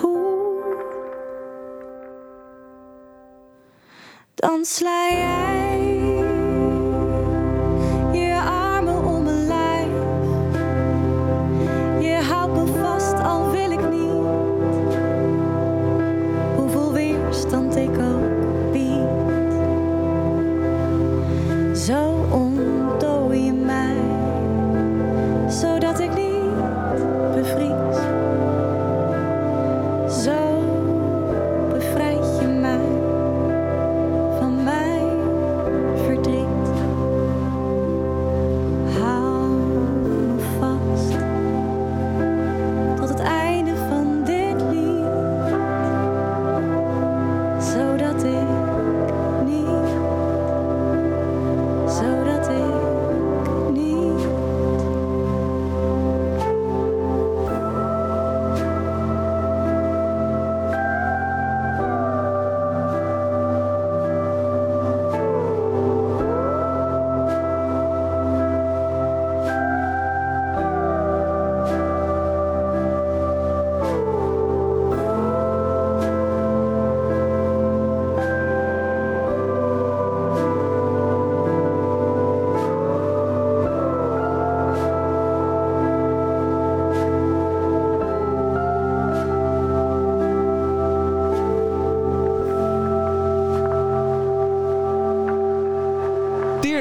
hoe. 0.00 0.26
Dan 4.34 4.64
sla 4.64 5.08
jij. 5.10 5.37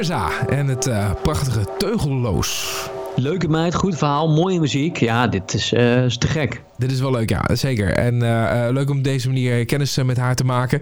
En 0.09 0.67
het 0.67 0.87
uh, 0.87 1.11
prachtige 1.21 1.65
Teugelloos. 1.77 2.81
Leuke 3.15 3.47
meid, 3.47 3.75
goed 3.75 3.97
verhaal, 3.97 4.29
mooie 4.29 4.59
muziek. 4.59 4.97
Ja, 4.97 5.27
dit 5.27 5.53
is, 5.53 5.73
uh, 5.73 6.05
is 6.05 6.17
te 6.17 6.27
gek. 6.27 6.61
Dit 6.77 6.91
is 6.91 6.99
wel 6.99 7.11
leuk, 7.11 7.29
ja, 7.29 7.55
zeker. 7.55 7.93
En 7.93 8.13
uh, 8.13 8.67
leuk 8.71 8.89
om 8.89 8.97
op 8.97 9.03
deze 9.03 9.27
manier 9.27 9.65
kennis 9.65 9.97
met 9.97 10.17
haar 10.17 10.35
te 10.35 10.43
maken. 10.43 10.81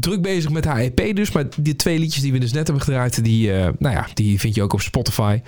druk 0.00 0.22
bezig 0.22 0.50
met 0.50 0.64
haar 0.64 0.78
EP 0.78 1.16
dus. 1.16 1.32
Maar 1.32 1.44
die 1.60 1.76
twee 1.76 1.98
liedjes 1.98 2.22
die 2.22 2.32
we 2.32 2.38
dus 2.38 2.52
net 2.52 2.66
hebben 2.66 2.84
gedraaid, 2.84 3.24
die, 3.24 3.52
nou 3.52 3.94
ja, 3.94 4.06
die 4.14 4.40
vind 4.40 4.54
je 4.54 4.62
ook 4.62 4.72
op 4.72 4.80
Spotify. 4.80 5.40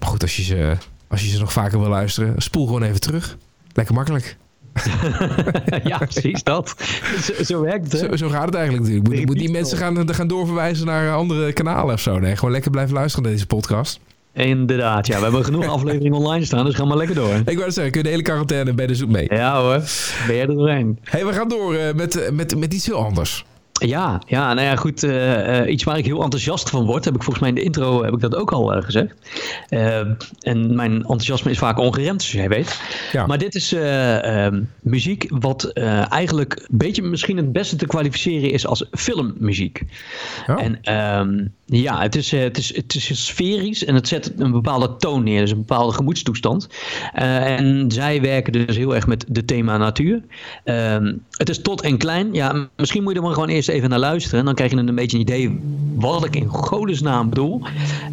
Maar 0.00 0.08
goed, 0.08 0.22
als 0.22 0.36
je, 0.36 0.42
ze, 0.42 0.76
als 1.08 1.22
je 1.22 1.28
ze 1.28 1.38
nog 1.38 1.52
vaker 1.52 1.80
wil 1.80 1.88
luisteren, 1.88 2.42
spoel 2.42 2.66
gewoon 2.66 2.82
even 2.82 3.00
terug. 3.00 3.36
Lekker 3.72 3.94
makkelijk. 3.94 4.36
ja, 5.84 5.98
precies 5.98 6.42
dat. 6.42 6.74
Zo, 7.22 7.42
zo 7.42 7.60
werkt 7.60 7.92
het. 7.92 8.00
Zo, 8.00 8.16
zo, 8.16 8.28
gaat 8.28 8.44
het 8.44 8.54
eigenlijk 8.54 8.84
natuurlijk. 8.86 9.14
Moet, 9.14 9.26
moet 9.26 9.38
die 9.38 9.50
mensen 9.50 9.78
gaan, 9.78 10.14
gaan 10.14 10.28
doorverwijzen 10.28 10.86
naar 10.86 11.14
andere 11.14 11.52
kanalen 11.52 11.94
of 11.94 12.00
zo? 12.00 12.18
Nee, 12.18 12.36
gewoon 12.36 12.50
lekker 12.50 12.70
blijven 12.70 12.94
luisteren 12.94 13.22
naar 13.24 13.32
deze 13.32 13.46
podcast. 13.46 14.00
Inderdaad, 14.32 15.06
ja. 15.06 15.16
We 15.16 15.22
hebben 15.22 15.44
genoeg 15.44 15.66
afleveringen 15.76 16.18
online 16.18 16.44
staan, 16.44 16.64
dus 16.64 16.74
ga 16.74 16.84
maar 16.84 16.96
lekker 16.96 17.14
door. 17.14 17.34
Ik 17.44 17.58
wou 17.58 17.70
zeggen, 17.70 17.92
kun 17.92 18.00
je 18.00 18.02
de 18.02 18.08
hele 18.12 18.22
quarantaine 18.22 18.72
bij 18.72 18.86
de 18.86 18.94
zoek 18.94 19.10
mee? 19.10 19.26
Ja 19.28 19.60
hoor, 19.60 19.82
ben 20.26 20.36
jij 20.36 20.40
er 20.40 20.54
doorheen. 20.54 20.98
hey, 21.02 21.26
we 21.26 21.32
gaan 21.32 21.48
door 21.48 21.74
uh, 21.74 21.92
met, 21.94 22.30
met, 22.32 22.58
met 22.58 22.74
iets 22.74 22.86
heel 22.86 23.04
anders. 23.04 23.44
Ja, 23.86 24.22
ja, 24.26 24.54
nou 24.54 24.66
ja, 24.66 24.76
goed. 24.76 25.04
Uh, 25.04 25.60
uh, 25.60 25.72
iets 25.72 25.84
waar 25.84 25.98
ik 25.98 26.04
heel 26.04 26.22
enthousiast 26.22 26.70
van 26.70 26.84
word, 26.84 27.04
heb 27.04 27.14
ik 27.14 27.22
volgens 27.22 27.40
mij 27.40 27.48
in 27.48 27.54
de 27.54 27.62
intro 27.62 28.04
heb 28.04 28.14
ik 28.14 28.20
dat 28.20 28.34
ook 28.34 28.52
al 28.52 28.76
uh, 28.76 28.82
gezegd. 28.82 29.14
en 30.40 30.74
mijn 30.74 30.92
enthousiasme 30.92 31.50
is 31.50 31.58
vaak 31.58 31.78
ongeremd, 31.78 32.22
zoals 32.22 32.46
jij 32.46 32.48
weet. 32.48 32.80
Ja. 33.12 33.26
Maar 33.26 33.38
dit 33.38 33.54
is 33.54 33.72
ehm, 33.72 34.62
muziek 34.80 35.26
wat 35.28 35.72
eigenlijk 36.08 36.56
een 36.70 36.78
beetje 36.78 37.02
misschien 37.02 37.36
het 37.36 37.52
beste 37.52 37.76
te 37.76 37.86
kwalificeren 37.86 38.50
is 38.50 38.66
als 38.66 38.84
filmmuziek. 38.90 39.82
Ja. 40.46 40.56
En 40.56 40.78
ehm, 40.82 41.46
ja, 41.64 42.00
het 42.00 42.14
is, 42.14 42.30
het, 42.30 42.58
is, 42.58 42.76
het 42.76 42.94
is 42.94 43.26
sferisch 43.26 43.84
en 43.84 43.94
het 43.94 44.08
zet 44.08 44.32
een 44.36 44.52
bepaalde 44.52 44.96
toon 44.96 45.24
neer, 45.24 45.40
dus 45.40 45.50
een 45.50 45.56
bepaalde 45.56 45.92
gemoedstoestand. 45.92 46.68
en 47.12 47.90
zij 47.90 48.20
werken 48.20 48.52
dus 48.52 48.76
heel 48.76 48.94
erg 48.94 49.06
met 49.06 49.24
de 49.28 49.44
thema 49.44 49.76
natuur. 49.76 50.22
Ehm, 50.64 51.14
het 51.30 51.48
is 51.48 51.62
tot 51.62 51.82
en 51.82 51.98
klein. 51.98 52.32
Ja, 52.32 52.68
misschien 52.76 53.02
moet 53.02 53.12
je 53.12 53.18
er 53.18 53.24
maar 53.24 53.34
gewoon 53.34 53.48
eerst 53.48 53.68
even 53.72 53.90
naar 53.90 53.98
luisteren. 53.98 54.38
En 54.38 54.44
dan 54.44 54.54
krijg 54.54 54.70
je 54.70 54.76
een 54.76 54.94
beetje 54.94 55.16
een 55.16 55.22
idee 55.22 55.60
wat 55.94 56.24
ik 56.24 56.36
in 56.36 56.48
godesnaam 56.48 57.28
bedoel. 57.28 57.62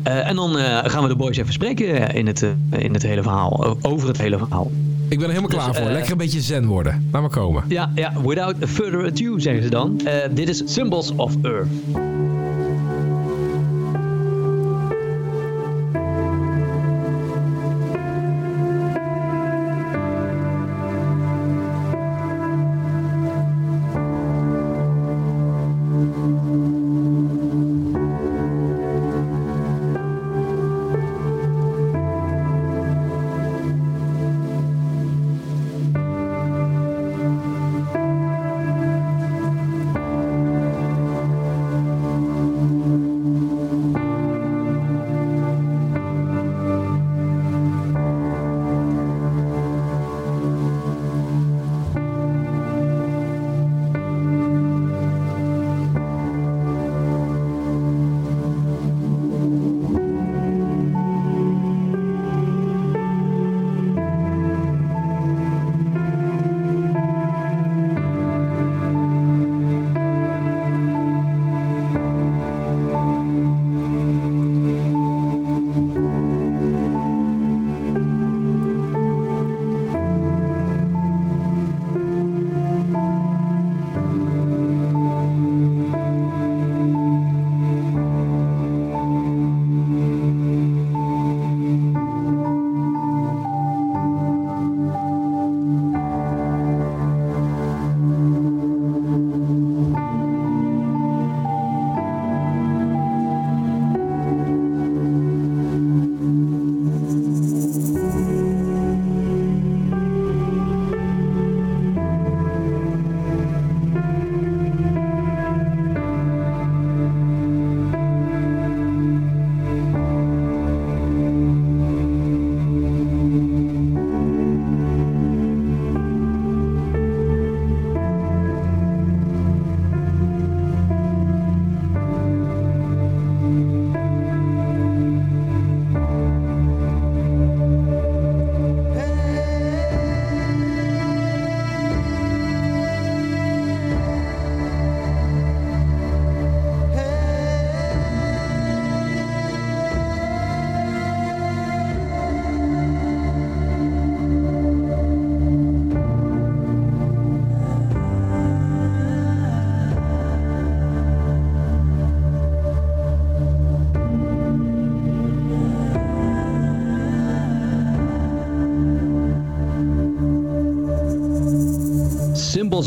Uh, 0.07 0.27
en 0.27 0.35
dan 0.35 0.57
uh, 0.57 0.77
gaan 0.83 1.03
we 1.03 1.09
de 1.09 1.15
boys 1.15 1.37
even 1.37 1.53
spreken 1.53 2.13
in 2.13 2.27
het, 2.27 2.45
in 2.69 2.93
het 2.93 3.03
hele 3.03 3.21
verhaal. 3.21 3.77
Over 3.81 4.07
het 4.07 4.17
hele 4.17 4.37
verhaal. 4.37 4.71
Ik 5.07 5.17
ben 5.17 5.27
er 5.27 5.33
helemaal 5.33 5.57
klaar 5.57 5.71
dus, 5.71 5.81
voor. 5.81 5.91
Lekker 5.91 6.11
een 6.11 6.17
beetje 6.17 6.41
zen 6.41 6.65
worden. 6.65 7.09
Laat 7.11 7.21
maar 7.21 7.31
komen. 7.31 7.63
Ja, 7.67 7.91
ja 7.95 8.13
without 8.21 8.55
further 8.59 9.05
ado 9.05 9.39
zeggen 9.39 9.63
ze 9.63 9.69
dan. 9.69 10.01
dit 10.31 10.49
is 10.49 10.61
Symbols 10.65 11.11
of 11.15 11.33
Earth. 11.41 11.67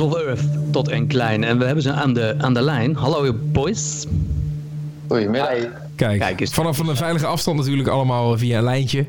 Of 0.00 0.14
Earth 0.14 0.42
tot 0.70 0.88
en 0.88 1.06
klein. 1.06 1.44
En 1.44 1.58
we 1.58 1.64
hebben 1.64 1.82
ze 1.82 1.92
aan 1.92 2.12
de, 2.12 2.34
aan 2.38 2.54
de 2.54 2.62
lijn. 2.62 2.96
Hallo 2.96 3.32
boys. 3.34 4.06
Goedemiddag. 5.08 5.48
Kijk, 5.96 6.18
Kijk 6.18 6.48
vanaf 6.48 6.78
een 6.78 6.96
veilige 6.96 7.26
afstand 7.26 7.58
natuurlijk 7.58 7.88
allemaal 7.88 8.38
via 8.38 8.58
een 8.58 8.64
lijntje. 8.64 9.06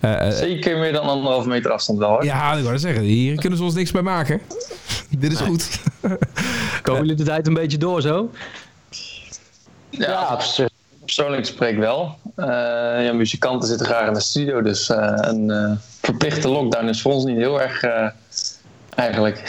Uh, 0.00 0.30
Zeker 0.30 0.78
meer 0.78 0.92
dan 0.92 1.02
anderhalve 1.02 1.48
meter 1.48 1.70
afstand 1.70 1.98
wel 1.98 2.08
hoor. 2.08 2.24
Ja, 2.24 2.52
ik 2.52 2.64
wou 2.64 2.78
zeggen. 2.78 3.02
Hier 3.02 3.36
kunnen 3.36 3.58
ze 3.58 3.64
ons 3.64 3.74
niks 3.74 3.90
bij 3.90 4.02
maken. 4.02 4.40
Dit 5.18 5.32
is 5.32 5.40
goed. 5.40 5.80
Komen 6.82 7.00
jullie 7.00 7.16
de 7.16 7.24
tijd 7.24 7.46
een 7.46 7.54
beetje 7.54 7.78
door 7.78 8.00
zo? 8.00 8.30
Ja, 9.90 10.38
persoonlijk 11.00 11.46
spreek 11.46 11.78
wel. 11.78 12.18
Uh, 12.36 12.46
ja, 13.04 13.12
muzikanten 13.12 13.68
zitten 13.68 13.86
graag 13.86 14.06
in 14.06 14.14
de 14.14 14.20
studio, 14.20 14.62
dus 14.62 14.88
uh, 14.88 15.12
een 15.14 15.78
verplichte 16.00 16.48
lockdown 16.48 16.88
is 16.88 17.02
voor 17.02 17.12
ons 17.12 17.24
niet 17.24 17.36
heel 17.36 17.60
erg 17.60 17.84
eigenlijk. 18.94 19.42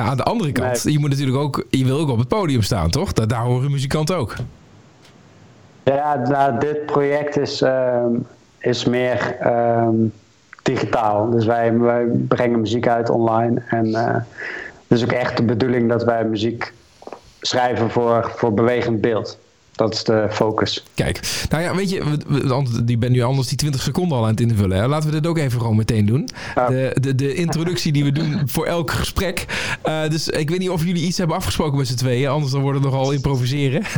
Ja, 0.00 0.06
aan 0.06 0.16
de 0.16 0.22
andere 0.22 0.52
kant, 0.52 0.82
je 0.82 0.98
moet 0.98 1.10
natuurlijk 1.10 1.38
ook, 1.38 1.64
je 1.70 1.84
wil 1.84 1.98
ook 1.98 2.08
op 2.08 2.18
het 2.18 2.28
podium 2.28 2.62
staan, 2.62 2.90
toch? 2.90 3.12
Daar, 3.12 3.28
daar 3.28 3.42
horen 3.42 3.70
muzikanten 3.70 4.16
ook. 4.16 4.34
Ja, 5.82 6.16
nou, 6.28 6.58
dit 6.58 6.86
project 6.86 7.38
is, 7.38 7.62
ehm, 7.62 8.12
is 8.58 8.84
meer 8.84 9.36
ehm, 9.40 9.94
digitaal. 10.62 11.30
Dus 11.30 11.46
wij, 11.46 11.78
wij 11.78 12.04
brengen 12.04 12.60
muziek 12.60 12.88
uit 12.88 13.10
online. 13.10 13.62
En 13.68 13.86
uh, 13.86 14.14
het 14.88 14.98
is 14.98 15.02
ook 15.02 15.12
echt 15.12 15.36
de 15.36 15.42
bedoeling 15.42 15.88
dat 15.88 16.04
wij 16.04 16.24
muziek 16.24 16.72
schrijven 17.40 17.90
voor, 17.90 18.32
voor 18.36 18.54
bewegend 18.54 19.00
beeld. 19.00 19.38
Dat 19.80 19.94
is 19.94 20.04
de 20.04 20.26
focus. 20.30 20.84
Kijk, 20.94 21.44
nou 21.50 21.62
ja, 21.62 21.74
weet 21.74 21.90
je, 21.90 22.04
we- 22.04 22.18
we- 22.40 22.46
want 22.48 22.86
die 22.86 22.98
ben 22.98 23.12
nu 23.12 23.22
anders 23.22 23.48
die 23.48 23.56
20 23.56 23.82
seconden 23.82 24.18
al 24.18 24.24
aan 24.24 24.30
het 24.30 24.40
invullen. 24.40 24.78
Hè? 24.78 24.86
Laten 24.88 25.08
we 25.10 25.20
dit 25.20 25.26
ook 25.30 25.38
even 25.38 25.60
gewoon 25.60 25.76
meteen 25.76 26.06
doen. 26.06 26.28
De, 26.54 26.96
de, 27.00 27.14
de 27.14 27.34
introductie 27.34 27.92
die 27.92 28.04
we 28.04 28.12
doen 28.12 28.42
voor 28.54 28.66
elk 28.66 28.90
gesprek. 28.90 29.44
Eh, 29.82 30.08
dus 30.08 30.28
ik 30.28 30.50
weet 30.50 30.58
niet 30.58 30.70
of 30.70 30.84
jullie 30.84 31.04
iets 31.06 31.18
hebben 31.18 31.36
afgesproken 31.36 31.78
met 31.78 31.86
z'n 31.88 31.94
tweeën, 31.96 32.28
anders 32.28 32.52
dan 32.52 32.60
wordt 32.60 32.78
het 32.82 32.90
nogal 32.90 33.10
improviseren. 33.12 33.82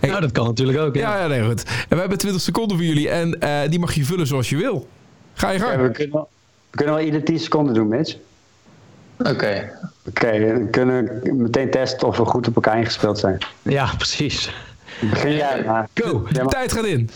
Nou, 0.00 0.20
dat 0.20 0.32
kan 0.32 0.46
natuurlijk 0.46 0.78
ook. 0.78 0.94
Ja. 0.94 1.14
ja, 1.16 1.22
ja, 1.22 1.26
nee, 1.26 1.44
goed. 1.46 1.62
En 1.64 1.72
we 1.88 1.96
hebben 1.96 2.18
20 2.18 2.40
seconden 2.42 2.76
voor 2.76 2.86
jullie 2.86 3.08
en 3.08 3.40
eh, 3.40 3.70
die 3.70 3.78
mag 3.78 3.94
je 3.94 4.04
vullen 4.04 4.26
zoals 4.26 4.48
je 4.50 4.56
wil. 4.56 4.88
Ga 5.34 5.50
je 5.50 5.58
Ja, 5.58 5.64
gang. 5.64 5.82
we, 5.82 5.90
kunnen, 5.90 6.12
wel- 6.14 6.28
we 6.70 6.76
kunnen 6.76 6.94
wel 6.94 7.04
ieder 7.04 7.24
10 7.24 7.38
seconden 7.38 7.74
doen, 7.74 7.88
Mitch. 7.88 8.16
Oké. 9.18 9.70
Oké, 10.08 10.46
dan 10.54 10.70
kunnen 10.70 11.04
we 11.22 11.32
meteen 11.32 11.70
testen 11.70 12.08
of 12.08 12.16
we 12.16 12.24
goed 12.24 12.48
op 12.48 12.54
elkaar 12.54 12.78
ingespeeld 12.78 13.18
zijn. 13.18 13.38
Ja, 13.62 13.90
precies. 13.96 14.50
Begin 15.00 15.34
jij 15.34 15.62
maar. 15.66 15.88
Go. 15.94 16.26
Ja, 16.32 16.42
maar- 16.42 16.52
Tijd 16.52 16.72
gaat 16.72 16.84
in. 16.84 17.10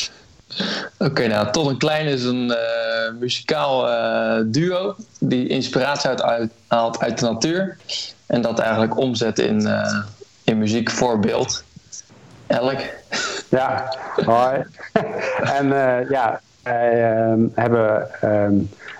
Oké, 0.98 1.26
nou, 1.26 1.50
Tot 1.52 1.66
een 1.66 1.78
Klein 1.78 2.06
is 2.06 2.24
een 2.24 2.50
eh, 2.50 3.12
muzikaal 3.18 3.88
eh, 3.88 4.44
duo 4.46 4.96
die 5.20 5.48
inspiratie 5.48 6.08
uit, 6.08 6.22
uit, 6.22 6.50
haalt 6.66 7.00
uit 7.00 7.18
de 7.18 7.24
natuur. 7.24 7.76
En 8.26 8.40
dat 8.42 8.58
eigenlijk 8.58 8.96
omzet 8.96 9.38
in, 9.38 9.66
eh, 9.66 9.98
in 10.44 10.58
muziekvoorbeeld. 10.58 11.64
Elk. 12.46 12.80
Ja, 13.48 13.96
hoi. 14.24 14.62
en 15.58 15.72
eh, 15.72 16.10
ja, 16.10 16.40
wij 16.62 17.12
ehm, 17.12 17.40
hebben 17.54 18.08
ehm, 18.20 18.54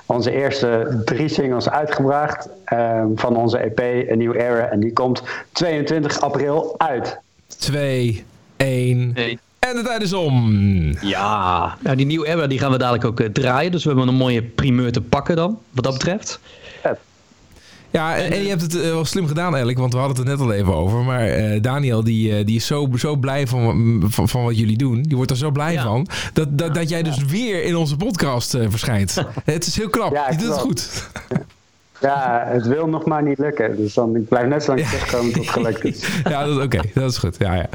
onze 0.06 0.30
eerste 0.30 1.02
drie 1.04 1.28
singles 1.28 1.70
uitgebracht 1.70 2.48
ehm, 2.64 3.06
van 3.14 3.36
onze 3.36 3.58
EP 3.58 3.80
A 4.10 4.14
New 4.14 4.36
Era. 4.36 4.68
En 4.68 4.80
die 4.80 4.92
komt 4.92 5.22
22 5.52 6.20
april 6.20 6.74
uit. 6.78 7.18
2, 7.58 8.24
1. 8.58 9.12
Nee. 9.14 9.38
En 9.58 9.74
de 9.76 9.82
tijd 9.82 10.02
is 10.02 10.12
om. 10.12 10.52
Ja, 11.00 11.76
nou, 11.82 11.96
die 11.96 12.06
nieuwe 12.06 12.26
era 12.26 12.46
die 12.46 12.58
gaan 12.58 12.70
we 12.70 12.78
dadelijk 12.78 13.04
ook 13.04 13.20
eh, 13.20 13.28
draaien. 13.28 13.72
Dus 13.72 13.82
we 13.84 13.88
hebben 13.88 14.08
een 14.08 14.14
mooie 14.14 14.42
primeur 14.42 14.92
te 14.92 15.00
pakken 15.00 15.36
dan, 15.36 15.58
wat 15.70 15.84
dat 15.84 15.92
betreft. 15.92 16.40
Ja, 17.90 18.16
en, 18.16 18.32
en 18.32 18.42
je 18.42 18.48
hebt 18.48 18.62
het 18.62 18.74
eh, 18.74 18.80
wel 18.80 19.04
slim 19.04 19.26
gedaan 19.26 19.48
eigenlijk, 19.48 19.78
want 19.78 19.92
we 19.92 19.98
hadden 19.98 20.16
het 20.16 20.26
er 20.26 20.32
net 20.36 20.46
al 20.46 20.52
even 20.52 20.74
over. 20.74 20.98
Maar 20.98 21.26
eh, 21.28 21.62
Daniel, 21.62 22.04
die, 22.04 22.36
eh, 22.38 22.46
die 22.46 22.56
is 22.56 22.66
zo, 22.66 22.88
zo 22.96 23.16
blij 23.16 23.46
van, 23.46 24.02
van, 24.08 24.28
van 24.28 24.44
wat 24.44 24.58
jullie 24.58 24.76
doen. 24.76 25.02
Die 25.02 25.16
wordt 25.16 25.30
er 25.30 25.36
zo 25.36 25.50
blij 25.50 25.72
Ja. 25.72 25.82
van. 25.82 26.06
Dat, 26.32 26.58
dat, 26.58 26.74
dat 26.74 26.88
jij 26.88 27.02
dus 27.02 27.24
weer 27.24 27.64
in 27.64 27.76
onze 27.76 27.96
podcast 27.96 28.54
eh, 28.54 28.66
verschijnt. 28.68 29.22
het 29.44 29.66
is 29.66 29.76
heel 29.76 29.88
knap. 29.88 30.12
Ja, 30.12 30.30
je 30.30 30.36
doet 30.36 30.48
het 30.48 30.58
goed. 30.58 30.88
Ja, 32.00 32.42
het 32.46 32.66
wil 32.66 32.86
nog 32.86 33.04
maar 33.04 33.22
niet 33.22 33.38
lukken. 33.38 33.76
Dus 33.76 33.94
dan, 33.94 34.16
ik 34.16 34.28
blijf 34.28 34.46
net 34.48 34.62
zo 34.64 34.74
lang 34.74 34.86
terugkomen 34.88 35.32
tot 35.32 35.42
het 35.44 35.50
gelukt 35.52 35.84
is. 35.94 36.08
ja, 36.28 36.48
oké, 36.62 36.80
dat 36.94 37.10
is 37.10 37.18
goed. 37.18 37.36
Ja, 37.38 37.54
ja. 37.54 37.66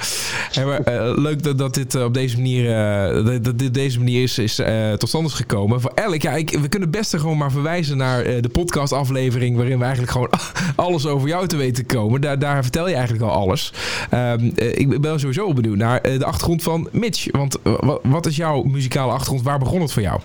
Hey, 0.51 0.65
maar, 0.65 0.79
eh, 0.79 1.17
leuk 1.17 1.43
dat, 1.43 1.57
dat 1.57 1.73
dit 1.73 1.95
eh, 1.95 2.03
op 2.03 2.13
deze 2.13 2.35
manier, 2.35 2.71
eh, 2.77 3.25
dat, 3.25 3.43
dat 3.43 3.59
dit 3.59 3.73
deze 3.73 3.97
manier 3.97 4.23
is, 4.23 4.37
is 4.37 4.61
tot 4.97 5.09
stand 5.09 5.27
is 5.27 5.33
gekomen. 5.33 5.81
Voor 5.81 5.91
elk, 5.95 6.21
ja, 6.21 6.31
ik, 6.31 6.49
we 6.61 6.67
kunnen 6.67 6.91
best 6.91 7.15
gewoon 7.17 7.37
maar 7.37 7.51
verwijzen 7.51 7.97
naar 7.97 8.23
de 8.23 8.49
podcastaflevering, 8.51 9.55
waarin 9.55 9.77
we 9.77 9.83
eigenlijk 9.83 10.11
gewoon 10.13 10.29
alles 10.87 11.05
over 11.05 11.27
jou 11.27 11.47
te 11.47 11.55
weten 11.57 11.85
komen. 11.85 12.21
Daar, 12.21 12.39
daar 12.39 12.61
vertel 12.63 12.87
je 12.87 12.93
eigenlijk 12.95 13.23
al 13.23 13.31
alles. 13.31 13.73
Ehm, 14.09 14.49
eh, 14.55 14.77
ik 14.79 15.01
ben 15.01 15.19
sowieso 15.19 15.53
benieuwd 15.53 15.77
naar 15.77 16.01
de 16.01 16.25
achtergrond 16.25 16.63
van 16.63 16.87
Mitch. 16.91 17.31
Want 17.31 17.57
wa- 17.63 17.97
wat 18.03 18.25
is 18.25 18.35
jouw 18.35 18.63
muzikale 18.63 19.11
achtergrond? 19.11 19.41
Waar 19.43 19.59
begon 19.59 19.81
het 19.81 19.91
voor 19.91 20.01
jou? 20.01 20.19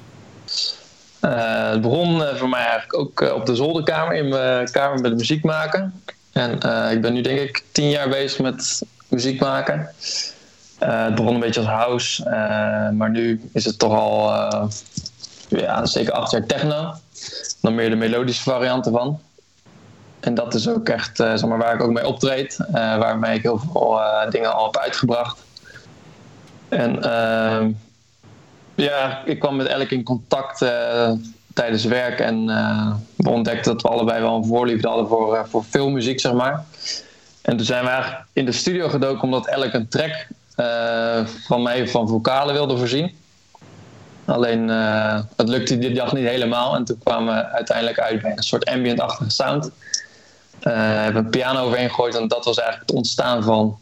Eh, 1.21 1.71
het 1.71 1.81
begon 1.81 2.25
eh, 2.25 2.35
voor 2.37 2.49
mij 2.49 2.61
eigenlijk 2.61 2.95
ook 2.95 3.21
eh, 3.21 3.35
op 3.35 3.47
de 3.47 3.55
zolderkamer, 3.55 4.15
in 4.15 4.29
mijn 4.29 4.71
kamer 4.71 5.01
met 5.01 5.17
muziek 5.17 5.45
maken. 5.45 6.03
En 6.33 6.53
ik 6.91 7.01
ben 7.01 7.13
nu 7.13 7.21
denk 7.21 7.39
ik 7.39 7.65
tien 7.73 7.89
jaar 7.89 8.09
bezig 8.09 8.39
met 8.39 8.83
muziek 9.09 9.41
maken. 9.41 9.95
Het 10.79 11.15
begon 11.15 11.35
een 11.35 11.41
beetje 11.41 11.61
als 11.61 11.69
house, 11.69 12.23
maar 12.93 13.11
nu 13.11 13.51
is 13.53 13.65
het 13.65 13.79
toch 13.79 13.93
al 13.93 14.31
ja, 15.49 15.87
zeker 15.87 16.13
acht 16.13 16.31
jaar 16.31 16.47
techno. 16.47 16.93
Dan 17.61 17.75
meer 17.75 17.91
de 17.91 17.97
melodische 17.97 18.43
varianten 18.43 18.93
van. 18.93 19.21
En 20.21 20.35
dat 20.35 20.55
is 20.55 20.69
ook 20.69 20.89
echt 20.89 21.17
zeg 21.17 21.47
maar, 21.47 21.59
waar 21.59 21.75
ik 21.75 21.83
ook 21.83 21.93
mee 21.93 22.07
optreed, 22.07 22.57
waarmee 22.73 23.37
ik 23.37 23.43
heel 23.43 23.59
veel 23.59 24.01
dingen 24.31 24.55
al 24.55 24.65
heb 24.65 24.77
uitgebracht. 24.77 25.39
En 26.69 27.03
ehm, 27.03 27.71
ja, 28.83 29.23
ik 29.25 29.39
kwam 29.39 29.57
met 29.57 29.67
Elk 29.67 29.91
in 29.91 30.03
contact 30.03 30.63
eh, 30.63 31.13
tijdens 31.55 31.85
werk 31.85 32.21
en 32.21 32.51
eh, 32.51 32.93
we 33.17 33.31
ontdekten 33.31 33.73
dat 33.73 33.83
we 33.83 33.89
allebei 33.89 34.23
wel 34.23 34.37
een 34.37 34.45
voorliefde 34.45 34.89
hadden 34.89 35.09
voor, 35.09 35.37
eh, 35.37 35.45
voor 35.45 35.63
filmmuziek, 35.63 36.21
zeg 36.21 36.33
maar. 36.33 36.65
En 37.43 37.57
toen 37.57 37.67
zijn 37.67 37.85
we 37.85 37.91
eigenlijk 37.91 38.25
in 38.33 38.45
de 38.45 38.53
studio 38.53 38.89
gedoken 38.89 39.23
omdat 39.23 39.47
Elk 39.47 39.73
een 39.73 39.89
track 39.89 40.27
van 41.47 41.63
mij 41.63 41.89
van 41.89 42.09
vocalen 42.09 42.55
wilde 42.55 42.77
voorzien. 42.77 43.17
Alleen 44.25 44.69
het 45.37 45.49
lukte 45.49 45.79
die 45.79 45.95
dag 45.95 46.13
niet 46.13 46.27
helemaal 46.27 46.75
en 46.75 46.85
toen 46.85 46.99
kwamen 47.05 47.35
we 47.35 47.47
uiteindelijk 47.47 47.99
uit 47.99 48.23
bij 48.23 48.33
een 48.37 48.43
soort 48.43 48.65
ambient-achtige 48.65 49.31
sound. 49.31 49.71
We 50.61 50.71
hebben 50.71 51.25
een 51.25 51.31
piano 51.31 51.65
overheen 51.65 51.89
gegooid 51.89 52.15
en 52.15 52.29
dat 52.29 52.45
was 52.45 52.59
eigenlijk 52.59 52.89
het 52.89 52.99
ontstaan 52.99 53.43
van 53.43 53.79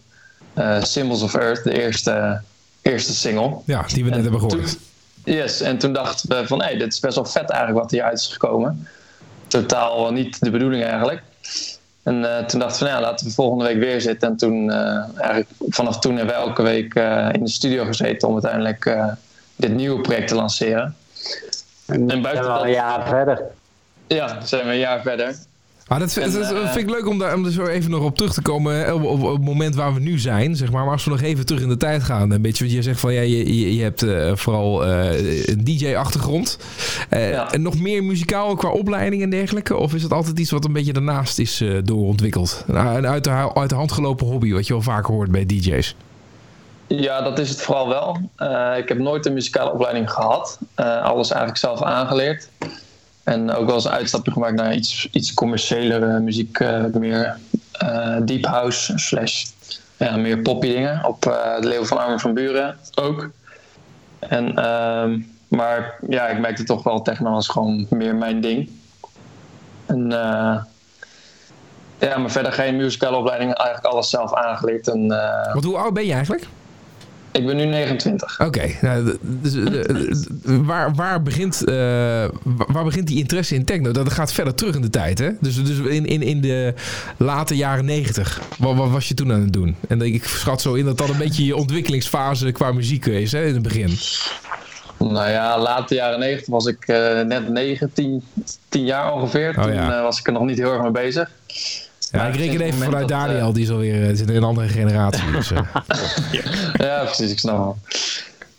Symbols 0.81 1.23
of 1.23 1.35
Earth, 1.35 1.65
de 1.65 1.83
eerste, 1.83 2.41
eerste 2.87 3.15
single. 3.15 3.57
Ja, 3.65 3.83
die 3.83 4.05
we 4.05 4.09
net 4.11 4.19
En 4.19 4.23
hebben 4.23 4.41
gehoord. 4.41 4.79
toen- 5.25 5.35
yes, 5.35 5.61
en 5.61 5.79
toen 5.79 5.93
dachten 5.93 6.29
we 6.29 6.47
van, 6.47 6.63
hé, 6.63 6.77
dit 6.77 6.93
is 6.93 7.01
best 7.01 7.15
wel 7.15 7.25
vet 7.25 7.51
eigenlijk 7.51 7.81
wat 7.81 7.91
hieruit 7.91 8.19
is 8.19 8.27
gekomen. 8.27 8.89
Totaal 9.47 10.13
niet 10.13 10.41
de 10.41 10.51
bedoeling 10.51 10.85
eigenlijk. 10.85 11.23
En 12.03 12.37
eh, 12.39 12.45
toen 12.45 12.61
dachten 12.61 12.79
we, 12.85 12.91
nou, 12.91 13.03
ja, 13.03 13.09
laten 13.11 13.27
we 13.27 13.33
volgende 13.33 13.65
week 13.65 13.79
weer 13.79 14.01
zitten. 14.01 14.29
En 14.29 14.37
toen, 14.37 14.71
eh, 14.71 15.05
eigenlijk 15.17 15.49
vanaf 15.69 15.99
toen 15.99 16.17
hebben 16.17 16.35
we 16.35 16.41
elke 16.41 16.63
week 16.63 16.95
eh, 16.95 17.29
in 17.33 17.45
de 17.45 17.51
studio 17.51 17.85
gezeten 17.85 18.29
om 18.29 18.35
uiteindelijk 18.35 18.87
eh, 18.87 19.07
dit 19.57 19.75
nieuwe 19.75 20.01
project 20.01 20.29
te 20.29 20.35
lanceren. 20.35 20.97
En, 21.87 22.11
En 22.11 22.23
buiten 22.23 22.45
zijn 22.45 22.57
we 22.57 22.61
al 22.61 22.65
een 22.67 22.71
jaar 22.73 23.09
verder. 23.09 23.43
Ja, 24.07 24.41
zijn 24.45 24.65
we 24.67 24.73
een 24.73 24.79
jaar 24.79 25.03
verder. 25.03 25.37
Maar 25.89 25.99
dat, 25.99 26.13
vind- 26.13 26.27
En, 26.35 26.41
dat 26.41 26.53
eh, 26.53 26.73
vind 26.73 26.89
ik 26.89 26.95
leuk 26.95 27.07
om 27.09 27.19
daar, 27.19 27.35
om 27.35 27.45
er 27.45 27.53
zo 27.53 27.67
even 27.67 27.91
nog 27.91 28.03
op 28.05 28.17
terug 28.17 28.33
te 28.33 28.43
komen. 28.43 28.95
Op, 28.95 29.05
op, 29.05 29.23
op 29.23 29.33
het 29.33 29.45
moment 29.45 29.75
waar 29.75 29.95
we 29.95 30.01
nu 30.01 30.19
zijn, 30.19 30.57
zeg 30.57 30.71
maar. 30.71 30.83
Maar 30.85 30.93
als 30.93 31.05
we 31.05 31.11
nog 31.11 31.21
even 31.21 31.47
terug 31.47 31.63
in 31.63 31.69
de 31.69 31.77
tijd 31.77 32.03
gaan. 32.03 32.31
Een 32.31 32.43
beetje 32.43 32.65
wat 32.65 32.73
je 32.73 32.83
zegt 32.83 33.01
van 33.01 33.13
ja, 33.13 33.21
je, 33.21 33.59
je, 33.61 33.77
je 33.77 33.83
hebt 33.83 34.03
eh, 34.03 34.31
vooral 34.35 34.85
eh, 34.87 35.47
een 35.49 35.65
DJ-achtergrond. 35.65 36.59
Ja. 37.11 37.53
En 37.53 37.63
nog 37.63 37.79
meer 37.81 38.05
muzikaal 38.05 38.55
qua 38.55 38.69
opleiding 38.69 39.23
en 39.23 39.31
dergelijke? 39.31 39.77
Of 39.77 39.95
is 39.95 40.03
het 40.03 40.13
altijd 40.13 40.39
iets 40.39 40.51
wat 40.51 40.65
een 40.65 40.73
beetje 40.73 40.93
daarnaast 40.93 41.39
is 41.39 41.65
doorontwikkeld? 41.85 42.65
Nou, 42.67 42.97
Een 42.97 43.07
uit 43.07 43.25
de, 43.25 43.55
uit 43.55 43.69
de 43.69 43.75
hand 43.75 43.93
gelopen 43.93 44.27
hobby, 44.27 44.53
wat 44.53 44.67
je 44.67 44.73
wel 44.73 44.83
vaak 44.83 45.07
hoort 45.07 45.31
bij 45.31 45.47
DJ's. 45.47 45.95
Ja, 46.87 47.23
dat 47.23 47.39
is 47.39 47.49
het 47.49 47.61
vooral 47.63 47.89
wel. 47.89 48.19
Ik 48.79 48.89
heb 48.89 48.99
nooit 48.99 49.27
een 49.27 49.33
muzikale 49.35 49.73
opleiding 49.73 50.11
gehad. 50.11 50.59
Eh, 50.75 51.03
alles 51.03 51.29
eigenlijk 51.31 51.59
zelf 51.61 51.83
aangeleerd. 51.83 52.49
En 53.27 53.53
ook 53.53 53.67
wel 53.67 53.75
eens 53.75 53.85
een 53.85 53.91
uitstapje 53.91 54.33
gemaakt 54.33 54.55
naar 54.55 54.75
iets, 54.75 55.09
iets 55.13 55.35
commerciëlere 55.35 56.21
muziek. 56.21 56.59
eh, 56.59 56.85
meer 56.85 57.39
eh, 57.73 58.17
deep 58.25 58.45
house 58.45 58.99
slash 58.99 59.45
ja, 59.97 60.17
meer 60.17 60.39
poppy 60.39 60.69
dingen. 60.69 61.05
Op 61.05 61.27
eh 61.27 61.61
de 61.61 61.69
Leeuw 61.69 61.85
van 61.85 61.99
Armen 61.99 62.21
van 62.21 62.35
Buren 62.35 62.77
ook. 62.95 63.31
En, 64.19 64.57
ehm, 64.57 65.21
maar 65.49 65.99
ja, 66.09 66.27
ik 66.27 66.39
merkte 66.39 66.65
toch 66.65 66.83
wel 66.83 67.03
techno 67.03 67.31
was 67.31 67.49
gewoon 67.49 67.87
meer 67.91 68.15
mijn 68.15 68.41
ding. 68.41 68.71
En 69.87 70.11
ja, 71.99 72.19
maar 72.19 72.31
verder 72.31 72.53
geen 72.53 72.77
muzikale 72.77 73.17
opleiding. 73.17 73.55
Eigenlijk 73.55 73.95
alles 73.95 74.11
zelf 74.11 74.35
aangeleerd. 74.35 74.89
En, 74.89 75.11
eh, 75.11 75.53
Want 75.53 75.65
hoe 75.65 75.77
oud 75.77 75.95
ben 75.95 76.07
je 76.07 76.13
eigenlijk? 76.13 76.47
Ik 77.37 77.47
ben 77.47 77.57
nu 77.57 77.65
29. 77.65 78.41
Oké, 78.41 78.67
nou, 78.81 79.17
dus, 79.23 79.55
waar, 80.45 80.95
waar, 80.95 81.23
begint, 81.23 81.65
eh, 81.65 81.75
wa- 82.43 82.67
waar 82.69 82.85
begint 82.85 83.07
die 83.07 83.19
interesse 83.19 83.55
in 83.55 83.65
techno? 83.65 83.91
Dat 83.93 84.13
gaat 84.13 84.33
verder 84.33 84.55
terug 84.55 84.75
in 84.75 84.81
de 84.83 84.91
tijd, 84.91 85.19
hè? 85.19 85.31
Dus, 85.41 85.65
dus 85.65 85.79
in, 85.79 86.07
in, 86.07 86.23
in 86.23 86.41
de 86.41 86.75
late 87.17 87.57
jaren 87.57 87.85
negentig. 87.85 88.41
Wat, 88.59 88.75
wat 88.77 88.91
was 88.91 89.09
je 89.09 89.15
toen 89.15 89.33
aan 89.33 89.41
het 89.41 89.53
doen? 89.53 89.77
En 89.89 90.01
ik 90.01 90.25
schat 90.25 90.61
zo 90.61 90.75
in 90.75 90.85
dat 90.85 90.99
dat 90.99 91.09
een 91.09 91.19
beetje 91.19 91.45
je 91.45 91.57
ontwikkelingsfase 91.57 92.53
qua 92.53 92.73
muziek 92.73 93.07
is, 93.07 93.33
hè? 93.33 93.45
In 93.47 93.55
het 93.55 93.63
begin. 93.63 93.99
Nou 94.99 95.31
ja, 95.31 95.59
late 95.59 95.95
jaren 95.95 96.19
90 96.19 96.47
was 96.49 96.67
ik 96.67 96.85
eh, 96.87 97.21
net 97.21 97.49
9, 97.49 97.91
10, 97.93 98.23
10 98.69 98.85
jaar 98.85 99.13
ongeveer. 99.13 99.49
Oh 99.59 99.63
Toen 99.65 99.73
ja. 99.73 99.97
eh, 99.97 100.03
was 100.03 100.19
ik 100.19 100.27
er 100.27 100.33
nog 100.33 100.45
niet 100.45 100.59
heel 100.59 100.73
erg 100.73 100.83
mee 100.83 100.91
bezig. 100.91 101.31
Ja, 102.13 102.25
ik 102.27 102.35
reken 102.37 102.53
het 102.53 102.63
even 102.63 102.79
vanuit 102.83 103.09
dat, 103.09 103.19
Daniel, 103.21 103.49
eh, 103.49 103.55
die 103.55 103.63
is 103.63 103.71
alweer 103.71 104.09
eh, 104.09 104.17
zit 104.17 104.29
in 104.31 104.37
een 104.37 104.43
andere 104.45 104.69
generatie. 104.69 105.31
Dus, 105.33 105.51
eh. 105.51 105.61
ja, 106.87 107.05
precies, 107.05 107.31
ik 107.31 107.39
snap 107.39 107.57
wel. 107.57 107.79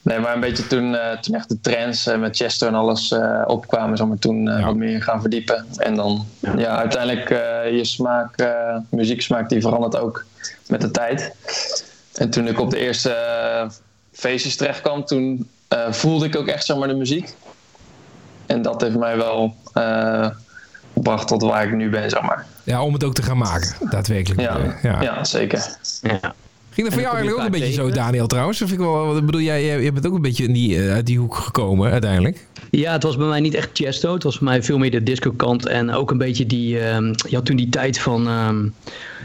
Nee, 0.02 0.20
maar 0.20 0.34
een 0.34 0.40
beetje 0.40 0.68
toen, 0.68 0.96
eh, 0.96 1.18
toen 1.20 1.36
echt 1.36 1.50
de 1.50 1.60
trends 1.62 2.08
eh, 2.08 2.18
met 2.20 2.36
Chester 2.36 2.68
en 2.68 2.74
alles 2.76 3.12
eh, 3.12 3.42
opkwamen, 3.48 3.98
zeg 3.98 4.08
maar, 4.08 4.18
toen 4.20 4.48
eh, 4.50 4.60
Ja. 4.60 4.66
wat 4.66 4.76
meer 4.76 5.02
gaan 5.04 5.22
verdiepen. 5.22 5.66
En 5.78 5.96
dan, 5.96 6.26
ja, 6.58 6.78
uiteindelijk 6.78 7.30
eh, 7.30 7.72
je 7.78 7.86
smaak, 7.86 8.38
eh 8.38 8.76
muzieksmaak, 8.90 9.50
die 9.50 9.62
verandert 9.62 9.98
ook 10.00 10.26
met 10.68 10.82
de 10.82 10.92
tijd. 10.92 11.34
En 12.14 12.30
toen 12.30 12.48
ik 12.48 12.60
op 12.60 12.70
de 12.70 12.78
eerste 12.80 13.10
eh, 13.12 13.70
feestjes 14.12 14.56
terecht 14.56 14.82
kwam, 14.82 15.06
toen 15.06 15.50
eh, 15.68 15.92
voelde 15.92 16.26
ik 16.26 16.36
ook 16.36 16.48
echt 16.48 16.66
zeg 16.66 16.78
maar, 16.78 16.88
de 16.88 16.94
muziek. 16.96 17.34
En 18.46 18.62
dat 18.62 18.82
heeft 18.82 18.98
mij 18.98 19.18
wel 19.18 19.56
eh, 19.74 20.28
gebracht 20.94 21.28
tot 21.28 21.42
waar 21.42 21.64
ik 21.66 21.74
nu 21.74 21.90
ben, 21.90 22.10
zeg 22.10 22.22
maar. 22.22 22.46
Ja, 22.68 22.84
om 22.84 22.94
het 22.94 23.04
ook 23.04 23.14
te 23.14 23.22
gaan 23.22 23.38
maken, 23.38 23.90
daadwerkelijk. 23.90 24.42
Ja, 24.42 24.78
ja. 24.84 25.02
ja. 25.02 25.24
zeker. 25.24 25.78
Ja. 26.02 26.36
Ging 26.70 26.88
dat 26.88 26.94
voor 26.94 27.06
jou 27.06 27.16
eigenlijk 27.16 27.34
ook 27.34 27.40
je 27.40 27.46
een 27.46 27.66
beetje 27.68 27.82
zo. 27.82 27.90
Daniel, 27.90 28.28
trouwens? 28.28 28.62
Of 28.62 28.72
ik 28.72 28.78
wel, 28.78 29.22
bedoel, 29.26 29.42
jij, 29.42 29.66
jij, 29.66 29.82
jij 29.82 29.94
bent 29.94 30.08
ook 30.08 30.16
een 30.16 30.22
beetje 30.22 30.44
in 30.44 30.54
die, 30.54 30.78
eh, 30.78 30.94
uit 30.94 31.06
die 31.06 31.20
hoek 31.20 31.36
gekomen 31.36 31.92
uiteindelijk. 31.92 32.46
Ja, 32.72 32.92
het 32.92 33.04
was 33.04 33.18
bij 33.18 33.28
mij 33.28 33.40
niet 33.40 33.54
echt 33.54 33.70
Chesto. 33.74 34.14
Het 34.14 34.24
was 34.24 34.36
voor 34.36 34.44
mij 34.44 34.64
veel 34.64 34.78
meer 34.78 34.92
de 34.92 35.04
disco 35.04 35.32
kant. 35.32 35.68
En 35.68 35.92
ook 35.92 36.12
een 36.12 36.18
beetje 36.18 36.46
die... 36.46 36.80
ehm, 36.80 37.14
je 37.30 37.36
had 37.36 37.46
toen 37.46 37.56
die 37.56 37.70
tijd 37.70 38.00
van 38.00 38.28
ehm 38.28 38.66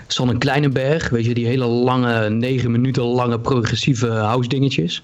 Sanne 0.07 0.39
Kleinenberg. 0.39 1.09
Weet 1.09 1.25
je, 1.25 1.35
die 1.35 1.47
hele 1.47 1.67
lange, 1.67 2.31
negen 2.31 2.71
minuten 2.71 3.03
lange 3.03 3.41
progressieve 3.41 4.09
house 4.09 4.49
dingetjes. 4.49 5.03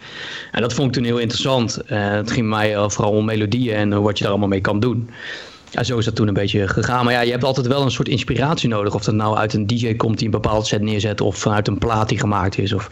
En 0.53 0.61
dat 0.61 0.75
vond 0.75 0.89
ik 0.89 0.95
toen 0.95 1.05
heel 1.05 1.19
interessant. 1.19 1.77
Eh, 1.77 2.11
het 2.11 2.31
ging 2.31 2.49
mij 2.49 2.91
vooral 2.91 3.13
om 3.13 3.25
melodieën 3.25 3.75
en 3.75 3.93
eh, 3.93 3.99
wat 3.99 4.17
je 4.17 4.23
daar 4.23 4.33
allemaal 4.33 4.49
mee 4.49 4.61
kan 4.61 4.81
doen. 4.81 5.11
Ja, 5.71 5.83
zo 5.83 5.99
is 5.99 6.05
dat 6.05 6.15
toen 6.15 6.29
een 6.29 6.35
beetje 6.35 6.69
gegaan. 6.69 7.05
Maar 7.05 7.13
ja, 7.15 7.21
je 7.21 7.31
hebt 7.31 7.45
altijd 7.45 7.67
wel 7.67 7.83
een 7.83 7.91
soort 7.91 8.09
inspiratie 8.09 8.69
nodig. 8.69 8.95
Of 8.95 9.05
dat 9.05 9.15
nou 9.15 9.37
uit 9.37 9.53
een 9.55 9.67
DJ 9.67 9.95
komt 9.97 10.17
die 10.17 10.25
een 10.27 10.31
bepaald 10.33 10.67
set 10.67 10.81
neerzet. 10.83 11.21
Of 11.21 11.37
vanuit 11.37 11.69
een 11.69 11.79
plaat 11.79 12.09
die 12.09 12.19
gemaakt 12.19 12.59
is. 12.59 12.73
Of, 12.73 12.89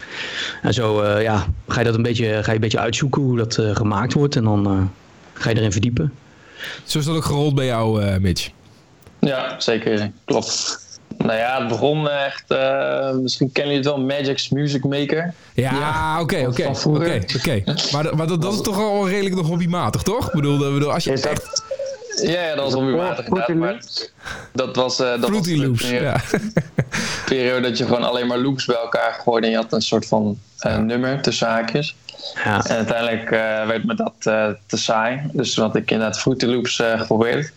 en 0.61 0.73
zo 0.73 1.01
eh, 1.01 1.21
ja, 1.21 1.45
ga 1.67 1.79
je 1.79 1.85
dat 1.85 1.95
een 1.95 2.01
beetje, 2.01 2.25
ga 2.43 2.47
je 2.49 2.55
een 2.55 2.59
beetje 2.61 2.79
uitzoeken 2.79 3.21
hoe 3.21 3.37
dat 3.37 3.57
eh, 3.57 3.75
gemaakt 3.75 4.13
wordt. 4.13 4.35
En 4.35 4.43
dan 4.43 4.65
eh, 4.65 5.41
ga 5.41 5.49
je 5.49 5.55
erin 5.57 5.71
verdiepen. 5.71 6.13
Zo 6.83 6.99
is 6.99 7.05
dat 7.05 7.15
ook 7.15 7.25
gerold 7.25 7.55
bij 7.55 7.65
jou, 7.65 8.03
eh, 8.03 8.17
Mitch. 8.17 8.49
Ja, 9.19 9.55
zeker. 9.57 10.11
Klopt. 10.25 10.85
Nou 11.17 11.37
ja, 11.37 11.59
het 11.59 11.67
begon 11.67 12.09
echt... 12.09 12.43
eh, 12.47 13.11
misschien 13.11 13.51
kennen 13.51 13.73
jullie 13.73 13.89
het 13.89 13.97
wel, 13.97 14.05
Magic's 14.17 14.49
Music 14.49 14.83
Maker. 14.83 15.33
Ja, 15.53 16.21
oké, 16.21 16.45
oké. 16.47 16.67
oké, 16.83 17.21
oké. 17.37 17.63
Maar, 17.91 18.03
dat- 18.03 18.15
maar 18.15 18.27
dat, 18.27 18.41
dat 18.41 18.53
is 18.53 18.61
toch 18.61 18.77
al 18.77 19.09
redelijk 19.09 19.35
nog 19.35 19.47
hobbymatig, 19.47 20.01
toch? 20.01 20.27
Ik 20.27 20.33
bedoel, 20.33 20.67
ik 20.67 20.73
bedoel 20.73 20.93
als 20.93 21.03
je 21.03 21.11
Is 21.11 21.21
dat 21.21 21.31
echt 21.31 21.63
Ja, 22.21 22.41
ja 22.41 22.55
dat 22.55 22.63
was 22.63 22.73
hobbymatig 22.73 23.25
Fruity 23.25 23.51
inderdaad. 23.51 24.11
Maar 24.23 24.65
dat 24.65 24.75
was, 24.75 24.99
eh, 24.99 25.09
dat 25.21 25.25
Fruity 25.25 25.49
was 25.49 25.59
de 25.59 25.67
Loops, 25.67 25.81
periode, 25.81 26.05
ja. 26.05 26.39
periode 27.29 27.61
dat 27.61 27.77
je 27.77 27.85
gewoon 27.85 28.03
alleen 28.03 28.27
maar 28.27 28.37
loops 28.37 28.65
bij 28.65 28.75
elkaar 28.75 29.19
gooide. 29.23 29.45
En 29.45 29.51
je 29.51 29.59
had 29.59 29.73
een 29.73 29.81
soort 29.81 30.05
van 30.05 30.39
eh, 30.59 30.77
nummer 30.77 31.21
tussen 31.21 31.47
haakjes. 31.47 31.95
Ja. 32.43 32.63
En 32.65 32.75
uiteindelijk 32.75 33.31
eh, 33.31 33.67
werd 33.67 33.83
me 33.83 33.95
dat 33.95 34.13
eh, 34.19 34.47
te 34.65 34.77
saai. 34.77 35.21
Dus 35.31 35.53
toen 35.53 35.63
had 35.65 35.75
ik 35.75 35.91
inderdaad 35.91 36.19
Fruity 36.19 36.45
Loops 36.45 36.79
eh, 36.79 36.99
geprobeerd. 36.99 37.51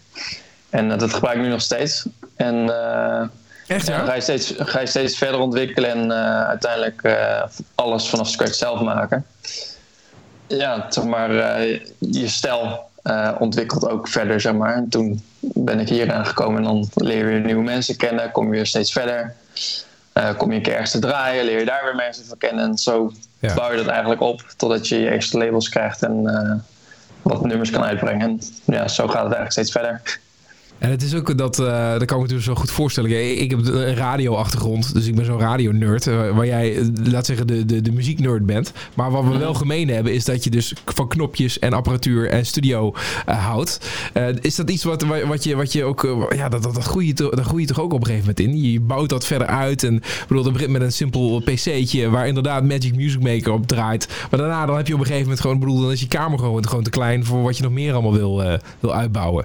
En 0.70 0.98
dat 0.98 1.14
gebruik 1.14 1.36
ik 1.36 1.42
nu 1.42 1.48
nog 1.48 1.60
steeds. 1.60 2.06
En 2.36 2.68
eh, 2.68 3.22
Echt, 3.70 3.86
ja, 3.86 3.96
dan 3.96 4.06
ga, 4.06 4.14
je 4.14 4.20
steeds, 4.20 4.54
ga 4.58 4.80
je 4.80 4.86
steeds 4.86 5.18
verder 5.18 5.40
ontwikkelen 5.40 5.90
en 5.90 6.10
eh, 6.10 6.48
uiteindelijk 6.48 7.02
eh, 7.02 7.42
alles 7.74 8.08
vanaf 8.08 8.28
scratch 8.28 8.54
zelf 8.54 8.80
maken. 8.80 9.26
Ja, 10.46 10.86
zeg 10.88 11.04
maar, 11.04 11.38
eh, 11.38 11.80
je 11.98 12.28
stijl 12.28 12.89
ontwikkelt 13.38 13.88
ook 13.88 14.08
verder, 14.08 14.40
zeg 14.40 14.54
maar. 14.54 14.74
En 14.74 14.88
toen 14.88 15.22
ben 15.40 15.80
ik 15.80 15.88
hier 15.88 16.12
aangekomen 16.12 16.56
en 16.58 16.64
dan 16.64 16.88
leer 16.94 17.30
je 17.30 17.40
nieuwe 17.40 17.62
mensen 17.62 17.96
kennen, 17.96 18.30
kom 18.30 18.44
je 18.44 18.50
weer 18.50 18.66
steeds 18.66 18.92
verder. 18.92 19.34
Eh, 20.12 20.36
kom 20.36 20.50
je 20.50 20.56
een 20.56 20.62
keer 20.62 20.72
ergens 20.72 20.90
te 20.90 20.98
draaien, 20.98 21.44
leer 21.44 21.58
je 21.58 21.64
daar 21.64 21.84
weer 21.84 21.94
mensen 21.94 22.24
van 22.24 22.38
kennen. 22.38 22.64
En 22.64 22.78
zo 22.78 23.12
Ja. 23.38 23.54
bouw 23.54 23.70
je 23.70 23.76
dat 23.76 23.86
eigenlijk 23.86 24.20
op 24.20 24.40
totdat 24.56 24.88
je 24.88 24.98
je 25.00 25.10
eerste 25.10 25.38
labels 25.38 25.68
krijgt 25.68 26.02
en 26.02 26.26
eh, 26.26 26.54
wat 27.22 27.44
nummers 27.44 27.70
kan 27.70 27.84
uitbrengen. 27.84 28.28
En 28.28 28.40
ja, 28.74 28.88
zo 28.88 29.02
gaat 29.04 29.24
het 29.24 29.32
eigenlijk 29.34 29.52
steeds 29.52 29.72
verder. 29.72 30.00
En 30.80 30.90
het 30.90 31.02
is 31.02 31.14
ook 31.14 31.38
dat, 31.38 31.58
eh 31.58 31.66
dat 31.90 31.98
kan 31.98 32.00
ik 32.02 32.08
me 32.10 32.16
natuurlijk 32.16 32.42
zo 32.44 32.54
goed 32.54 32.70
voorstellen. 32.70 33.10
Ik, 33.30 33.38
ik 33.38 33.50
heb 33.50 33.66
een 33.66 33.94
radioachtergrond, 33.94 34.94
dus 34.94 35.06
ik 35.06 35.14
ben 35.14 35.24
zo'n 35.24 35.38
radio-nerd. 35.38 36.06
eh, 36.06 36.30
Waar 36.36 36.46
jij, 36.46 36.76
eh, 36.76 36.84
laat 37.04 37.26
zeggen, 37.26 37.46
de, 37.46 37.64
de, 37.64 37.80
de 37.80 37.92
muzieknerd 37.92 38.46
bent. 38.46 38.72
Maar 38.94 39.10
wat 39.10 39.24
we 39.24 39.38
wel 39.38 39.54
gemeen 39.54 39.88
hebben, 39.88 40.12
is 40.14 40.24
dat 40.24 40.44
je 40.44 40.50
dus 40.50 40.74
van 40.84 41.08
knopjes 41.08 41.58
en 41.58 41.72
apparatuur 41.72 42.28
en 42.28 42.46
studio 42.46 42.92
houdt. 43.26 43.80
Is 44.40 44.54
dat 44.56 44.70
iets 44.70 44.84
wat, 44.84 45.02
wa- 45.02 45.26
wat, 45.26 45.44
je, 45.44 45.56
wat 45.56 45.72
je 45.72 45.84
ook, 45.84 46.26
ja, 46.36 46.48
dat, 46.48 46.62
dat, 46.62 46.74
dat 46.74 46.84
groei 46.84 47.06
je, 47.06 47.32
groei 47.42 47.60
je 47.62 47.68
toch 47.68 47.80
ook 47.80 47.92
op 47.92 48.00
een 48.00 48.06
gegeven 48.06 48.34
moment 48.36 48.56
in? 48.64 48.70
Je 48.72 48.80
bouwt 48.80 49.08
dat 49.08 49.26
verder 49.26 49.46
uit. 49.46 49.82
En 49.84 50.02
bedoel, 50.28 50.42
dat 50.42 50.52
begint 50.52 50.70
met 50.70 50.82
een 50.82 50.92
simpel 50.92 51.40
pc'tje 51.40 52.10
waar 52.10 52.26
inderdaad 52.26 52.64
Magic 52.64 52.96
Music 52.96 53.22
Maker 53.22 53.52
op 53.52 53.66
draait. 53.66 54.08
Maar 54.30 54.40
daarna 54.40 54.66
dan 54.66 54.76
heb 54.76 54.86
je 54.86 54.94
op 54.94 54.98
een 55.00 55.04
gegeven 55.06 55.24
moment 55.26 55.40
gewoon, 55.42 55.58
bedoel, 55.58 55.80
dan 55.80 55.90
is 55.92 56.00
je 56.00 56.08
kamer 56.08 56.38
gewoon, 56.38 56.68
gewoon 56.68 56.84
te 56.84 56.90
klein 56.90 57.24
voor 57.24 57.42
wat 57.42 57.56
je 57.56 57.62
nog 57.62 57.72
meer 57.72 57.92
allemaal 57.92 58.12
wil, 58.12 58.58
wil 58.80 58.94
uitbouwen. 58.94 59.44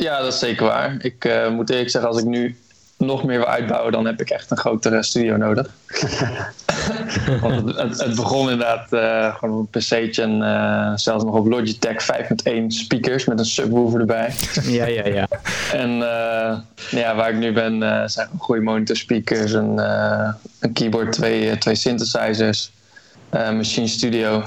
Ja, 0.00 0.18
dat 0.18 0.32
is 0.32 0.38
zeker 0.38 0.66
waar. 0.66 0.96
Ik 0.98 1.24
eh, 1.24 1.50
moet 1.50 1.70
eerlijk 1.70 1.90
zeggen, 1.90 2.10
als 2.10 2.20
ik 2.20 2.26
nu 2.26 2.56
nog 2.98 3.24
meer 3.24 3.38
wil 3.38 3.46
uitbouwen, 3.46 3.92
dan 3.92 4.06
heb 4.06 4.20
ik 4.20 4.30
echt 4.30 4.50
een 4.50 4.56
grotere 4.56 5.02
studio 5.02 5.36
nodig. 5.36 5.66
Want 7.40 7.66
het, 7.66 7.76
het, 7.76 8.00
het 8.00 8.14
begon 8.14 8.50
inderdaad 8.50 8.92
eh, 8.92 9.34
gewoon 9.34 9.58
op 9.58 9.74
een 9.74 9.80
pc'tje 9.80 10.22
en 10.22 10.42
eh, 10.42 10.92
zelfs 10.94 11.24
nog 11.24 11.34
op 11.34 11.46
Logitech 11.46 12.06
5.1 12.12 12.66
speakers 12.66 13.24
met 13.24 13.38
een 13.38 13.44
subwoofer 13.44 14.00
erbij. 14.00 14.34
Ja, 14.62 14.86
ja, 14.86 15.06
ja. 15.06 15.28
En 15.72 15.90
ja, 16.90 17.14
waar 17.14 17.30
ik 17.30 17.36
nu 17.36 17.52
ben 17.52 18.10
zijn 18.10 18.28
goede 18.38 18.62
monitor 18.62 18.96
speakers, 18.96 19.52
een, 19.52 19.78
een 20.60 20.72
keyboard, 20.72 21.12
twee, 21.12 21.58
twee 21.58 21.74
synthesizers, 21.74 22.70
machine 23.30 23.86
studio. 23.86 24.42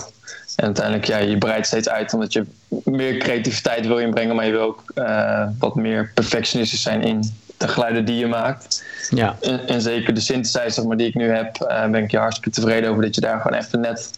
En 0.60 0.66
uiteindelijk, 0.66 1.06
ja, 1.06 1.18
je 1.18 1.38
breidt 1.38 1.68
steeds 1.68 1.90
uit 1.90 2.14
omdat 2.14 2.34
je 2.34 2.46
meer 2.84 3.18
creativiteit 3.18 3.88
wil 3.88 3.98
inbrengen, 3.98 4.36
maar 4.36 4.46
je 4.46 4.52
wil 4.52 4.62
ook 4.62 4.84
eh, 4.96 5.48
wat 5.60 5.76
meer 5.76 6.12
perfectionistisch 6.14 6.82
zijn 6.82 7.02
in 7.02 7.34
de 7.58 7.68
geluiden 7.68 8.06
die 8.06 8.16
je 8.16 8.28
maakt. 8.28 8.84
ja. 9.10 9.38
En, 9.42 9.68
en 9.68 9.82
zeker 9.82 10.14
de 10.14 10.20
synthesizer 10.20 10.72
zeg 10.72 10.86
maar, 10.86 10.98
die 10.98 11.08
ik 11.08 11.16
nu 11.16 11.30
heb, 11.30 11.56
eh, 11.56 11.90
ben 11.90 12.04
ik 12.04 12.12
je 12.12 12.18
hartstikke 12.18 12.50
tevreden 12.50 12.90
over 12.90 13.02
dat 13.02 13.16
je 13.16 13.22
daar 13.22 13.42
gewoon 13.42 13.60
even 13.60 13.80
net, 13.80 14.12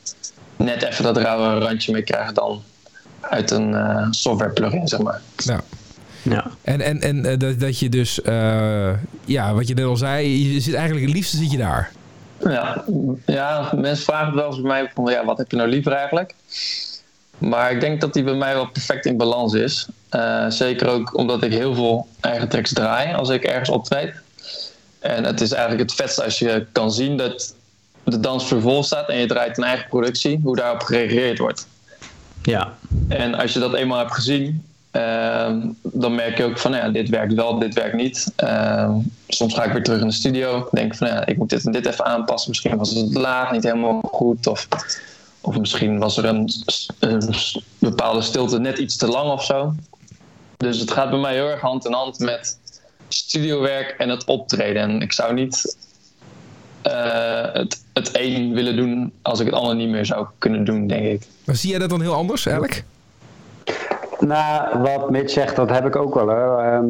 net 0.55 0.83
even 0.83 1.03
dat 1.03 1.17
rauwe 1.17 1.59
randje 1.59 1.91
mee 1.91 2.03
krijgt 2.03 2.35
dan 2.35 2.61
uit 3.19 3.51
een 3.51 3.73
eh, 3.73 4.07
software 4.09 4.51
plugin, 4.51 4.87
zeg 4.87 4.99
maar. 4.99 5.21
Ja. 5.35 5.61
ja. 6.21 6.51
En, 6.61 6.81
en, 6.81 7.01
en 7.01 7.39
dat, 7.39 7.59
dat 7.59 7.79
je 7.79 7.89
dus, 7.89 8.21
eh, 8.21 8.93
ja, 9.25 9.53
wat 9.53 9.67
je 9.67 9.73
net 9.73 9.85
al 9.85 9.97
zei, 9.97 10.53
je 10.53 10.59
zit 10.59 10.73
eigenlijk 10.73 11.05
het 11.05 11.15
liefste 11.15 11.37
zit 11.37 11.51
je 11.51 11.57
daar. 11.57 11.91
Ja, 12.43 12.83
ja, 13.25 13.71
mensen 13.75 14.05
vragen 14.05 14.25
het 14.25 14.35
wel 14.35 14.45
eens 14.45 14.61
bij 14.61 14.71
mij 14.71 14.91
van 14.93 15.11
ja, 15.11 15.25
wat 15.25 15.37
heb 15.37 15.51
je 15.51 15.57
nou 15.57 15.69
liever 15.69 15.91
eigenlijk? 15.91 16.33
Maar 17.37 17.71
ik 17.71 17.79
denk 17.79 18.01
dat 18.01 18.13
die 18.13 18.23
bij 18.23 18.33
mij 18.33 18.53
wel 18.53 18.67
perfect 18.67 19.05
in 19.05 19.17
balans 19.17 19.53
is. 19.53 19.87
Eh, 20.09 20.45
zeker 20.49 20.87
ook 20.87 21.17
omdat 21.17 21.43
ik 21.43 21.53
heel 21.53 21.75
veel 21.75 22.07
eigen 22.19 22.49
tracks 22.49 22.73
draai 22.73 23.13
als 23.13 23.29
ik 23.29 23.43
ergens 23.43 23.69
optreed. 23.69 24.13
En 24.99 25.23
het 25.23 25.41
is 25.41 25.51
eigenlijk 25.51 25.89
het 25.89 25.99
vetste 25.99 26.23
als 26.23 26.39
je 26.39 26.65
kan 26.71 26.91
zien 26.91 27.17
dat 27.17 27.55
de 28.03 28.19
dansvloer 28.19 28.61
vol 28.61 28.83
staat 28.83 29.09
en 29.09 29.17
je 29.17 29.25
draait 29.25 29.57
een 29.57 29.63
eigen 29.63 29.89
productie, 29.89 30.39
hoe 30.43 30.55
daarop 30.55 30.81
gereageerd 30.81 31.37
wordt. 31.37 31.67
ja. 32.41 32.73
En 33.07 33.33
als 33.33 33.53
je 33.53 33.59
dat 33.59 33.73
eenmaal 33.73 33.99
hebt 33.99 34.13
gezien, 34.13 34.65
ehm, 34.91 35.67
dan 35.81 36.15
merk 36.15 36.37
je 36.37 36.43
ook 36.43 36.57
van 36.57 36.71
ja, 36.71 36.89
dit 36.89 37.09
werkt 37.09 37.33
wel, 37.33 37.59
dit 37.59 37.73
werkt 37.73 37.95
niet. 37.95 38.33
Ehm, 38.35 38.91
soms 39.27 39.53
ga 39.53 39.63
ik 39.63 39.71
weer 39.71 39.83
terug 39.83 40.01
in 40.01 40.07
de 40.07 40.13
studio. 40.13 40.67
Denk 40.71 40.95
van 40.95 41.07
ja, 41.07 41.25
ik 41.25 41.37
moet 41.37 41.49
dit 41.49 41.65
en 41.65 41.71
dit 41.71 41.85
even 41.85 42.05
aanpassen. 42.05 42.49
Misschien 42.49 42.77
was 42.77 42.89
het 42.89 43.13
laag 43.13 43.51
niet 43.51 43.63
helemaal 43.63 44.01
goed. 44.01 44.47
Of, 44.47 44.67
of 45.41 45.57
misschien 45.57 45.99
was 45.99 46.17
er 46.17 46.25
een, 46.25 46.49
een 46.99 47.33
bepaalde 47.77 48.21
stilte 48.21 48.59
net 48.59 48.77
iets 48.77 48.97
te 48.97 49.07
lang 49.07 49.31
of 49.31 49.45
zo. 49.45 49.73
Dus 50.57 50.79
het 50.79 50.91
gaat 50.91 51.09
bij 51.09 51.19
mij 51.19 51.33
heel 51.33 51.49
erg 51.49 51.61
hand 51.61 51.85
in 51.85 51.93
hand 51.93 52.19
met 52.19 52.59
studiowerk 53.07 53.95
en 53.97 54.09
het 54.09 54.25
optreden. 54.25 54.81
En 54.81 55.01
ik 55.01 55.13
zou 55.13 55.33
niet 55.33 55.77
eh, 56.81 57.53
het, 57.53 57.83
het 57.93 58.09
een 58.13 58.53
willen 58.53 58.75
doen 58.75 59.11
als 59.21 59.39
ik 59.39 59.45
het 59.45 59.55
ander 59.55 59.75
niet 59.75 59.89
meer 59.89 60.05
zou 60.05 60.27
kunnen 60.37 60.63
doen, 60.63 60.87
denk 60.87 61.05
ik. 61.05 61.27
Maar 61.43 61.55
zie 61.55 61.69
jij 61.69 61.79
dat 61.79 61.89
dan 61.89 62.01
heel 62.01 62.13
anders, 62.13 62.45
eigenlijk? 62.45 62.83
Nou, 64.21 64.81
wat 64.81 65.09
Mitch 65.09 65.31
zegt, 65.31 65.55
dat 65.55 65.69
heb 65.69 65.85
ik 65.85 65.95
ook 65.95 66.15
wel. 66.15 66.29
Hoor. 66.29 66.59
Ehm, 66.59 66.85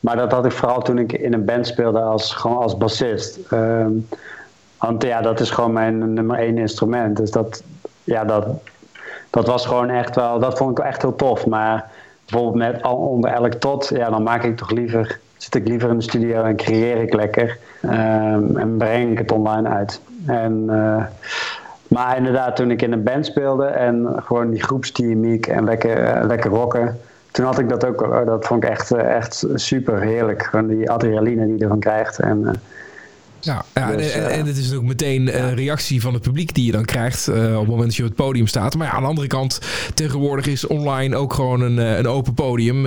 maar 0.00 0.16
dat 0.16 0.32
had 0.32 0.44
ik 0.44 0.52
vooral 0.52 0.82
toen 0.82 0.98
ik 0.98 1.12
in 1.12 1.32
een 1.32 1.44
band 1.44 1.66
speelde 1.66 2.00
als, 2.00 2.34
gewoon 2.34 2.56
als 2.56 2.76
bassist. 2.76 3.38
Ehm, 3.50 3.92
want 4.78 5.02
ja, 5.02 5.20
dat 5.20 5.40
is 5.40 5.50
gewoon 5.50 5.72
mijn 5.72 6.14
nummer 6.14 6.38
één 6.38 6.58
instrument. 6.58 7.16
Dus 7.16 7.30
dat, 7.30 7.62
ja, 8.04 8.24
dat, 8.24 8.46
dat 9.30 9.46
was 9.46 9.66
gewoon 9.66 9.90
echt 9.90 10.14
wel, 10.14 10.38
dat 10.38 10.58
vond 10.58 10.78
ik 10.78 10.84
echt 10.84 11.02
heel 11.02 11.16
tof. 11.16 11.46
Maar 11.46 11.90
bijvoorbeeld 12.26 12.72
met 12.72 12.82
al 12.82 12.96
onder 12.96 13.30
elk 13.30 13.52
tot, 13.52 13.90
ja, 13.94 14.10
dan 14.10 14.22
maak 14.22 14.42
ik 14.42 14.56
toch 14.56 14.70
liever, 14.70 15.20
zit 15.36 15.54
ik 15.54 15.68
liever 15.68 15.90
in 15.90 15.96
de 15.96 16.02
studio 16.02 16.42
en 16.42 16.56
creëer 16.56 16.96
ik 17.02 17.14
lekker. 17.14 17.58
Ehm, 17.82 18.56
en 18.56 18.76
breng 18.76 19.10
ik 19.10 19.18
het 19.18 19.32
online 19.32 19.68
uit. 19.68 20.00
En, 20.26 20.64
eh, 20.68 21.04
maar 21.94 22.16
inderdaad, 22.16 22.56
toen 22.56 22.70
ik 22.70 22.82
in 22.82 22.92
een 22.92 23.02
band 23.02 23.26
speelde 23.26 23.64
en 23.64 24.12
gewoon 24.16 24.50
die 24.50 24.62
groepsdynamiek 24.62 25.46
en 25.46 25.64
lekker, 25.64 26.04
eh, 26.04 26.26
lekker 26.26 26.50
rocken. 26.50 27.00
Toen 27.30 27.44
had 27.44 27.58
ik 27.58 27.68
dat 27.68 27.86
ook, 27.86 28.26
dat 28.26 28.46
vond 28.46 28.64
ik 28.64 28.70
echt, 28.70 28.90
eh, 28.90 29.16
echt 29.16 29.46
super 29.54 30.00
heerlijk. 30.00 30.42
Gewoon 30.42 30.66
die 30.66 30.90
adrenaline 30.90 31.46
die 31.46 31.56
je 31.56 31.62
ervan 31.62 31.80
krijgt. 31.80 32.18
En, 32.18 32.46
eh, 32.46 32.52
Ja, 33.40 33.64
ja 33.74 33.96
Dus, 33.96 34.12
en, 34.12 34.46
het 34.46 34.56
is 34.56 34.74
ook 34.74 34.82
meteen 34.82 35.38
een 35.38 35.54
reactie 35.54 36.00
van 36.00 36.12
het 36.14 36.22
publiek 36.22 36.54
die 36.54 36.66
je 36.66 36.72
dan 36.72 36.84
krijgt 36.84 37.28
op 37.28 37.34
het 37.34 37.66
moment 37.66 37.84
dat 37.84 37.94
je 37.94 38.02
op 38.02 38.08
het 38.08 38.16
podium 38.16 38.46
staat. 38.46 38.76
Maar 38.76 38.86
ja, 38.86 38.92
aan 38.92 39.02
de 39.02 39.08
andere 39.08 39.26
kant, 39.26 39.58
tegenwoordig 39.94 40.46
is 40.46 40.66
online 40.66 41.16
ook 41.16 41.32
gewoon 41.32 41.60
een, 41.60 41.76
een 41.76 42.06
open 42.06 42.34
podium. 42.34 42.86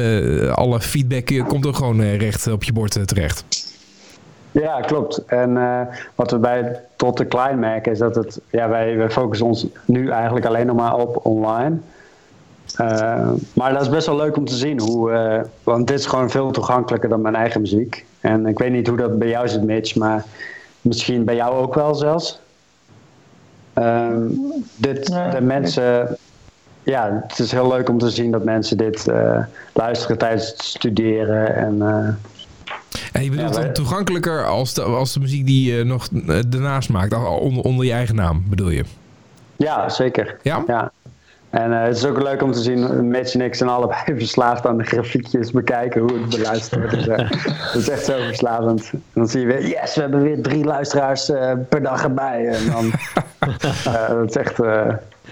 Alle 0.49 0.81
feedback 0.81 1.47
komt 1.47 1.65
ook 1.65 1.75
gewoon 1.75 2.01
recht 2.01 2.47
op 2.47 2.63
je 2.63 2.73
bord 2.73 3.07
terecht. 3.07 3.56
Ja, 4.61 4.81
klopt. 4.81 5.25
En 5.25 5.57
eh, 5.57 5.81
wat 6.15 6.31
we 6.31 6.37
bij 6.37 6.79
Tot 6.95 7.17
de 7.17 7.25
Klein 7.25 7.59
merken 7.59 7.91
is 7.91 7.97
dat 7.97 8.15
het, 8.15 8.39
ja, 8.49 8.69
wij, 8.69 8.97
wij 8.97 9.09
focussen 9.09 9.47
ons 9.47 9.65
nu 9.85 10.09
eigenlijk 10.09 10.45
alleen 10.45 10.65
nog 10.65 10.75
maar 10.75 10.95
op 10.95 11.25
online. 11.25 11.77
Eh, 12.75 13.29
maar 13.53 13.73
dat 13.73 13.81
is 13.81 13.89
best 13.89 14.07
wel 14.07 14.15
leuk 14.15 14.37
om 14.37 14.45
te 14.45 14.55
zien 14.55 14.79
hoe, 14.79 15.11
eh, 15.11 15.41
want 15.63 15.87
dit 15.87 15.99
is 15.99 16.05
gewoon 16.05 16.29
veel 16.29 16.51
toegankelijker 16.51 17.09
dan 17.09 17.21
mijn 17.21 17.35
eigen 17.35 17.61
muziek. 17.61 18.05
En 18.19 18.45
ik 18.45 18.59
weet 18.59 18.71
niet 18.71 18.87
hoe 18.87 18.97
dat 18.97 19.19
bij 19.19 19.27
jou 19.27 19.47
zit, 19.47 19.63
Mitch, 19.63 19.95
maar 19.95 20.25
misschien 20.81 21.23
bij 21.23 21.35
jou 21.35 21.55
ook 21.55 21.75
wel 21.75 21.95
zelfs. 21.95 22.39
Ehm, 23.73 24.21
dit, 24.75 25.07
Ja, 25.07 25.29
de 25.29 25.41
mensen, 25.41 26.17
ja, 26.83 27.23
het 27.27 27.39
is 27.39 27.51
heel 27.51 27.67
leuk 27.67 27.89
om 27.89 27.97
te 27.97 28.09
zien 28.09 28.31
dat 28.31 28.43
mensen 28.43 28.77
dit 28.77 29.05
luisteren 29.73 30.17
tijdens 30.17 30.49
het 30.49 30.61
studeren. 30.61 31.55
En, 31.55 31.81
En 33.11 33.23
je 33.23 33.29
bedoelt 33.29 33.55
Ja, 33.55 33.61
dan 33.61 33.73
toegankelijker 33.73 34.45
als 34.45 34.73
de, 34.73 34.81
als 34.81 35.13
de 35.13 35.19
muziek 35.19 35.45
die 35.45 35.73
je 35.75 35.83
nog 35.83 36.07
eh, 36.27 36.39
daarnaast 36.47 36.89
maakt, 36.89 37.13
al- 37.13 37.37
onder, 37.37 37.63
onder 37.63 37.85
je 37.85 37.91
eigen 37.91 38.15
naam, 38.15 38.43
bedoel 38.49 38.69
je? 38.69 38.83
ja, 39.55 39.89
zeker. 39.89 40.35
Ja? 40.41 40.63
Ja. 40.67 40.91
En 41.49 41.73
eh, 41.79 41.83
het 41.87 41.97
is 41.97 42.05
ook 42.05 42.21
leuk 42.21 42.41
om 42.43 42.51
te 42.51 42.59
zien, 42.61 43.07
Mitch 43.07 43.33
en 43.33 43.41
ik 43.41 43.55
zijn 43.55 43.69
allebei 43.69 43.99
verslaafd 44.17 44.65
aan 44.65 44.77
de 44.77 44.83
grafiekjes 44.83 45.51
bekijken, 45.51 46.01
hoe 46.01 46.13
het 46.19 46.29
beluisterd 46.29 46.81
wordt. 46.81 46.95
Dus, 46.95 47.07
eh, 47.07 47.17
dat 47.73 47.81
is 47.81 47.89
echt 47.89 48.05
zo 48.05 48.13
verslavend. 48.25 48.89
En 48.93 49.01
dan 49.13 49.27
zie 49.27 49.39
je 49.41 49.45
weer, 49.47 49.67
yes, 49.67 49.95
we 49.95 50.01
hebben 50.01 50.21
weer 50.21 50.41
drie 50.41 50.63
luisteraars 50.63 51.29
eh, 51.29 51.51
per 51.69 51.81
dag 51.83 52.03
erbij. 52.03 52.47
En 52.47 52.65
dan, 52.71 52.91
eh, 53.93 54.07
dat 54.09 54.29
is 54.29 54.35
echt, 54.35 54.59
eh, 54.59 54.87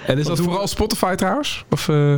En 0.08 0.18
is 0.18 0.26
dat 0.26 0.40
vooral 0.40 0.68
Spotify 0.68 1.16
trouwens? 1.16 1.66
Of, 1.70 1.90
eh, 1.90 2.14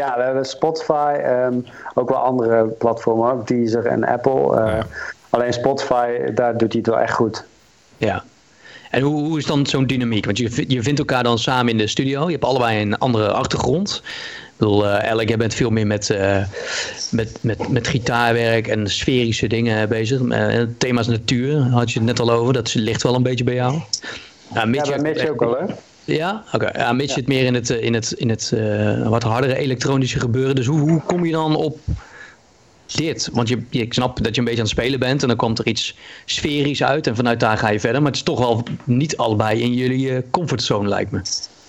ja, 0.00 0.16
we 0.16 0.22
hebben 0.22 0.44
Spotify, 0.44 1.14
ehm, 1.22 1.54
ook 1.94 2.08
wel 2.08 2.18
andere 2.18 2.64
platformen, 2.64 3.32
ook 3.32 3.46
Deezer 3.46 3.86
en 3.86 4.04
Apple. 4.04 4.56
Eh, 4.56 4.66
Ja. 4.66 4.86
Alleen 5.30 5.52
Spotify, 5.52 6.30
daar 6.34 6.56
doet 6.56 6.72
hij 6.72 6.80
het 6.84 6.86
wel 6.86 7.00
echt 7.00 7.14
goed. 7.14 7.44
Ja. 7.96 8.24
En 8.90 9.02
hoe, 9.02 9.24
hoe 9.24 9.38
is 9.38 9.46
dan 9.46 9.66
zo'n 9.66 9.86
dynamiek? 9.86 10.24
Want 10.24 10.38
je, 10.38 10.64
je 10.68 10.82
vindt 10.82 10.98
elkaar 10.98 11.22
dan 11.22 11.38
samen 11.38 11.72
in 11.72 11.78
de 11.78 11.86
studio. 11.86 12.24
Je 12.24 12.32
hebt 12.32 12.44
allebei 12.44 12.80
een 12.82 12.98
andere 12.98 13.30
achtergrond. 13.32 14.02
Ik 14.04 14.52
bedoel, 14.56 14.86
eh 14.86 15.10
Alec, 15.10 15.28
jij 15.28 15.36
bent 15.36 15.54
veel 15.54 15.70
meer 15.70 15.86
met, 15.86 16.10
eh, 16.10 16.42
met, 17.10 17.38
met, 17.40 17.68
met 17.68 17.88
gitaarwerk 17.88 18.68
en 18.68 18.90
sferische 18.90 19.46
dingen 19.46 19.88
bezig. 19.88 20.20
Eh, 20.28 20.46
het 20.46 20.80
thema 20.80 21.00
is 21.00 21.06
natuur, 21.06 21.60
had 21.60 21.92
je 21.92 21.98
het 21.98 22.08
net 22.08 22.20
al 22.20 22.30
over. 22.30 22.52
Dat 22.52 22.74
ligt 22.74 23.02
wel 23.02 23.14
een 23.14 23.22
beetje 23.22 23.44
bij 23.44 23.54
jou. 23.54 23.72
Ja, 23.72 23.80
Ja, 24.54 24.64
Mitch 24.64 24.88
bij 24.88 24.98
Mitch 24.98 25.28
ook 25.28 25.40
wel, 25.40 25.56
hè? 25.56 25.64
Ja? 26.06 26.42
Oké. 26.52 26.70
Ja, 26.78 26.92
Mitch 26.92 27.12
zit 27.12 27.28
meer 27.28 27.44
in 27.44 27.54
het, 27.54 27.70
eh, 27.70 27.82
in 27.82 27.94
het, 27.94 28.12
in 28.12 28.28
het 28.28 28.52
eh, 28.54 29.08
wat 29.08 29.22
hardere 29.22 29.56
elektronische 29.56 30.20
gebeuren. 30.20 30.54
Dus 30.54 30.66
hoe, 30.66 30.80
hoe 30.80 31.00
kom 31.00 31.24
je 31.24 31.32
dan 31.32 31.56
op 31.56 31.78
dit? 32.86 33.28
Want 33.32 33.48
je, 33.48 33.62
je, 33.70 33.80
ik 33.80 33.92
snap 33.92 34.22
dat 34.22 34.34
je 34.34 34.40
een 34.40 34.46
beetje 34.46 34.60
aan 34.60 34.68
het 34.68 34.78
spelen 34.78 34.98
bent 34.98 35.22
en 35.22 35.28
dan 35.28 35.36
komt 35.36 35.58
er 35.58 35.66
iets 35.66 35.98
sferisch 36.24 36.82
uit 36.82 37.06
en 37.06 37.16
vanuit 37.16 37.40
daar 37.40 37.58
ga 37.58 37.68
je 37.68 37.80
verder. 37.80 38.00
Maar 38.02 38.10
het 38.10 38.20
is 38.20 38.26
toch 38.26 38.38
wel 38.38 38.62
niet 38.84 39.16
allebei 39.16 39.60
in 39.60 39.72
jullie 39.72 40.14
eh, 40.14 40.22
comfortzone, 40.30 40.88
lijkt 40.88 41.10
me. 41.10 41.20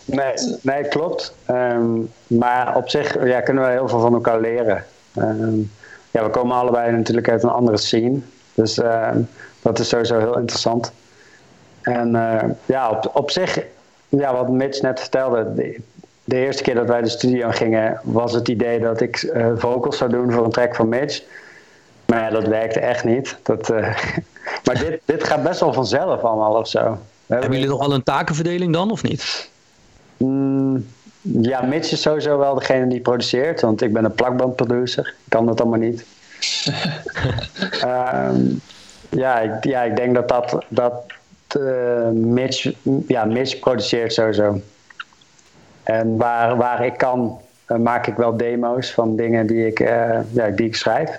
Nee, 0.06 0.34
nee 0.62 0.88
klopt. 0.88 1.34
Ehm, 1.46 1.90
maar 2.28 2.76
op 2.76 2.90
zich 2.90 3.26
ja, 3.26 3.42
kunnen 3.42 3.64
we 3.64 3.70
heel 3.70 3.88
veel 3.88 4.00
van 4.00 4.14
elkaar 4.14 4.42
leren. 4.42 4.86
Ehm, 5.14 5.58
ja, 6.12 6.24
we 6.24 6.30
komen 6.30 6.56
allebei 6.56 6.92
natuurlijk 6.92 7.30
uit 7.30 7.44
een 7.44 7.50
andere 7.50 7.78
scene. 7.78 8.20
Dus 8.54 8.80
ehm, 8.80 9.22
dat 9.62 9.80
is 9.80 9.90
sowieso 9.90 10.20
heel 10.20 10.38
interessant. 10.38 10.92
En 11.82 12.12
ja, 12.66 12.90
op, 12.90 13.12
op 13.14 13.32
zich, 13.32 13.60
ja, 14.10 14.34
wat 14.34 14.50
Mitch 14.50 14.82
net 14.82 15.00
vertelde. 15.00 15.54
De, 15.54 15.80
de 16.24 16.36
eerste 16.36 16.64
keer 16.64 16.76
dat 16.76 16.88
wij 16.88 17.02
de 17.02 17.10
studio 17.10 17.50
gingen, 17.50 18.00
was 18.04 18.34
het 18.34 18.48
idee 18.48 18.80
dat 18.80 19.02
ik 19.02 19.18
eh, 19.18 19.48
vocals 19.56 19.98
zou 19.98 20.12
doen 20.12 20.32
voor 20.32 20.44
een 20.44 20.52
track 20.52 20.76
van 20.76 20.90
Mitch. 20.90 21.22
Maar 22.06 22.20
ja, 22.20 22.30
dat 22.30 22.48
werkte 22.48 22.80
echt 22.80 23.04
niet. 23.04 23.38
Dat, 23.44 23.70
eh, 23.70 23.98
maar 24.66 24.80
dit, 24.80 25.00
dit 25.06 25.24
gaat 25.24 25.44
best 25.44 25.60
wel 25.60 25.74
vanzelf 25.74 26.22
allemaal 26.22 26.56
of 26.56 26.68
zo. 26.68 26.98
Hebben 27.28 27.52
jullie 27.52 27.70
nog 27.70 27.80
wel 27.80 27.94
een 27.94 28.04
takenverdeling 28.04 28.74
dan, 28.74 28.92
of 28.92 29.04
niet? 29.04 29.50
Mm, 30.18 30.86
ja, 31.22 31.62
Mitch 31.62 31.92
is 31.92 32.02
sowieso 32.02 32.38
wel 32.38 32.54
degene 32.54 32.88
die 32.88 33.00
produceert, 33.00 33.62
want 33.62 33.82
ik 33.82 33.94
ben 33.94 34.06
een 34.06 34.14
plakbandproducer. 34.14 35.08
Ik 35.08 35.30
kan 35.30 35.46
dat 35.46 35.62
allemaal 35.62 35.80
niet. 35.80 36.06
Ehm, 37.82 38.42
ja, 39.10 39.40
ik, 39.40 39.64
ja, 39.64 39.84
ik 39.84 39.96
denk 39.96 40.16
dat 40.16 40.28
dat, 40.28 40.66
dat 40.68 40.94
eh, 41.56 42.10
Mitch, 42.10 42.72
ja, 43.08 43.26
Mitch 43.26 43.60
produceert 43.60 44.14
sowieso. 44.14 44.62
En 45.84 46.18
waar, 46.18 46.58
waar 46.58 46.86
ik 46.86 46.98
kan, 46.98 47.40
eh, 47.66 47.78
maak 47.78 48.08
ik 48.08 48.16
wel 48.16 48.38
demo's 48.38 48.92
van 48.92 49.16
dingen 49.16 49.48
die 49.48 49.68
ik, 49.68 49.80
eh, 49.80 50.20
ja, 50.32 50.50
die 50.50 50.66
ik 50.66 50.76
schrijf. 50.76 51.10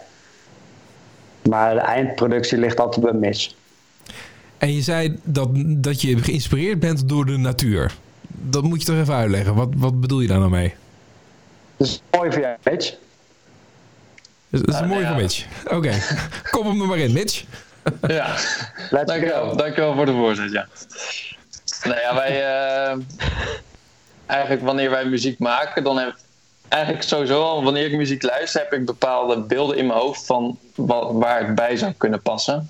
Maar 1.49 1.74
de 1.74 1.81
eindproductie 1.81 2.59
ligt 2.59 2.81
altijd 2.81 3.05
bij 3.05 3.14
Mitch. 3.14 3.57
en 4.59 4.72
je 4.72 4.81
zei 4.81 5.18
dat, 5.22 5.49
dat 5.66 6.01
je 6.01 6.18
geïnspireerd 6.18 6.81
bent 6.81 7.09
door 7.09 7.26
de 7.26 7.37
natuur. 7.37 7.95
Dat 8.29 8.62
moet 8.62 8.81
je 8.81 8.87
toch 8.87 8.97
even 8.97 9.14
uitleggen. 9.14 9.55
Wat, 9.55 9.68
wat 9.76 10.01
bedoel 10.01 10.20
je 10.20 10.29
daar 10.29 10.39
nou 10.39 10.51
mee? 10.51 10.74
Dus 11.76 12.03
mooi 12.11 12.33
voor 12.33 12.41
jou, 12.41 12.57
Mitch. 12.62 12.91
Dat 14.51 14.61
is, 14.61 14.61
dat 14.61 14.68
is 14.68 14.74
Nou, 14.74 14.87
mooi 14.87 15.01
ja. 15.01 15.09
voor 15.09 15.22
Mitch. 15.22 15.47
Oké, 15.64 15.93
kom 16.51 16.66
hem 16.66 16.81
er 16.81 16.87
maar 16.87 16.99
in, 16.99 17.12
Mitch. 17.12 17.45
Ja, 18.07 18.34
dankjewel. 18.91 19.57
Dankjewel 19.57 19.95
voor 19.95 20.07
de 20.07 20.12
voorzet, 20.12 20.53
ja. 20.53 20.66
Nou 21.84 22.01
ja, 22.01 22.14
wij... 22.14 22.30
eh, 22.30 22.97
eigenlijk 24.26 24.62
wanneer 24.62 24.91
wij 24.91 25.05
muziek 25.05 25.39
maken, 25.39 25.84
dan 25.84 25.99
heb 25.99 26.16
eigenlijk 26.68 27.03
sowieso 27.03 27.43
al... 27.43 27.64
Wanneer 27.64 27.84
ik 27.86 27.97
muziek 27.97 28.22
luister, 28.22 28.61
heb 28.61 28.72
ik 28.72 28.84
bepaalde 28.86 29.41
beelden 29.41 29.76
in 29.76 29.86
mijn 29.86 29.99
hoofd 29.99 30.26
van 30.26 30.59
wa- 30.74 31.12
waar 31.12 31.47
het 31.47 31.55
bij 31.55 31.76
zou 31.76 31.93
kunnen 31.97 32.22
passen. 32.22 32.68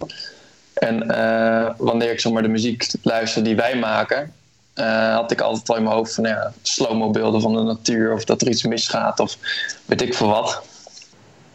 En 0.75 1.11
eh, 1.11 1.71
wanneer 1.79 2.11
ik 2.11 2.21
zeg 2.21 2.33
maar, 2.33 2.43
de 2.43 2.49
muziek 2.49 2.87
luister 3.03 3.43
die 3.43 3.57
wij 3.57 3.77
maken... 3.77 4.33
eh, 4.75 5.15
had 5.15 5.31
ik 5.31 5.41
altijd 5.41 5.69
al 5.69 5.77
in 5.77 5.83
mijn 5.83 5.95
hoofd 5.95 6.15
van 6.15 6.25
ja, 6.25 6.53
slow-mo 6.63 7.11
beelden 7.11 7.41
van 7.41 7.55
de 7.55 7.63
natuur... 7.63 8.13
of 8.13 8.25
dat 8.25 8.41
er 8.43 8.49
iets 8.49 8.63
misgaat 8.63 9.21
of 9.21 9.37
weet 9.85 10.03
ik 10.03 10.15
veel 10.15 10.29
wat. 10.29 10.63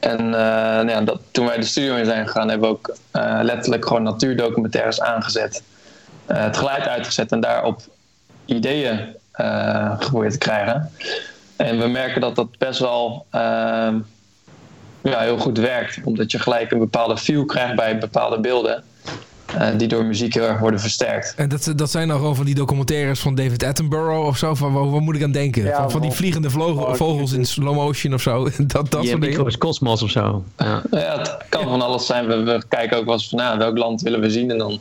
En 0.03 0.19
eh, 0.19 0.31
nou 0.75 0.89
ja, 0.89 1.01
dat, 1.01 1.19
toen 1.31 1.45
wij 1.45 1.57
de 1.57 1.65
studio 1.65 1.95
in 1.95 2.05
zijn 2.05 2.27
gegaan, 2.27 2.49
hebben 2.49 2.69
we 2.69 2.75
ook 2.75 2.95
eh, 3.11 3.39
letterlijk 3.41 3.87
gewoon 3.87 4.03
natuurdocumentaires 4.03 5.01
aangezet. 5.01 5.63
Eh, 6.25 6.43
het 6.43 6.57
geluid 6.57 6.87
uitgezet 6.87 7.31
en 7.31 7.39
daarop 7.39 7.81
ideeën 8.45 9.15
geprobeerd 9.99 10.31
te 10.31 10.37
krijgen. 10.37 10.91
En 11.55 11.79
we 11.79 11.87
merken 11.87 12.21
dat 12.21 12.35
dat 12.35 12.57
best 12.57 12.79
wel 12.79 13.25
ja, 15.01 15.19
heel 15.19 15.37
goed 15.37 15.57
werkt. 15.57 15.99
Omdat 16.03 16.31
je 16.31 16.39
gelijk 16.39 16.71
een 16.71 16.79
bepaalde 16.79 17.17
feel 17.17 17.45
krijgt 17.45 17.75
bij 17.75 17.97
bepaalde 17.97 18.39
beelden. 18.39 18.83
Eh, 19.59 19.77
die 19.77 19.87
door 19.87 20.05
muziek 20.05 20.33
heel 20.33 20.47
erg 20.47 20.59
worden 20.59 20.79
versterkt. 20.79 21.33
En 21.37 21.49
dat, 21.49 21.73
dat 21.75 21.91
zijn 21.91 22.07
dan 22.07 22.17
gewoon 22.17 22.35
van 22.35 22.45
die 22.45 22.55
documentaires 22.55 23.19
van 23.19 23.35
David 23.35 23.63
Attenborough 23.63 24.27
of 24.27 24.37
zo. 24.37 24.55
Van, 24.55 24.73
waar, 24.73 24.89
waar 24.89 25.01
moet 25.01 25.15
ik 25.15 25.23
aan 25.23 25.31
denken? 25.31 25.63
Ja, 25.63 25.75
van, 25.75 25.91
van 25.91 26.01
die 26.01 26.11
vliegende 26.11 26.49
Oh, 26.57 26.93
vogels 26.93 27.31
in 27.31 27.45
slow 27.45 27.75
motion 27.75 28.13
of 28.13 28.21
zo. 28.21 28.43
Dat, 28.57 28.91
dat 28.91 29.01
Die 29.01 29.09
soort 29.09 29.21
dingen. 29.21 29.57
Cosmos 29.57 30.01
of 30.03 30.09
zo. 30.09 30.43
Ja. 30.57 30.81
Ja, 30.91 31.17
het 31.17 31.37
kan 31.49 31.63
van 31.63 31.81
alles 31.81 32.05
zijn. 32.05 32.27
We, 32.27 32.43
we 32.43 32.63
kijken 32.67 32.97
ook 32.97 33.05
wel 33.05 33.13
eens 33.13 33.29
van 33.29 33.37
nou, 33.37 33.57
welk 33.57 33.77
land 33.77 34.01
willen 34.01 34.19
we 34.19 34.29
zien. 34.29 34.51
En 34.51 34.57
dan 34.57 34.79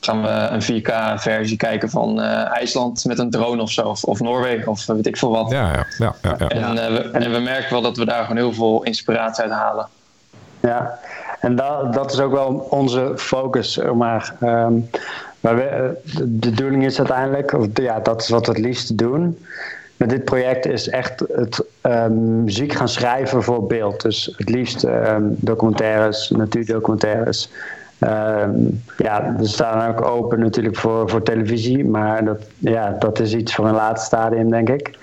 gaan 0.00 0.22
we 0.22 0.28
een 0.28 0.82
4K-versie 0.82 1.56
kijken 1.56 1.90
van 1.90 2.20
eh, 2.20 2.50
IJsland 2.50 3.04
met 3.04 3.18
een 3.18 3.30
drone 3.30 3.62
of 3.62 3.70
zo. 3.70 3.82
Of, 3.82 4.04
of 4.04 4.20
Noorwegen 4.20 4.68
of 4.68 4.86
weet 4.86 5.06
ik 5.06 5.16
veel 5.16 5.30
wat. 5.30 5.50
Ja, 5.50 5.72
ja, 5.72 5.86
ja, 5.98 6.14
ja, 6.22 6.36
ja. 6.38 6.48
En, 6.48 6.78
eh, 6.78 6.92
we, 6.92 7.10
en 7.10 7.32
we 7.32 7.38
merken 7.38 7.70
wel 7.70 7.82
dat 7.82 7.96
we 7.96 8.04
daar 8.04 8.22
gewoon 8.22 8.36
heel 8.36 8.52
veel 8.52 8.82
inspiratie 8.82 9.42
uit 9.42 9.52
halen. 9.52 9.88
Ja, 10.64 10.98
en 11.40 11.56
dat, 11.56 11.92
dat 11.92 12.12
is 12.12 12.20
ook 12.20 12.32
wel 12.32 12.66
onze 12.70 13.12
focus. 13.16 13.80
Maar, 13.94 14.34
Ehm, 14.40 14.72
maar 15.40 15.56
we, 15.56 15.96
de, 16.16 16.26
bedoeling 16.26 16.84
is 16.84 16.98
uiteindelijk, 16.98 17.52
of 17.52 17.66
ja, 17.74 18.00
dat 18.00 18.20
is 18.20 18.28
wat 18.28 18.46
we 18.46 18.52
het 18.52 18.60
liefst 18.60 18.98
doen. 18.98 19.38
Met 19.96 20.10
dit 20.10 20.24
project 20.24 20.66
is 20.66 20.88
echt 20.88 21.24
het 21.32 21.64
ehm, 21.80 22.44
muziek 22.44 22.72
gaan 22.72 22.88
schrijven 22.88 23.42
voor 23.42 23.66
beeld. 23.66 24.02
Dus 24.02 24.34
het 24.36 24.48
liefst 24.48 24.84
ehm, 24.84 25.22
documentaires, 25.26 26.30
natuurdocumentaires. 26.30 27.50
Ja, 28.96 29.34
we 29.38 29.46
staan 29.46 29.88
ook 29.88 30.06
open 30.06 30.40
natuurlijk 30.40 30.76
voor, 30.76 31.10
voor 31.10 31.22
televisie, 31.22 31.84
maar 31.84 32.24
dat, 32.24 32.42
ja, 32.58 32.96
dat 32.98 33.20
is 33.20 33.34
iets 33.34 33.54
voor 33.54 33.66
een 33.66 33.74
later 33.74 34.04
stadium, 34.04 34.50
denk 34.50 34.68
ik. 34.68 34.98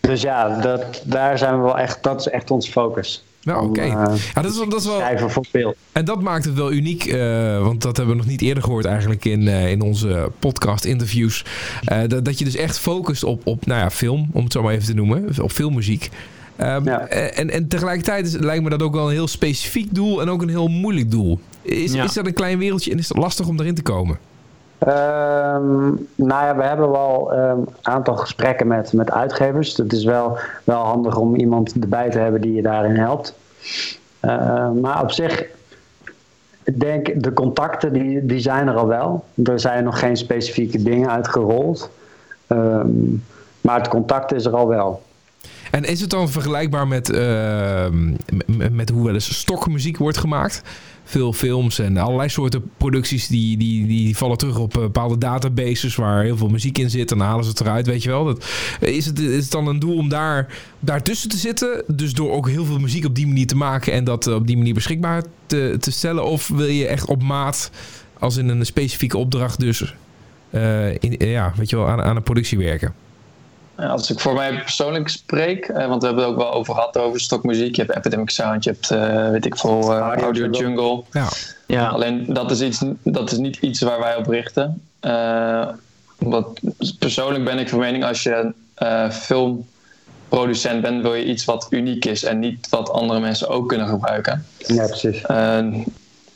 Dus 0.00 0.22
ja, 0.22 0.60
dat, 0.60 1.02
daar 1.04 1.38
zijn 1.38 1.56
we 1.56 1.62
wel 1.62 1.78
echt, 1.78 2.02
dat 2.02 2.20
is 2.20 2.28
echt 2.28 2.50
onze 2.50 2.70
focus. 2.70 3.25
Nou, 3.46 3.68
oké. 3.68 3.80
eh, 3.80 3.88
Ja, 4.34 4.42
dat 4.42 4.50
is, 4.50 4.56
dat 4.68 4.80
is 4.80 4.86
wel, 4.86 4.96
schrijven 4.96 5.30
voor 5.30 5.44
beeld. 5.50 5.76
en 5.92 6.04
dat 6.04 6.22
maakt 6.22 6.44
het 6.44 6.54
wel 6.54 6.72
uniek, 6.72 7.04
eh, 7.04 7.62
want 7.62 7.82
dat 7.82 7.96
hebben 7.96 8.14
we 8.16 8.20
nog 8.22 8.30
niet 8.30 8.42
eerder 8.42 8.62
gehoord 8.62 8.84
eigenlijk 8.84 9.24
in, 9.24 9.48
eh, 9.48 9.70
in 9.70 9.80
onze 9.80 10.30
podcast-interviews. 10.38 11.44
Eh, 11.84 11.98
dat, 12.06 12.24
dat 12.24 12.38
je 12.38 12.44
dus 12.44 12.56
echt 12.56 12.78
focust 12.78 13.24
op, 13.24 13.46
op 13.46 13.66
nou 13.66 13.80
ja, 13.80 13.90
film, 13.90 14.28
om 14.32 14.44
het 14.44 14.52
zo 14.52 14.62
maar 14.62 14.72
even 14.72 14.86
te 14.86 14.94
noemen, 14.94 15.28
op 15.42 15.52
filmmuziek. 15.52 16.10
Ehm, 16.56 16.84
Ja. 16.84 16.98
en, 17.08 17.50
en 17.50 17.68
tegelijkertijd 17.68 18.26
is, 18.26 18.32
lijkt 18.32 18.62
me 18.62 18.70
dat 18.70 18.82
ook 18.82 18.94
wel 18.94 19.06
een 19.06 19.12
heel 19.12 19.28
specifiek 19.28 19.94
doel 19.94 20.20
en 20.20 20.28
ook 20.28 20.42
een 20.42 20.48
heel 20.48 20.68
moeilijk 20.68 21.10
doel. 21.10 21.40
Is, 21.62 21.92
Ja. 21.92 22.04
is 22.04 22.12
dat 22.12 22.26
een 22.26 22.32
klein 22.34 22.58
wereldje 22.58 22.92
en 22.92 22.98
is 22.98 23.08
het 23.08 23.16
lastig 23.18 23.46
om 23.48 23.60
erin 23.60 23.74
te 23.74 23.82
komen? 23.82 24.18
Ehm, 24.78 25.86
nou 26.14 26.44
ja, 26.44 26.56
we 26.56 26.62
hebben 26.62 26.90
wel 26.90 27.32
een 27.32 27.68
aantal 27.82 28.16
gesprekken 28.16 28.66
met, 28.66 28.92
met 28.92 29.10
uitgevers. 29.10 29.76
Het 29.76 29.92
is 29.92 30.04
wel, 30.04 30.38
wel 30.64 30.84
handig 30.84 31.16
om 31.16 31.36
iemand 31.36 31.72
erbij 31.80 32.10
te 32.10 32.18
hebben 32.18 32.40
die 32.40 32.54
je 32.54 32.62
daarin 32.62 32.96
helpt. 32.96 33.34
Eh, 34.20 34.70
maar 34.70 35.02
op 35.02 35.10
zich, 35.10 35.44
ik 36.62 36.80
denk 36.80 37.22
de 37.22 37.32
contacten 37.32 37.92
die, 37.92 38.26
die 38.26 38.40
zijn 38.40 38.68
er 38.68 38.74
al 38.74 38.86
wel. 38.86 39.24
Er 39.44 39.60
zijn 39.60 39.84
nog 39.84 39.98
geen 39.98 40.16
specifieke 40.16 40.82
dingen 40.82 41.10
uitgerold. 41.10 41.90
Ehm, 42.46 42.88
maar 43.60 43.78
het 43.78 43.88
contact 43.88 44.32
is 44.32 44.44
er 44.44 44.56
al 44.56 44.68
wel. 44.68 45.02
En 45.70 45.84
is 45.84 46.00
het 46.00 46.10
dan 46.10 46.28
vergelijkbaar 46.28 46.88
met, 46.88 47.08
met, 48.46 48.72
met 48.72 48.90
hoe 48.90 49.04
wel 49.04 49.14
eens 49.14 49.38
stokmuziek 49.38 49.96
wordt 49.96 50.18
gemaakt? 50.18 50.62
Veel 51.08 51.32
films 51.32 51.78
en 51.78 51.96
allerlei 51.96 52.28
soorten 52.28 52.70
producties 52.76 53.26
die, 53.26 53.56
die, 53.56 53.86
die 53.86 54.16
vallen 54.16 54.36
terug 54.36 54.58
op 54.58 54.72
bepaalde 54.72 55.18
databases 55.18 55.94
waar 55.94 56.22
heel 56.22 56.36
veel 56.36 56.48
muziek 56.48 56.78
in 56.78 56.90
zit. 56.90 57.12
En 57.12 57.20
halen 57.20 57.44
ze 57.44 57.50
het 57.50 57.60
eruit, 57.60 57.86
weet 57.86 58.02
je 58.02 58.08
wel. 58.08 58.24
Dat, 58.24 58.44
is, 58.80 59.06
het, 59.06 59.18
is 59.18 59.42
het 59.42 59.52
dan 59.52 59.66
een 59.66 59.78
doel 59.78 59.96
om 59.96 60.08
daar, 60.08 60.54
daartussen 60.80 61.28
te 61.28 61.36
zitten? 61.36 61.82
Dus 61.86 62.12
door 62.12 62.32
ook 62.32 62.48
heel 62.48 62.64
veel 62.64 62.78
muziek 62.78 63.04
op 63.04 63.14
die 63.14 63.26
manier 63.26 63.46
te 63.46 63.56
maken 63.56 63.92
en 63.92 64.04
dat 64.04 64.26
op 64.26 64.46
die 64.46 64.56
manier 64.56 64.74
beschikbaar 64.74 65.22
te, 65.46 65.76
te 65.80 65.90
stellen? 65.90 66.24
Of 66.24 66.48
wil 66.48 66.66
je 66.66 66.86
echt 66.86 67.06
op 67.06 67.22
maat, 67.22 67.70
als 68.18 68.36
in 68.36 68.48
een 68.48 68.66
specifieke 68.66 69.18
opdracht 69.18 69.60
dus, 69.60 69.94
ja, 71.18 71.52
weet 71.56 71.70
je 71.70 71.76
wel, 71.76 71.88
aan, 71.88 72.02
aan 72.02 72.16
een 72.16 72.22
productie 72.22 72.58
werken? 72.58 73.05
Als 73.76 74.10
ik 74.10 74.20
voor 74.20 74.34
mij 74.34 74.62
persoonlijk 74.62 75.08
spreek, 75.08 75.64
eh, 75.64 75.86
want 75.86 76.00
we 76.00 76.06
hebben 76.06 76.24
het 76.24 76.32
ook 76.32 76.40
wel 76.40 76.52
over 76.52 76.74
gehad 76.74 76.98
over 76.98 77.20
stokmuziek. 77.20 77.76
Je 77.76 77.82
hebt 77.82 77.96
Epidemic 77.96 78.30
Sound, 78.30 78.64
je 78.64 78.70
hebt, 78.70 78.90
uh, 78.90 79.30
weet 79.30 79.46
ik 79.46 79.56
veel, 79.56 79.80
uh, 79.80 79.98
Audio, 79.98 80.24
Audio 80.24 80.50
Jungle. 80.50 81.02
Ja. 81.10 81.28
ja. 81.66 81.88
Alleen 81.88 82.24
dat 82.28 82.50
is, 82.50 82.60
iets, 82.60 82.82
dat 83.02 83.32
is 83.32 83.38
niet 83.38 83.56
iets 83.56 83.80
waar 83.80 83.98
wij 83.98 84.16
op 84.16 84.26
richten. 84.26 84.82
omdat 86.18 86.60
persoonlijk 86.98 87.44
ben 87.44 87.58
ik 87.58 87.68
van 87.68 87.78
mening, 87.78 88.04
als 88.04 88.22
je 88.22 88.52
filmproducent 89.10 90.82
bent, 90.82 91.02
wil 91.02 91.14
je 91.14 91.24
iets 91.24 91.44
wat 91.44 91.66
uniek 91.70 92.04
is 92.04 92.24
en 92.24 92.38
niet 92.38 92.68
wat 92.68 92.90
andere 92.90 93.20
mensen 93.20 93.48
ook 93.48 93.68
kunnen 93.68 93.88
gebruiken. 93.88 94.46
Ja, 94.58 94.86
precies. 94.86 95.22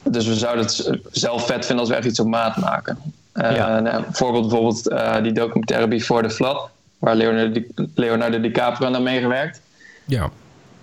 dus 0.02 0.26
we 0.26 0.34
zouden 0.34 0.64
het 0.64 0.98
zelf 1.10 1.46
vet 1.46 1.66
vinden 1.66 1.78
als 1.78 1.88
we 1.88 1.94
echt 1.94 2.06
iets 2.06 2.20
op 2.20 2.26
maat 2.26 2.56
maken. 2.56 2.98
Ja. 3.34 3.80
Nou, 3.80 4.02
bijvoorbeeld, 4.02 4.48
bijvoorbeeld 4.48 5.22
die 5.22 5.32
documentaire 5.32 5.88
Before 5.88 6.28
the 6.28 6.34
Flood 6.34 6.68
waar 7.00 7.14
Leonardo, 7.14 7.60
Leonardo 7.94 8.40
DiCaprio 8.40 8.94
aan 8.94 9.02
meegewerkt. 9.02 9.60
Ja. 10.06 10.30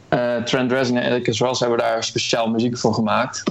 Uh, 0.09 0.35
Trent 0.43 0.71
Reznor 0.71 1.01
en 1.01 1.11
Atticus 1.11 1.39
Ross 1.39 1.59
hebben 1.59 1.77
daar 1.77 2.03
speciaal 2.03 2.49
muziek 2.49 2.77
voor 2.77 2.93
gemaakt. 2.93 3.43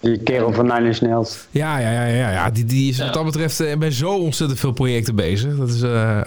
Die 0.00 0.18
kerel 0.18 0.52
van 0.52 0.66
Nine 0.66 0.86
Inch 0.86 1.00
Nails. 1.00 1.46
Ja, 1.50 1.78
ja, 1.78 1.90
ja, 1.90 2.04
ja, 2.04 2.30
ja. 2.30 2.50
Die, 2.50 2.64
die 2.64 2.90
is 2.90 2.98
wat 2.98 3.14
dat 3.14 3.24
betreft 3.24 3.60
uh, 3.60 3.76
bij 3.76 3.90
zo 3.90 4.10
ontzettend 4.10 4.60
veel 4.60 4.72
projecten 4.72 5.14
bezig. 5.14 5.56
Dat 5.56 5.68
is 5.68 5.82
uh, 5.82 6.20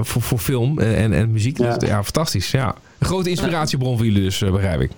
voor, 0.00 0.22
voor 0.22 0.38
film 0.38 0.78
en, 0.78 1.12
en 1.12 1.32
muziek. 1.32 1.58
Ja. 1.58 1.76
Dus, 1.76 1.88
ja, 1.88 2.02
fantastisch. 2.02 2.50
Ja. 2.50 2.74
Een 2.98 3.06
grote 3.06 3.30
inspiratiebron 3.30 3.96
voor 3.96 4.06
jullie 4.06 4.22
dus, 4.22 4.38
begrijp 4.38 4.80
ik. 4.80 4.90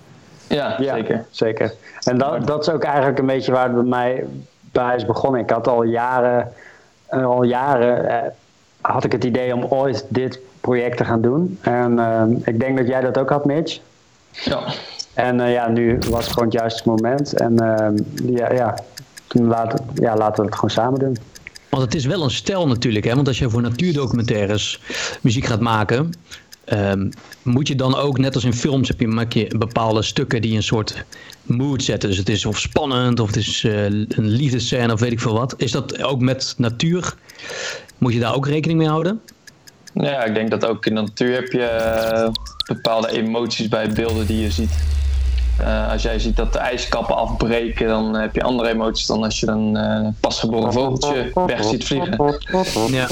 Ja, 0.47 0.75
ja, 0.79 0.95
zeker. 0.95 1.25
zeker. 1.31 1.73
En 2.03 2.17
dat, 2.17 2.47
dat 2.47 2.67
is 2.67 2.73
ook 2.73 2.83
eigenlijk 2.83 3.19
een 3.19 3.25
beetje 3.25 3.51
waar 3.51 3.63
het 3.63 3.73
bij 3.73 3.83
mij 3.83 4.23
bij 4.71 4.95
is 4.95 5.05
begonnen. 5.05 5.41
Ik 5.41 5.49
had 5.49 5.67
al 5.67 5.83
jaren, 5.83 6.51
al 7.09 7.43
jaren 7.43 8.33
had 8.91 9.03
ik 9.03 9.11
het 9.11 9.23
idee 9.23 9.53
om 9.53 9.63
ooit 9.63 10.05
dit 10.09 10.39
project 10.61 10.97
te 10.97 11.05
gaan 11.05 11.21
doen. 11.21 11.57
En 11.61 11.91
uh, 11.91 12.23
ik 12.43 12.59
denk 12.59 12.77
dat 12.77 12.87
jij 12.87 13.01
dat 13.01 13.17
ook 13.17 13.29
had, 13.29 13.45
Mitch. 13.45 13.79
Ja. 14.31 14.63
En 15.13 15.39
uh, 15.39 15.53
ja, 15.53 15.67
nu 15.69 15.97
was 16.09 16.23
het 16.23 16.33
gewoon 16.33 16.49
het 16.49 16.59
juiste 16.59 16.89
moment. 16.89 17.33
En 17.33 17.53
uh, 17.63 18.35
ja, 18.35 18.53
ja, 18.53 18.77
toen 19.27 19.47
laten, 19.47 19.85
ja, 19.93 20.15
laten 20.15 20.35
we 20.35 20.45
het 20.45 20.55
gewoon 20.55 20.69
samen 20.69 20.99
doen. 20.99 21.17
Want 21.69 21.83
het 21.83 21.95
is 21.95 22.05
wel 22.05 22.23
een 22.23 22.31
stijl 22.31 22.67
natuurlijk, 22.67 23.05
hè? 23.05 23.15
want 23.15 23.27
als 23.27 23.39
je 23.39 23.49
voor 23.49 23.61
natuurdocumentaires 23.61 24.81
muziek 25.21 25.45
gaat 25.45 25.59
maken, 25.59 26.13
um, 26.73 27.09
moet 27.41 27.67
je 27.67 27.75
dan 27.75 27.95
ook, 27.95 28.17
net 28.17 28.35
als 28.35 28.43
in 28.43 28.53
films, 28.53 28.87
heb 28.87 28.99
je, 28.99 29.07
maak 29.07 29.33
je 29.33 29.57
bepaalde 29.57 30.01
stukken 30.01 30.41
die 30.41 30.55
een 30.55 30.63
soort 30.63 31.05
mood 31.41 31.83
zetten. 31.83 32.09
Dus 32.09 32.17
het 32.17 32.29
is 32.29 32.45
of 32.45 32.59
spannend, 32.59 33.19
of 33.19 33.27
het 33.27 33.35
is 33.35 33.63
uh, 33.63 33.83
een 33.83 34.09
liefdescène, 34.17 34.93
of 34.93 34.99
weet 34.99 35.11
ik 35.11 35.19
veel 35.19 35.33
wat. 35.33 35.53
Is 35.57 35.71
dat 35.71 36.03
ook 36.03 36.21
met 36.21 36.53
natuur? 36.57 37.15
Moet 37.97 38.13
je 38.13 38.19
daar 38.19 38.35
ook 38.35 38.47
rekening 38.47 38.79
mee 38.79 38.87
houden? 38.87 39.21
Ja, 39.93 40.23
ik 40.23 40.33
denk 40.33 40.49
dat 40.49 40.65
ook 40.65 40.85
in 40.85 40.95
de 40.95 41.01
natuur 41.01 41.33
heb 41.33 41.51
je 41.51 42.09
uh, 42.13 42.29
bepaalde 42.75 43.11
emoties 43.11 43.67
bij 43.67 43.89
beelden 43.89 44.25
die 44.25 44.41
je 44.41 44.51
ziet. 44.51 44.93
Uh, 45.61 45.91
als 45.91 46.01
jij 46.01 46.19
ziet 46.19 46.35
dat 46.35 46.53
de 46.53 46.59
ijskappen 46.59 47.15
afbreken, 47.15 47.87
dan 47.87 48.15
heb 48.15 48.35
je 48.35 48.43
andere 48.43 48.69
emoties 48.69 49.05
dan 49.05 49.23
als 49.23 49.39
je 49.39 49.47
een 49.47 49.75
uh, 49.75 50.07
pasgeboren 50.19 50.73
vogeltje 50.73 51.31
weg 51.45 51.63
ziet 51.63 51.85
vliegen. 51.85 52.39
Ja. 52.91 53.07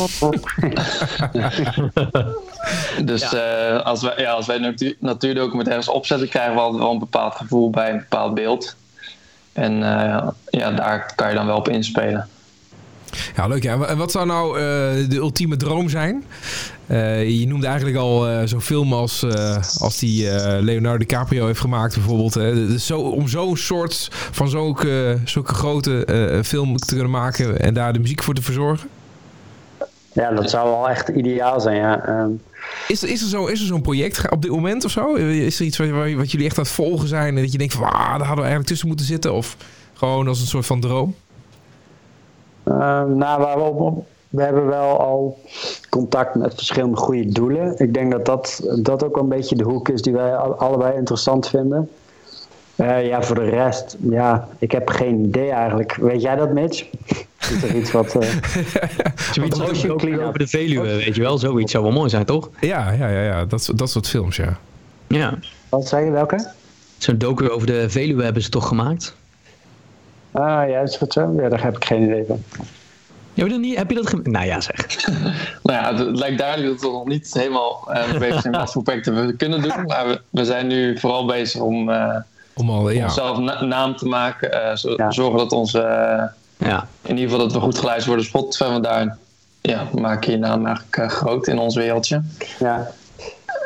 dus 3.06 3.30
ja. 3.30 3.76
als, 3.76 4.02
wij, 4.02 4.14
ja, 4.18 4.32
als 4.32 4.46
wij 4.46 4.58
natuur, 4.58 4.96
natuurdocumentaires 5.00 5.90
opzetten, 5.90 6.30
krijgen 6.30 6.54
we 6.54 6.60
altijd 6.60 6.82
wel 6.82 6.92
een 6.92 7.00
bepaald 7.00 7.36
gevoel 7.36 7.70
bij 7.70 7.92
een 7.92 7.98
bepaald 7.98 8.34
beeld. 8.34 8.76
En 9.54 9.78
ja, 10.50 10.72
daar 10.76 11.14
kan 11.16 11.30
je 11.30 11.36
dan 11.36 11.46
wel 11.46 11.58
op 11.58 11.70
inspelen. 11.70 12.28
Ja, 13.36 13.48
leuk. 13.48 13.64
Ja. 13.64 13.82
En 13.82 13.98
wat 13.98 14.12
zou 14.12 14.26
nou 14.26 14.58
uh, 14.58 14.64
de 15.10 15.16
ultieme 15.16 15.58
droom 15.58 15.90
zijn? 15.90 16.24
Uh, 16.88 17.30
je 17.40 17.48
noemde 17.48 17.68
eigenlijk 17.68 17.98
al 17.98 18.30
uh, 18.30 18.42
zo'n 18.46 18.62
film 18.62 18.94
als, 18.94 19.26
als 19.80 20.00
die 20.00 20.30
Leonardo 20.62 20.98
DiCaprio 20.98 21.46
heeft 21.46 21.60
gemaakt 21.60 21.96
bijvoorbeeld. 21.96 22.34
Hè. 22.34 22.68
Dus 22.68 22.86
zo, 22.86 23.00
om 23.00 23.28
zo'n 23.28 23.58
soort 23.58 24.08
van 24.12 24.50
zulke, 24.50 25.18
zulke 25.26 25.54
grote 25.54 26.42
film 26.44 26.78
te 26.78 26.94
kunnen 26.94 27.12
maken 27.12 27.60
en 27.60 27.74
daar 27.74 27.94
de 27.94 28.00
muziek 28.00 28.24
voor 28.24 28.34
te 28.34 28.42
verzorgen? 28.42 28.90
Ja, 30.14 30.32
dat 30.32 30.50
zou 30.50 30.70
wel 30.70 30.90
echt 30.90 31.08
ideaal 31.10 31.62
zijn, 31.62 31.76
ja. 31.76 32.10
Um... 32.10 32.42
Is, 32.88 33.04
is 33.04 33.22
er 33.22 33.28
zo'n 33.28 33.56
zo, 33.56 33.66
zo 33.66 33.80
project 33.80 34.30
op 34.30 34.42
dit 34.42 34.52
moment 34.52 34.86
of 34.86 34.92
zo? 34.92 35.14
Is 35.16 35.60
er 35.60 35.66
iets 35.66 35.78
wat, 35.78 35.88
wat 36.16 36.32
jullie 36.32 36.48
echt 36.48 36.58
aan 36.58 36.64
het 36.64 36.74
volgen 36.74 37.08
zijn 37.08 37.36
en 37.36 37.42
dat 37.42 37.52
je 37.52 37.58
denkt 37.58 37.74
van, 37.74 37.84
ah, 37.84 37.92
daar 37.92 38.08
hadden 38.08 38.36
we 38.36 38.42
eigenlijk 38.42 38.68
tussen 38.68 38.88
moeten 38.88 39.06
zitten? 39.06 39.34
Of 39.34 39.58
gewoon 39.94 40.28
als 40.28 40.40
een 40.42 40.48
soort 40.48 40.66
van 40.66 40.80
droom? 40.80 41.16
Uh, 42.66 43.04
nou, 43.04 43.42
waar 43.42 43.58
we, 43.58 43.64
op, 43.64 44.06
we 44.30 44.44
hebben 44.44 44.66
wel 44.66 45.00
al 45.00 45.40
contact 45.90 46.36
met 46.36 46.54
verschillende 46.56 46.98
goede 46.98 47.30
doelen. 47.30 47.78
Ik 47.78 47.94
denk 47.94 48.12
dat 48.12 48.26
dat, 48.26 48.62
dat 48.82 49.04
ook 49.04 49.18
een 49.18 49.30
beetje 49.30 49.56
de 49.56 49.64
hoek 49.64 49.90
is 49.90 50.02
die 50.02 50.14
wij 50.14 50.36
allebei 50.36 50.96
interessant 50.96 51.50
vinden. 51.50 51.90
Uh, 52.76 53.08
ja, 53.08 53.22
voor 53.22 53.36
de 53.36 53.50
rest, 53.50 53.98
ja, 54.10 54.48
ik 54.60 54.72
heb 54.72 54.90
geen 54.90 55.26
idee 55.26 55.50
eigenlijk. 55.50 55.96
Weet 55.96 56.22
jij 56.22 56.36
dat, 56.36 56.54
Mitch? 56.54 56.86
Is 57.52 57.64
er 57.64 57.76
iets 57.76 57.92
wat... 57.92 58.16
Uh, 58.16 58.22
Zoiets 59.34 59.60
over 60.20 60.40
de 60.40 60.48
Veluwe, 60.48 60.96
weet 60.96 61.16
je 61.16 61.22
wel? 61.22 61.38
Zoiets 61.38 61.72
zou 61.72 61.84
wel 61.84 61.94
mooi 61.94 62.10
zijn, 62.10 62.26
toch? 62.26 62.50
Ja, 62.60 62.92
ja, 62.92 63.08
ja, 63.08 63.22
ja. 63.22 63.46
Dat, 63.46 63.72
dat 63.76 63.90
soort 63.90 64.08
films, 64.08 64.36
ja. 64.36 64.58
Ja. 65.08 65.38
Wat 65.70 65.88
zei 65.88 66.06
je, 66.06 66.12
welke? 66.12 66.52
Zo'n 66.98 67.18
docu 67.18 67.50
over 67.50 67.68
de 67.68 67.90
Veluwe 67.90 68.24
hebben 68.24 68.42
ze 68.42 68.50
toch 68.50 68.68
gemaakt? 68.68 69.16
Ah, 70.34 70.70
ja, 70.70 70.80
is 70.80 71.00
het 71.00 71.14
zo? 71.14 71.34
Ja, 71.38 71.50
daar 71.50 71.64
heb 71.64 71.76
ik 71.76 71.86
geen 71.86 72.04
idee 72.04 72.26
van. 72.28 72.44
Heb 73.34 73.46
je 73.46 73.52
dat, 73.52 73.60
niet, 73.60 73.78
heb 73.78 73.90
je 73.90 73.96
dat 73.96 74.26
Nou 74.26 74.46
ja, 74.46 74.62
zeg. 74.62 75.06
nou 75.64 75.84
ja, 75.84 75.96
het 75.96 76.18
lijkt 76.18 76.38
duidelijk 76.38 76.72
dat 76.72 76.82
we 76.82 76.98
nog 76.98 77.06
niet 77.06 77.34
helemaal 77.34 77.90
uh, 77.90 78.18
bezig 78.20 78.42
zijn 78.42 78.54
wat 78.54 78.72
voor 78.72 78.84
projecten 78.84 79.26
we 79.26 79.36
kunnen 79.36 79.62
doen. 79.62 79.86
Maar 79.86 80.08
we, 80.08 80.22
we 80.30 80.46
zijn 80.46 80.68
nu 80.68 81.00
vooral 81.00 81.26
bezig 81.26 81.62
om, 81.62 81.90
uh, 81.90 82.16
om 82.54 82.70
al, 82.70 82.90
ja. 82.90 83.04
onszelf 83.04 83.38
na 83.38 83.64
naam 83.64 83.96
te 83.96 84.06
maken. 84.06 84.50
Uh, 84.54 84.76
zo, 84.76 84.94
ja. 84.98 85.12
Zorgen 85.12 85.38
dat 85.38 85.52
onze... 85.52 85.80
ja. 86.58 86.88
In 87.02 87.18
ieder 87.18 87.24
geval 87.24 87.40
dat 87.40 87.54
we 87.54 87.60
goed 87.60 87.78
geluisterd 87.78 88.08
worden 88.08 88.26
Spotify. 88.26 88.64
Want 88.64 88.84
daar 88.84 89.18
ja, 89.62 89.88
maak 89.92 90.24
je 90.24 90.32
je 90.32 90.38
naam 90.38 90.66
eigenlijk 90.66 91.12
groot 91.12 91.48
in 91.48 91.60
ons 91.60 91.76
wereldje. 91.76 92.22
Ja. 92.60 92.92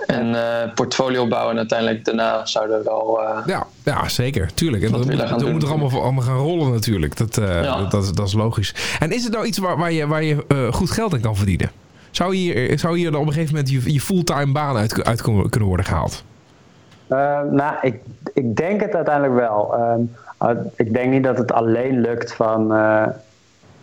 En 0.08 0.28
uh, 0.28 0.74
portfolio 0.76 1.28
bouwen 1.28 1.52
en 1.52 1.58
uiteindelijk 1.58 2.06
daarna 2.06 2.46
zouden 2.46 2.78
we 2.78 2.84
wel... 2.84 3.22
Uh, 3.22 3.40
ja, 3.46 3.68
ja, 3.84 4.10
zeker. 4.10 4.54
Tuurlijk. 4.54 4.84
En 4.84 4.92
dat, 4.92 5.06
moet, 5.06 5.18
dat 5.18 5.52
moet 5.52 5.64
er 5.64 5.70
allemaal, 5.70 6.02
allemaal 6.02 6.24
gaan 6.24 6.38
rollen 6.38 6.72
natuurlijk. 6.72 7.18
Dat, 7.18 7.38
uh, 7.38 7.64
ja. 7.64 7.78
dat, 7.78 7.92
dat, 7.92 8.16
dat, 8.16 8.28
is 8.28 8.34
logisch. 8.34 8.98
En 9.00 9.12
is 9.12 9.24
het 9.24 9.34
nou 9.34 9.46
iets 9.46 9.58
waar, 9.58 9.78
waar 9.78 9.92
je, 9.92 10.08
waar 10.08 10.24
je 10.24 10.70
goed 10.72 10.92
geld 10.92 11.14
in 11.14 11.22
kan 11.22 11.36
verdienen? 11.36 11.72
Zou 12.12 12.36
hier, 12.36 12.80
zou 12.80 12.98
hier 12.98 13.12
dan 13.12 13.22
op 13.22 13.28
een 13.28 13.34
gegeven 13.34 13.56
moment 13.56 13.74
je, 13.74 13.94
je 13.94 14.02
fulltime 14.02 14.52
baan 14.52 14.78
uit, 14.78 15.04
uit 15.04 15.22
kunnen 15.22 15.64
worden 15.68 15.86
gehaald? 15.86 16.24
nou, 17.52 17.76
ik, 17.82 17.96
ik 18.34 18.56
denk 18.56 18.82
het 18.82 18.96
uiteindelijk 18.96 19.36
wel. 19.36 19.76
Um, 19.80 20.72
ik 20.76 20.94
denk 20.94 21.12
niet 21.12 21.24
dat 21.24 21.38
het 21.38 21.52
alleen 21.52 22.02
lukt 22.02 22.34
van, 22.34 22.68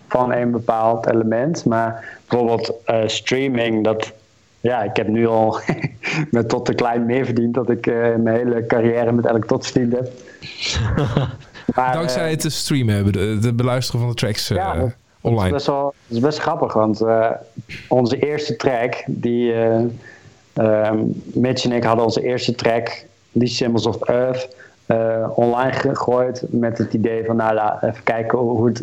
van 0.08 0.32
een 0.32 0.50
bepaald 0.50 1.06
element. 1.06 1.64
Maar 1.64 2.18
bijvoorbeeld 2.28 2.72
streaming, 3.06 3.84
dat 3.84 4.12
ja, 4.64 4.82
ik 4.82 4.96
heb 4.96 5.08
nu 5.08 5.26
al 5.26 5.60
met 6.30 6.48
tot 6.48 6.64
te 6.64 6.74
klein 6.74 7.06
meer 7.06 7.24
verdiend 7.24 7.54
dat 7.54 7.70
ik 7.70 7.86
uh, 7.86 8.14
mijn 8.16 8.36
hele 8.36 8.66
carrière 8.66 9.12
met 9.12 9.26
elk 9.26 9.46
tot 9.46 9.66
verdiend 9.66 9.92
heb. 9.92 10.10
maar, 11.74 11.92
Dankzij 11.92 12.30
het 12.30 12.52
streamen 12.52 12.94
hebben, 12.94 13.12
de, 13.12 13.38
de 13.40 13.52
beluisteren 13.52 14.00
van 14.00 14.08
de 14.08 14.16
tracks 14.16 14.50
uh, 14.50 14.56
ja, 14.56 14.74
dat, 14.74 14.90
online. 15.20 15.50
Dat 15.50 15.60
is, 15.60 15.66
best 15.66 15.66
wel, 15.66 15.94
dat 16.06 16.16
is 16.16 16.22
best 16.22 16.38
grappig, 16.38 16.72
want 16.72 17.04
onze 17.88 18.18
eerste 18.18 18.56
track, 18.56 19.04
die 19.06 19.54
Mitch 21.24 21.64
en 21.64 21.72
ik 21.72 21.84
hadden 21.84 22.04
onze 22.04 22.22
eerste 22.22 22.54
track, 22.54 23.04
die 23.32 23.48
Symbols 23.48 23.86
of 23.86 24.02
Earth, 24.02 24.56
online 25.34 25.72
gegooid 25.72 26.42
met 26.48 26.78
het 26.78 26.94
idee 26.94 27.24
van 27.24 27.36
nou, 27.36 27.78
even 27.80 28.02
kijken 28.02 28.38
hoe 28.38 28.66
het, 28.66 28.82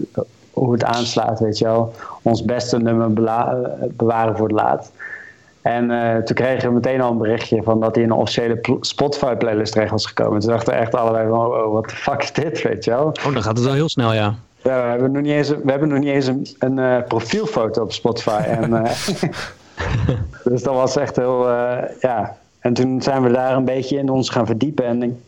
hoe 0.52 0.74
het 0.74 0.84
aanslaat, 0.84 1.40
weet 1.40 1.58
je 1.58 1.66
wel. 1.66 1.94
Ons 2.22 2.46
beste 2.46 2.78
nummer 2.78 3.14
bewaren 3.96 4.38
voor 4.38 4.48
het 4.48 4.56
laat. 4.56 4.92
En 5.62 5.92
uh, 5.92 6.16
toen 6.16 6.36
kregen 6.36 6.68
we 6.68 6.74
meteen 6.74 7.02
al 7.02 7.12
een 7.12 7.18
berichtje 7.18 7.64
van 7.64 7.80
dat 7.80 7.96
hij 7.96 8.04
in 8.04 8.12
een 8.12 8.18
officiële 8.18 8.60
Spotify 8.82 9.36
playlist 9.36 9.74
terecht 9.74 9.92
was 9.92 10.06
gekomen. 10.06 10.40
Toen 10.40 10.50
dachten 10.50 10.74
we 10.74 10.80
echt 10.80 10.96
allebei 10.96 11.30
van, 11.30 11.40
oh, 11.40 11.74
wat 11.74 11.90
de 11.90 11.96
fuck 11.96 12.22
is 12.22 12.34
dit, 12.34 12.62
weet 12.62 12.84
je 12.84 12.92
wel. 12.92 13.06
Oh, 13.06 13.34
dan 13.34 13.44
gaat 13.44 13.58
het 13.58 13.66
wel 13.66 13.74
heel 13.74 13.90
snel, 13.90 14.14
ja. 14.14 14.36
Ja, 14.64 14.84
we 14.84 14.90
hebben 14.90 15.12
nog 15.12 15.22
niet 15.22 15.32
eens, 15.32 15.50
we 15.50 15.72
hebben 15.72 15.90
nog 15.90 16.00
niet 16.00 16.10
eens 16.10 16.28
een, 16.28 16.48
een 16.60 16.78
uh, 16.78 16.98
profielfoto 17.08 17.82
op 17.82 17.92
Spotify. 17.92 18.42
en, 18.48 18.70
uh, 18.70 18.92
dus 20.44 20.64
dat 20.64 20.74
was 20.74 20.96
echt 20.96 21.16
heel, 21.16 21.50
ja, 22.00 22.38
en 22.60 22.74
toen 22.74 23.02
zijn 23.02 23.24
we 23.24 23.32
daar 23.32 23.56
een 23.56 23.66
beetje 23.66 23.98
in 23.98 24.10
ons 24.10 24.30
gaan 24.30 24.46
verdiepen. 24.46 24.86
En 24.86 25.22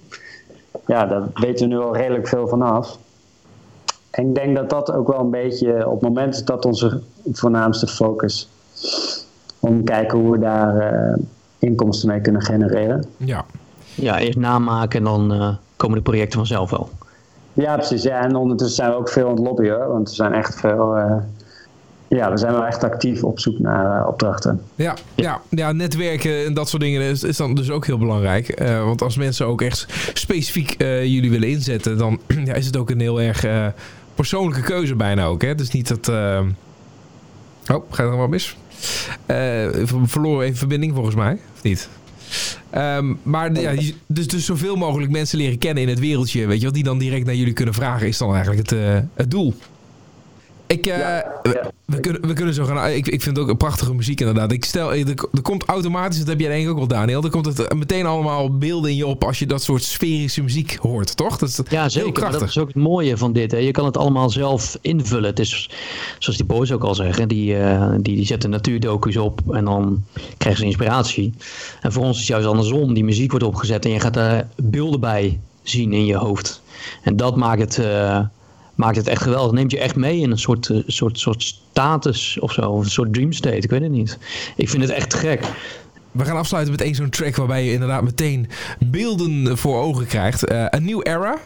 ja, 0.85 1.05
daar 1.05 1.23
weten 1.33 1.69
we 1.69 1.73
nu 1.75 1.81
al 1.81 1.95
redelijk 1.95 2.27
veel 2.27 2.47
vanaf. 2.47 2.97
En 4.11 4.27
ik 4.27 4.35
denk 4.35 4.55
dat 4.55 4.69
dat 4.69 4.91
ook 4.91 5.07
wel 5.07 5.19
een 5.19 5.29
beetje 5.29 5.87
op 5.87 5.93
het 5.93 6.01
moment 6.01 6.33
is 6.35 6.45
dat 6.45 6.65
onze 6.65 7.01
voornaamste 7.31 7.87
focus. 7.87 8.49
Om 9.63 9.77
te 9.77 9.83
kijken 9.91 10.19
hoe 10.19 10.31
we 10.31 10.39
daar 10.39 10.77
eh, 10.77 11.17
inkomsten 11.59 12.09
mee 12.09 12.21
kunnen 12.21 12.41
genereren. 12.41 13.05
Ja. 13.17 13.45
Ja, 13.95 14.19
eerst 14.19 14.37
namaken 14.37 14.99
en 14.99 15.05
dan 15.05 15.33
eh, 15.33 15.49
komen 15.75 15.97
de 15.97 16.03
projecten 16.03 16.37
vanzelf 16.37 16.69
wel. 16.69 16.89
Ja, 17.53 17.75
precies. 17.75 18.03
Ja, 18.03 18.21
en 18.23 18.35
ondertussen 18.35 18.75
zijn 18.75 18.89
we 18.89 18.95
ook 18.97 19.09
veel 19.09 19.25
aan 19.25 19.35
het 19.35 19.43
lobbyen. 19.43 19.75
hoor, 19.75 19.87
Want 19.87 20.09
er 20.09 20.15
zijn 20.15 20.33
echt 20.33 20.59
veel. 20.59 20.95
eh, 20.97 21.15
ja, 22.07 22.31
we 22.31 22.37
zijn 22.37 22.53
wel 22.53 22.65
echt 22.65 22.83
actief 22.83 23.23
op 23.23 23.39
zoek 23.39 23.59
naar 23.59 24.01
eh, 24.01 24.07
opdrachten. 24.07 24.61
Ja, 24.75 24.93
ja, 25.15 25.41
ja, 25.49 25.71
netwerken 25.71 26.45
en 26.45 26.53
dat 26.53 26.69
soort 26.69 26.81
dingen 26.81 27.01
is, 27.01 27.23
is 27.23 27.37
dan 27.37 27.55
dus 27.55 27.69
ook 27.71 27.85
heel 27.85 27.97
belangrijk. 27.97 28.49
Eh, 28.49 28.83
want 28.85 29.01
als 29.01 29.17
mensen 29.17 29.45
ook 29.47 29.61
echt 29.61 29.85
specifiek 30.13 30.71
eh, 30.71 31.03
jullie 31.05 31.29
willen 31.31 31.49
inzetten, 31.49 31.97
dan 31.97 32.19
ja, 32.45 32.53
is 32.53 32.65
het 32.65 32.77
ook 32.77 32.89
een 32.89 32.99
heel 32.99 33.21
erg 33.21 33.43
eh, 33.43 33.67
persoonlijke 34.15 34.61
keuze 34.61 34.95
bijna 34.95 35.25
ook. 35.25 35.41
Hè? 35.41 35.47
Het 35.47 35.61
is 35.61 35.71
niet 35.71 35.87
dat... 35.87 36.07
eh, 36.07 36.39
Oh, 37.71 37.83
gaat 37.89 38.05
er 38.05 38.11
nog 38.11 38.19
wat 38.19 38.29
mis? 38.29 38.57
Eh, 39.25 39.35
we 39.69 40.01
verloren 40.05 40.45
even 40.45 40.57
verbinding 40.57 40.93
volgens 40.93 41.15
mij, 41.15 41.37
of 41.55 41.63
niet? 41.63 41.89
Ehm, 42.69 43.13
maar 43.23 43.59
ja, 43.59 43.73
dus, 44.07 44.27
dus 44.27 44.45
zoveel 44.45 44.75
mogelijk 44.75 45.11
mensen 45.11 45.37
leren 45.37 45.57
kennen 45.57 45.83
in 45.83 45.89
het 45.89 45.99
wereldje, 45.99 46.47
weet 46.47 46.59
je 46.59 46.65
wat, 46.65 46.73
die 46.73 46.83
dan 46.83 46.97
direct 46.97 47.25
naar 47.25 47.35
jullie 47.35 47.53
kunnen 47.53 47.73
vragen, 47.73 48.07
is 48.07 48.17
dan 48.17 48.33
eigenlijk 48.33 48.69
het, 48.69 48.79
eh, 48.79 48.97
het 49.13 49.31
doel. 49.31 49.53
Ik, 50.67 50.85
eh, 50.85 51.17
we, 51.43 51.71
we 51.85 51.99
kunnen, 51.99 52.27
we 52.27 52.33
kunnen 52.33 52.53
zo 52.53 52.65
gaan. 52.65 52.89
Ik, 52.89 53.07
ik 53.07 53.21
vind 53.21 53.35
het 53.35 53.45
ook 53.45 53.51
een 53.51 53.57
prachtige 53.57 53.93
muziek 53.93 54.19
inderdaad. 54.19 54.51
Ik 54.51 54.65
stel, 54.65 54.93
er, 54.93 55.27
er 55.33 55.41
komt 55.41 55.63
automatisch, 55.65 56.17
dat 56.17 56.27
heb 56.27 56.39
jij 56.39 56.49
denk 56.49 56.63
ik 56.63 56.69
ook 56.69 56.77
wel 56.77 56.87
Daniel, 56.87 57.23
er 57.23 57.29
komt 57.29 57.45
het 57.45 57.73
meteen 57.73 58.05
allemaal 58.05 58.57
beelden 58.57 58.89
in 58.89 58.95
je 58.95 59.07
op 59.07 59.23
als 59.23 59.39
je 59.39 59.45
dat 59.45 59.63
soort 59.63 59.83
sferische 59.83 60.41
muziek 60.41 60.77
hoort, 60.81 61.17
toch? 61.17 61.37
Dat 61.37 61.49
is 61.49 61.59
Ja, 61.69 61.81
heel 61.81 61.89
zeker. 61.89 62.03
Maar 62.05 62.13
krachtig. 62.13 62.39
dat 62.39 62.49
is 62.49 62.57
ook 62.57 62.67
het 62.67 62.75
mooie 62.75 63.17
van 63.17 63.33
dit. 63.33 63.51
Hè. 63.51 63.57
Je 63.57 63.71
kan 63.71 63.85
het 63.85 63.97
allemaal 63.97 64.29
zelf 64.29 64.77
invullen. 64.81 65.29
Het 65.29 65.39
is, 65.39 65.69
zoals 66.19 66.37
die 66.37 66.47
boys 66.47 66.71
ook 66.71 66.83
al 66.83 66.95
zeggen, 66.95 67.27
die, 67.27 67.55
eh, 67.57 67.91
die, 68.01 68.15
die 68.15 68.25
zetten 68.25 68.49
natuurdocu's 68.49 69.15
op 69.15 69.41
en 69.51 69.65
dan 69.65 70.03
krijgen 70.37 70.61
ze 70.61 70.67
inspiratie. 70.67 71.33
En 71.81 71.91
voor 71.91 72.03
ons 72.03 72.13
is 72.13 72.19
het 72.19 72.27
juist 72.27 72.47
andersom. 72.47 72.93
Die 72.93 73.03
muziek 73.03 73.29
wordt 73.31 73.45
opgezet 73.45 73.85
en 73.85 73.91
je 73.91 73.99
gaat 73.99 74.13
daar 74.13 74.47
beelden 74.55 74.99
bij 74.99 75.39
zien 75.63 75.93
in 75.93 76.05
je 76.05 76.15
hoofd. 76.15 76.61
En 77.01 77.15
dat 77.15 77.35
maakt 77.35 77.61
het, 77.61 77.77
eh, 77.77 78.19
maakt 78.75 78.95
het 78.95 79.07
echt 79.07 79.21
geweldig. 79.21 79.51
Neemt 79.51 79.71
je 79.71 79.79
echt 79.79 79.95
mee 79.95 80.19
in 80.19 80.31
een 80.31 80.39
soort, 80.39 80.69
eh, 80.69 80.77
soort, 80.87 81.19
soort 81.19 81.43
status 81.43 82.39
of 82.39 82.51
zo. 82.51 82.61
Of 82.61 82.83
een 82.83 82.91
soort 82.91 83.13
dream 83.13 83.31
state. 83.31 83.55
Ik 83.55 83.69
weet 83.69 83.81
het 83.81 83.91
niet. 83.91 84.17
Ik 84.55 84.69
vind 84.69 84.81
het 84.81 84.91
echt 84.91 85.13
gek. 85.13 85.45
We 86.11 86.25
gaan 86.25 86.37
afsluiten 86.37 86.73
met 86.73 86.81
één 86.81 86.95
zo'n 86.95 87.09
track 87.09 87.35
waarbij 87.35 87.65
je 87.65 87.71
inderdaad 87.71 88.03
meteen 88.03 88.47
beelden 88.79 89.57
voor 89.57 89.81
ogen 89.81 90.05
krijgt. 90.05 90.45
Eh, 90.45 90.65
een 90.69 90.83
nieuw 90.83 91.01
era. 91.01 91.37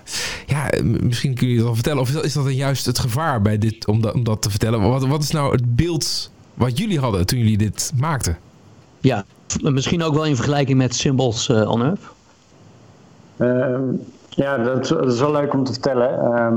Ja, 0.46 0.70
misschien 0.84 1.34
kun 1.34 1.48
je 1.48 1.58
het 1.58 1.66
al 1.66 1.74
vertellen. 1.74 2.02
Of 2.02 2.08
is 2.08 2.14
dat, 2.14 2.24
is 2.24 2.34
dat 2.34 2.44
dan 2.44 2.56
juist 2.56 2.86
het 2.86 3.00
gevaar 3.00 3.42
bij 3.42 3.58
dit, 3.58 3.88
om, 3.88 4.02
dat, 4.02 4.14
om 4.14 4.24
dat 4.24 4.42
te 4.42 4.50
vertellen? 4.50 4.82
Wat, 4.82 5.06
wat 5.06 5.24
is 5.24 5.32
nou 5.32 5.52
het 5.52 5.76
beeld 5.76 6.32
wat 6.54 6.78
jullie 6.78 7.00
hadden 7.00 7.26
toen 7.26 7.40
jullie 7.40 7.58
dit 7.58 7.92
maakten? 7.96 8.38
Ja, 9.00 9.26
misschien 9.62 10.04
ook 10.04 10.14
wel 10.14 10.26
in 10.26 10.36
vergelijking 10.36 10.78
met 10.78 10.96
Symbols 10.96 11.50
eh 11.50 11.70
on 11.70 11.84
Earth. 11.84 12.02
Ehm, 13.38 13.82
ja, 14.30 14.58
dat 14.58 14.84
is, 14.84 14.90
dat 14.90 15.14
is 15.14 15.20
wel 15.20 15.32
leuk 15.32 15.54
om 15.54 15.64
te 15.64 15.72
vertellen. 15.72 16.20
Ehm, 16.20 16.56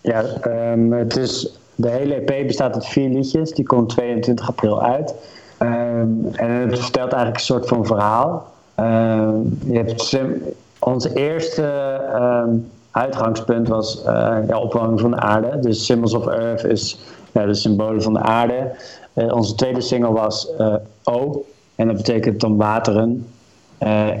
ja, 0.00 0.22
ehm, 0.22 0.90
het 0.90 1.16
is, 1.16 1.58
de 1.74 1.88
hele 1.88 2.14
EP 2.14 2.46
bestaat 2.46 2.74
uit 2.74 2.86
vier 2.86 3.08
liedjes. 3.08 3.52
Die 3.52 3.66
komt 3.66 3.88
22 3.88 4.48
april 4.48 4.82
uit. 4.82 5.14
Ehm, 5.58 6.08
en 6.32 6.50
het 6.50 6.78
vertelt 6.78 7.12
eigenlijk 7.12 7.34
een 7.34 7.40
soort 7.40 7.68
van 7.68 7.86
verhaal. 7.86 8.52
Ehm, 8.74 9.36
je 9.66 9.76
hebt 9.76 10.18
ons 10.78 11.08
eerste 11.08 11.62
uitgangspunt 12.90 13.68
was 13.68 14.02
eh 14.04 14.36
ja, 14.48 14.58
opwarming 14.58 15.00
van 15.00 15.10
de 15.10 15.16
aarde. 15.16 15.58
Dus 15.60 15.84
Symbols 15.84 16.14
of 16.14 16.26
Earth 16.26 16.64
is 16.64 16.98
ja, 17.32 17.46
de 17.46 17.54
symbolen 17.54 18.02
van 18.02 18.12
de 18.12 18.22
aarde. 18.22 18.70
Eh, 19.12 19.34
onze 19.34 19.54
tweede 19.54 19.80
single 19.80 20.12
was 20.12 20.54
eh, 20.56 20.74
O. 21.04 21.44
En 21.74 21.86
dat 21.86 21.96
betekent 21.96 22.40
dan 22.40 22.56
wateren 22.56 23.26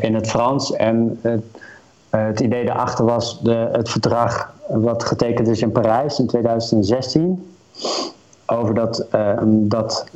in 0.00 0.14
het 0.14 0.28
Frans. 0.28 0.72
En 0.72 1.18
het, 1.22 1.42
het 2.10 2.40
idee 2.40 2.64
daarachter 2.64 3.04
was 3.04 3.40
de, 3.40 3.68
het 3.72 3.88
verdrag 3.88 4.52
wat 4.68 5.04
getekend 5.04 5.48
is 5.48 5.62
in 5.62 5.72
Parijs 5.72 6.18
in 6.18 6.26
2016. 6.26 7.52
Over, 8.46 8.74
dat, 8.74 9.06
eh, 9.10 9.38
dat, 9.44 10.06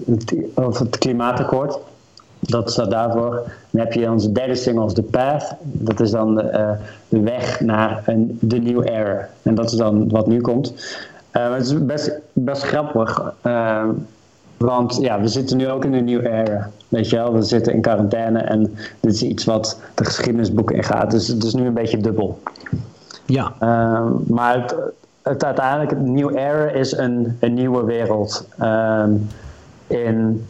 over 0.55 0.85
het 0.85 0.99
klimaatakkoord. 0.99 1.79
Dat 2.39 2.71
staat 2.71 2.91
daarvoor. 2.91 3.43
Dan 3.71 3.81
heb 3.81 3.93
je 3.93 4.11
onze 4.11 4.33
derde 4.33 4.55
single 4.55 4.93
The 4.93 5.03
Path. 5.03 5.55
Dat 5.61 6.01
is 6.01 6.11
dan 6.11 6.35
de, 6.35 6.43
eh, 6.43 6.71
weg 7.09 7.61
naar 7.61 8.03
een, 8.07 8.39
de 8.41 8.59
new 8.59 8.89
era. 8.89 9.29
En 9.43 9.55
dat 9.55 9.73
is 9.73 9.77
dan 9.77 10.09
wat 10.09 10.27
nu 10.27 10.41
komt. 10.41 10.75
Maar 11.33 11.53
het 11.53 11.67
is 11.67 11.85
best, 11.85 12.13
best 12.33 12.63
grappig. 12.63 13.35
want 14.57 14.99
ja, 15.01 15.21
we 15.21 15.29
zitten 15.29 15.57
nu 15.57 15.69
ook 15.69 15.85
in 15.85 15.93
een 15.93 16.05
new 16.05 16.27
era. 16.27 16.71
Weet 16.89 17.11
je 17.11 17.17
wel, 17.17 17.33
we 17.33 17.43
zitten 17.43 17.73
in 17.73 17.81
quarantaine 17.81 18.39
en 18.39 18.75
dit 19.01 19.13
is 19.13 19.23
iets 19.23 19.45
wat 19.45 19.81
de 19.95 20.05
geschiedenisboeken 20.05 20.77
ingaat. 20.77 21.11
Dus 21.11 21.29
het 21.29 21.45
is 21.45 21.55
nu 21.55 21.67
een 21.67 21.75
beetje 21.75 21.99
dubbel. 21.99 22.39
Ja, 23.27 23.53
Ehm, 23.59 24.13
maar 24.27 24.61
het, 24.61 24.75
het 25.23 25.45
uiteindelijk, 25.45 25.91
het 25.91 26.01
new 26.01 26.37
era 26.37 26.69
is 26.69 26.93
een, 26.93 27.37
een 27.41 27.55
nieuwe 27.55 27.85
wereld. 27.85 28.49
Ehm, 28.59 29.11
in, 29.87 30.47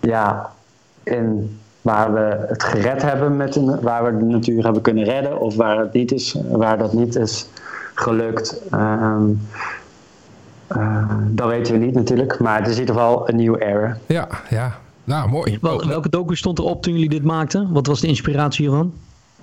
ja, 0.00 0.50
in 1.02 1.58
waar 1.82 2.12
we 2.12 2.46
het 2.48 2.62
gered 2.64 3.02
hebben, 3.02 3.36
met 3.36 3.56
een, 3.56 3.80
waar 3.80 4.04
we 4.04 4.18
de 4.18 4.24
natuur 4.24 4.64
hebben 4.64 4.82
kunnen 4.82 5.04
redden, 5.04 5.40
of 5.40 5.56
waar 5.56 5.78
het 5.78 5.92
niet 5.92 6.12
is, 6.12 6.36
waar 6.50 6.78
dat 6.78 6.92
niet 6.92 7.16
is 7.16 7.46
gelukt. 7.94 8.60
Ehm, 8.70 9.28
eh, 10.66 11.14
dat 11.26 11.48
weten 11.48 11.72
we 11.72 11.78
niet 11.78 11.94
natuurlijk, 11.94 12.38
maar 12.38 12.58
het 12.58 12.66
is 12.66 12.74
in 12.74 12.80
ieder 12.80 12.94
geval 12.94 13.28
een 13.28 13.36
nieuwe 13.36 13.64
era. 13.64 13.96
Ja, 14.06 14.28
ja. 14.48 14.78
Nou, 15.04 15.28
mooi. 15.28 15.58
Wel, 15.60 15.86
welke 15.86 16.08
docu 16.08 16.36
stond 16.36 16.58
erop 16.58 16.82
toen 16.82 16.92
jullie 16.92 17.08
dit 17.08 17.24
maakten? 17.24 17.72
Wat 17.72 17.86
was 17.86 18.00
de 18.00 18.06
inspiratie 18.06 18.68
hiervan? 18.68 18.92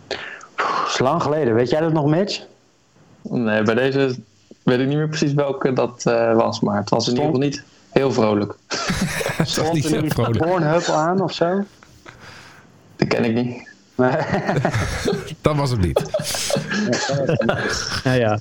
Dat 0.07 0.88
is 0.88 0.99
lang 0.99 1.21
geleden. 1.21 1.53
Weet 1.53 1.69
jij 1.69 1.80
dat 1.80 1.93
nog, 1.93 2.05
Mitch? 2.05 2.45
Nee, 3.30 3.63
bij 3.63 3.75
deze 3.75 4.15
weet 4.63 4.80
ik 4.80 4.88
niet 4.88 4.97
meer 4.97 5.07
precies 5.07 5.34
welke 5.34 5.73
dat 5.73 6.05
eh, 6.05 6.36
was, 6.36 6.59
maar 6.59 6.78
het 6.78 6.89
was 6.89 7.07
in 7.07 7.13
ieder 7.13 7.25
geval 7.25 7.41
niet 7.41 7.63
heel 7.89 8.11
vrolijk. 8.11 8.55
dat 9.55 9.73
niet 9.73 9.86
zo 9.86 10.01
vrolijk. 10.07 10.38
Pornhub 10.38 10.88
aan 10.88 11.21
of 11.21 11.34
zo? 11.34 11.63
Die 12.95 13.07
ken 13.07 13.23
ik 13.23 13.34
niet. 13.34 13.75
Nee. 13.97 14.11
Dat 15.41 15.55
was 15.55 15.71
het 15.71 15.81
niet. 15.81 16.01
Ja, 18.03 18.13
ja. 18.13 18.39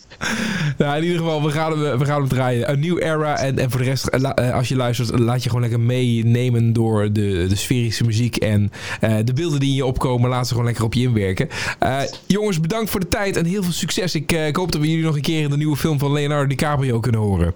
Nou, 0.78 0.96
in 0.96 1.02
ieder 1.02 1.18
geval, 1.18 1.42
we 1.42 1.50
gaan 1.50 1.78
hem, 1.78 1.98
we 1.98 2.04
gaan 2.04 2.20
hem 2.20 2.28
draaien. 2.28 2.70
Een 2.70 2.80
nieuw 2.80 2.98
era. 2.98 3.38
En, 3.38 3.58
en 3.58 3.70
voor 3.70 3.80
de 3.80 3.86
rest, 3.86 4.06
eh, 4.06 4.30
eh, 4.34 4.54
als 4.54 4.68
je 4.68 4.76
luistert, 4.76 5.18
laat 5.18 5.42
je 5.42 5.48
gewoon 5.48 5.60
lekker 5.62 5.80
meenemen 5.80 6.72
door 6.72 7.12
de, 7.12 7.46
de 7.48 7.56
sferische 7.56 8.04
muziek. 8.04 8.36
En 8.36 8.72
eh, 9.00 9.16
de 9.24 9.32
beelden 9.32 9.60
die 9.60 9.68
in 9.68 9.74
je 9.74 9.86
opkomen, 9.86 10.30
laat 10.30 10.44
ze 10.44 10.50
gewoon 10.50 10.66
lekker 10.66 10.84
op 10.84 10.94
je 10.94 11.00
inwerken. 11.00 11.48
Eh, 11.78 11.98
jongens, 12.26 12.60
bedankt 12.60 12.90
voor 12.90 13.00
de 13.00 13.08
tijd 13.08 13.36
en 13.36 13.44
heel 13.44 13.62
veel 13.62 13.72
succes. 13.72 14.14
Ik, 14.14 14.32
eh, 14.32 14.46
ik 14.46 14.56
hoop 14.56 14.72
dat 14.72 14.80
we 14.80 14.88
jullie 14.88 15.04
nog 15.04 15.16
een 15.16 15.22
keer 15.22 15.42
in 15.42 15.50
de 15.50 15.56
nieuwe 15.56 15.76
film 15.76 15.98
van 15.98 16.12
Leonardo 16.12 16.46
DiCaprio 16.46 17.00
kunnen 17.00 17.20
horen. 17.20 17.52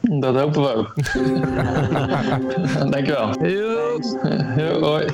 Dat 0.00 0.34
hopen 0.34 0.62
we 0.62 0.74
ook. 0.74 0.94
Dankjewel. 2.92 3.34
Heel, 4.56 4.80
hoi. 4.80 5.06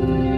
Bye. 0.00 0.29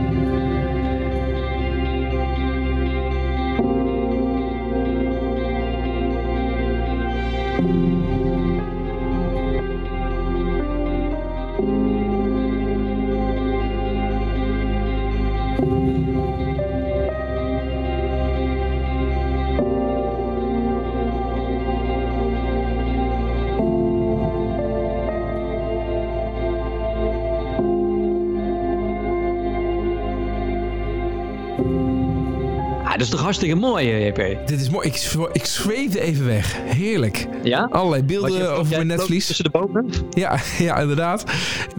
Is 33.02 33.08
toch 33.08 33.20
hartstikke 33.20 33.54
mooi, 33.54 33.90
eh, 33.90 34.06
JP? 34.06 34.46
Dit 34.48 34.60
is 34.60 34.70
mooi. 34.70 34.86
Ik, 34.88 35.12
ik 35.32 35.44
zweefde 35.44 36.00
even 36.00 36.26
weg. 36.26 36.56
Heerlijk. 36.64 37.26
Ja? 37.42 37.68
Allerlei 37.70 38.00
je- 38.00 38.06
beelden 38.06 38.52
over 38.52 38.70
mijn 38.74 38.86
netvlies. 38.86 39.26
Tussen 39.26 39.44
de 39.44 39.50
bomen? 39.50 39.90
Ja, 40.10 40.38
ja, 40.58 40.76
inderdaad. 40.76 41.24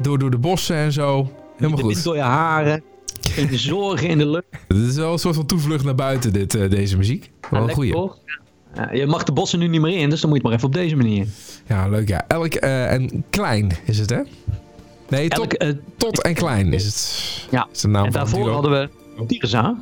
Door, 0.02 0.20
door 0.20 0.32
de 0.32 0.38
bossen 0.38 0.76
en 0.76 0.92
zo. 0.92 1.32
Helemaal 1.58 1.78
de 1.78 1.84
goed. 1.84 2.04
door 2.04 2.16
je 2.16 2.22
haren. 2.22 2.84
En 3.38 3.48
de 3.48 3.58
zorgen 3.58 4.08
in 4.08 4.18
de 4.18 4.28
lucht. 4.28 4.46
Het 4.68 4.78
is 4.78 4.96
wel 4.96 5.12
een 5.12 5.20
soort 5.20 5.36
van 5.36 5.46
toevlucht 5.46 5.84
naar 5.86 5.96
buiten, 5.96 6.34
dit, 6.34 6.56
eh, 6.56 6.70
deze 6.70 6.98
muziek. 6.98 7.32
Wel 7.50 7.64
een 7.64 7.74
goeie. 7.74 7.92
toch? 7.92 8.18
Ja, 8.76 8.92
je 8.92 9.06
mag 9.06 9.24
de 9.24 9.32
bossen 9.32 9.60
nu 9.60 9.68
niet 9.68 9.82
meer 9.82 9.98
in, 9.98 10.10
dus 10.10 10.22
dan 10.22 10.30
moet 10.30 10.42
je 10.42 10.48
het 10.48 10.52
maar 10.52 10.54
even 10.54 10.68
op 10.68 10.74
deze 10.74 10.96
manier. 10.96 11.28
Ja, 11.68 11.88
leuk 11.88 12.08
ja. 12.08 12.26
Elk 12.28 12.54
eh, 12.54 12.92
en 12.92 13.24
klein 13.30 13.72
is 13.86 14.00
het, 14.00 14.10
hè? 14.10 14.20
Nee, 15.10 15.28
tot, 15.28 15.58
Elk, 15.58 15.74
tot 15.98 16.22
en 16.22 16.34
klein 16.34 16.74
is 16.74 16.86
het. 16.86 17.48
Ja. 17.52 17.68
Is 17.74 17.82
de 17.82 17.88
naam 17.88 18.06
en 18.06 18.12
daarvoor 18.12 18.50
hadden 18.50 18.72
we 18.72 18.90
Tirza. 19.28 19.76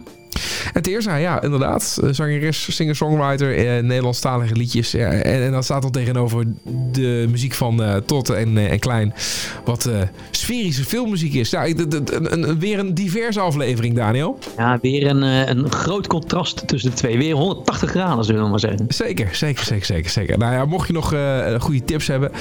En 0.74 0.82
Teersa, 0.82 1.16
ja, 1.16 1.42
inderdaad. 1.42 2.00
Eh, 2.04 2.10
Zangeres, 2.12 2.76
singer-songwriter, 2.76 3.56
eh, 3.58 3.84
Nederlandstalige 3.84 4.54
liedjes. 4.56 4.92
Ja, 4.92 5.10
en, 5.12 5.44
en 5.44 5.52
dat 5.52 5.64
staat 5.64 5.82
dan 5.82 5.92
tegenover 5.92 6.46
de 6.92 7.28
muziek 7.30 7.54
van 7.54 7.84
eh 7.84 7.96
Tot 7.96 8.30
en, 8.30 8.58
eh, 8.58 8.72
en 8.72 8.80
Klein. 8.80 9.14
Wat 9.66 9.86
eh, 9.86 10.00
sferische 10.32 10.84
filmmuziek 10.86 11.34
is. 11.34 11.50
Ja, 11.50 11.66
weer 12.60 12.80
een 12.80 12.94
diverse 12.94 13.40
aflevering, 13.40 13.96
Daniel. 13.96 14.38
Ja, 14.58 14.80
weer 14.82 15.08
een, 15.08 15.22
een 15.22 15.72
groot 15.72 16.08
contrast 16.08 16.68
tussen 16.68 16.90
de 16.90 16.96
twee. 16.96 17.18
Weer 17.18 17.36
180 17.36 17.90
graden, 17.90 18.24
zullen 18.26 18.44
we 18.44 18.50
maar 18.50 18.60
zeggen. 18.60 18.86
Zeker, 18.88 19.36
zeker, 19.36 19.64
zeker, 19.66 19.86
zeker. 19.86 20.10
zeker. 20.10 20.38
Nou 20.38 20.54
ja, 20.54 20.66
mocht 20.66 20.88
je 20.88 20.94
nog 20.94 21.14
goede 21.62 21.84
tips 21.86 22.08
hebben, 22.08 22.32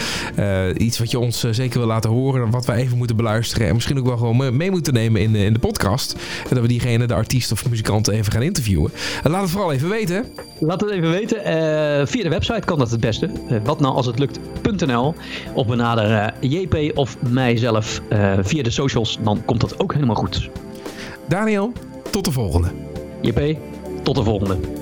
iets 0.77 0.99
wat 0.99 1.11
je 1.11 1.19
ons 1.19 1.45
zeker 1.51 1.79
wil 1.79 1.89
laten 1.89 2.11
horen, 2.11 2.51
wat 2.51 2.67
wij 2.67 2.77
even 2.77 2.97
moeten 2.97 3.17
beluisteren 3.17 3.67
en 3.69 3.75
misschien 3.75 3.99
ook 3.99 4.07
wel 4.07 4.17
gewoon 4.17 4.37
me- 4.37 4.51
mee 4.53 4.71
moeten 4.71 4.93
nemen 4.93 5.21
in, 5.21 5.33
de- 5.33 5.45
in 5.45 5.53
de 5.53 5.59
podcast, 5.59 6.13
en 6.43 6.49
dat 6.55 6.61
we 6.61 6.69
diegene, 6.69 7.07
de 7.07 7.15
artiest 7.15 7.53
of 7.53 7.69
muzikant, 7.69 8.09
even 8.09 8.20
gaan 8.29 8.43
interviewen. 8.43 8.93
Laat 9.23 9.43
het 9.43 9.51
vooral 9.51 9.73
even 9.73 9.89
weten. 9.89 10.25
Laat 10.59 10.81
het 10.81 10.91
even 10.91 11.11
weten. 11.11 11.45
Eh, 11.45 12.07
via 12.07 12.23
de 12.23 12.29
website 12.29 12.61
kan 12.65 12.79
dat 12.79 12.91
het 12.91 13.01
beste. 13.01 13.31
Eh, 13.49 13.57
wat 13.65 13.81
nou 13.81 13.95
als 13.95 14.07
het 14.07 14.19
lukt.nl. 14.19 15.15
Of 15.55 15.67
benader 15.67 16.13
eh, 16.13 16.51
JP 16.51 16.99
of 16.99 17.17
mijzelf 17.29 18.03
via 18.41 18.63
de 18.63 18.71
socials. 18.71 19.19
Dan 19.23 19.45
komt 19.45 19.61
dat 19.61 19.81
ook 19.81 19.95
helemaal 19.95 20.17
goed. 20.17 20.51
Daniel, 21.29 21.73
tot 22.11 22.25
de 22.25 22.33
volgende. 22.33 22.69
JP, 23.21 23.57
tot 24.03 24.15
de 24.15 24.23
volgende. 24.23 24.80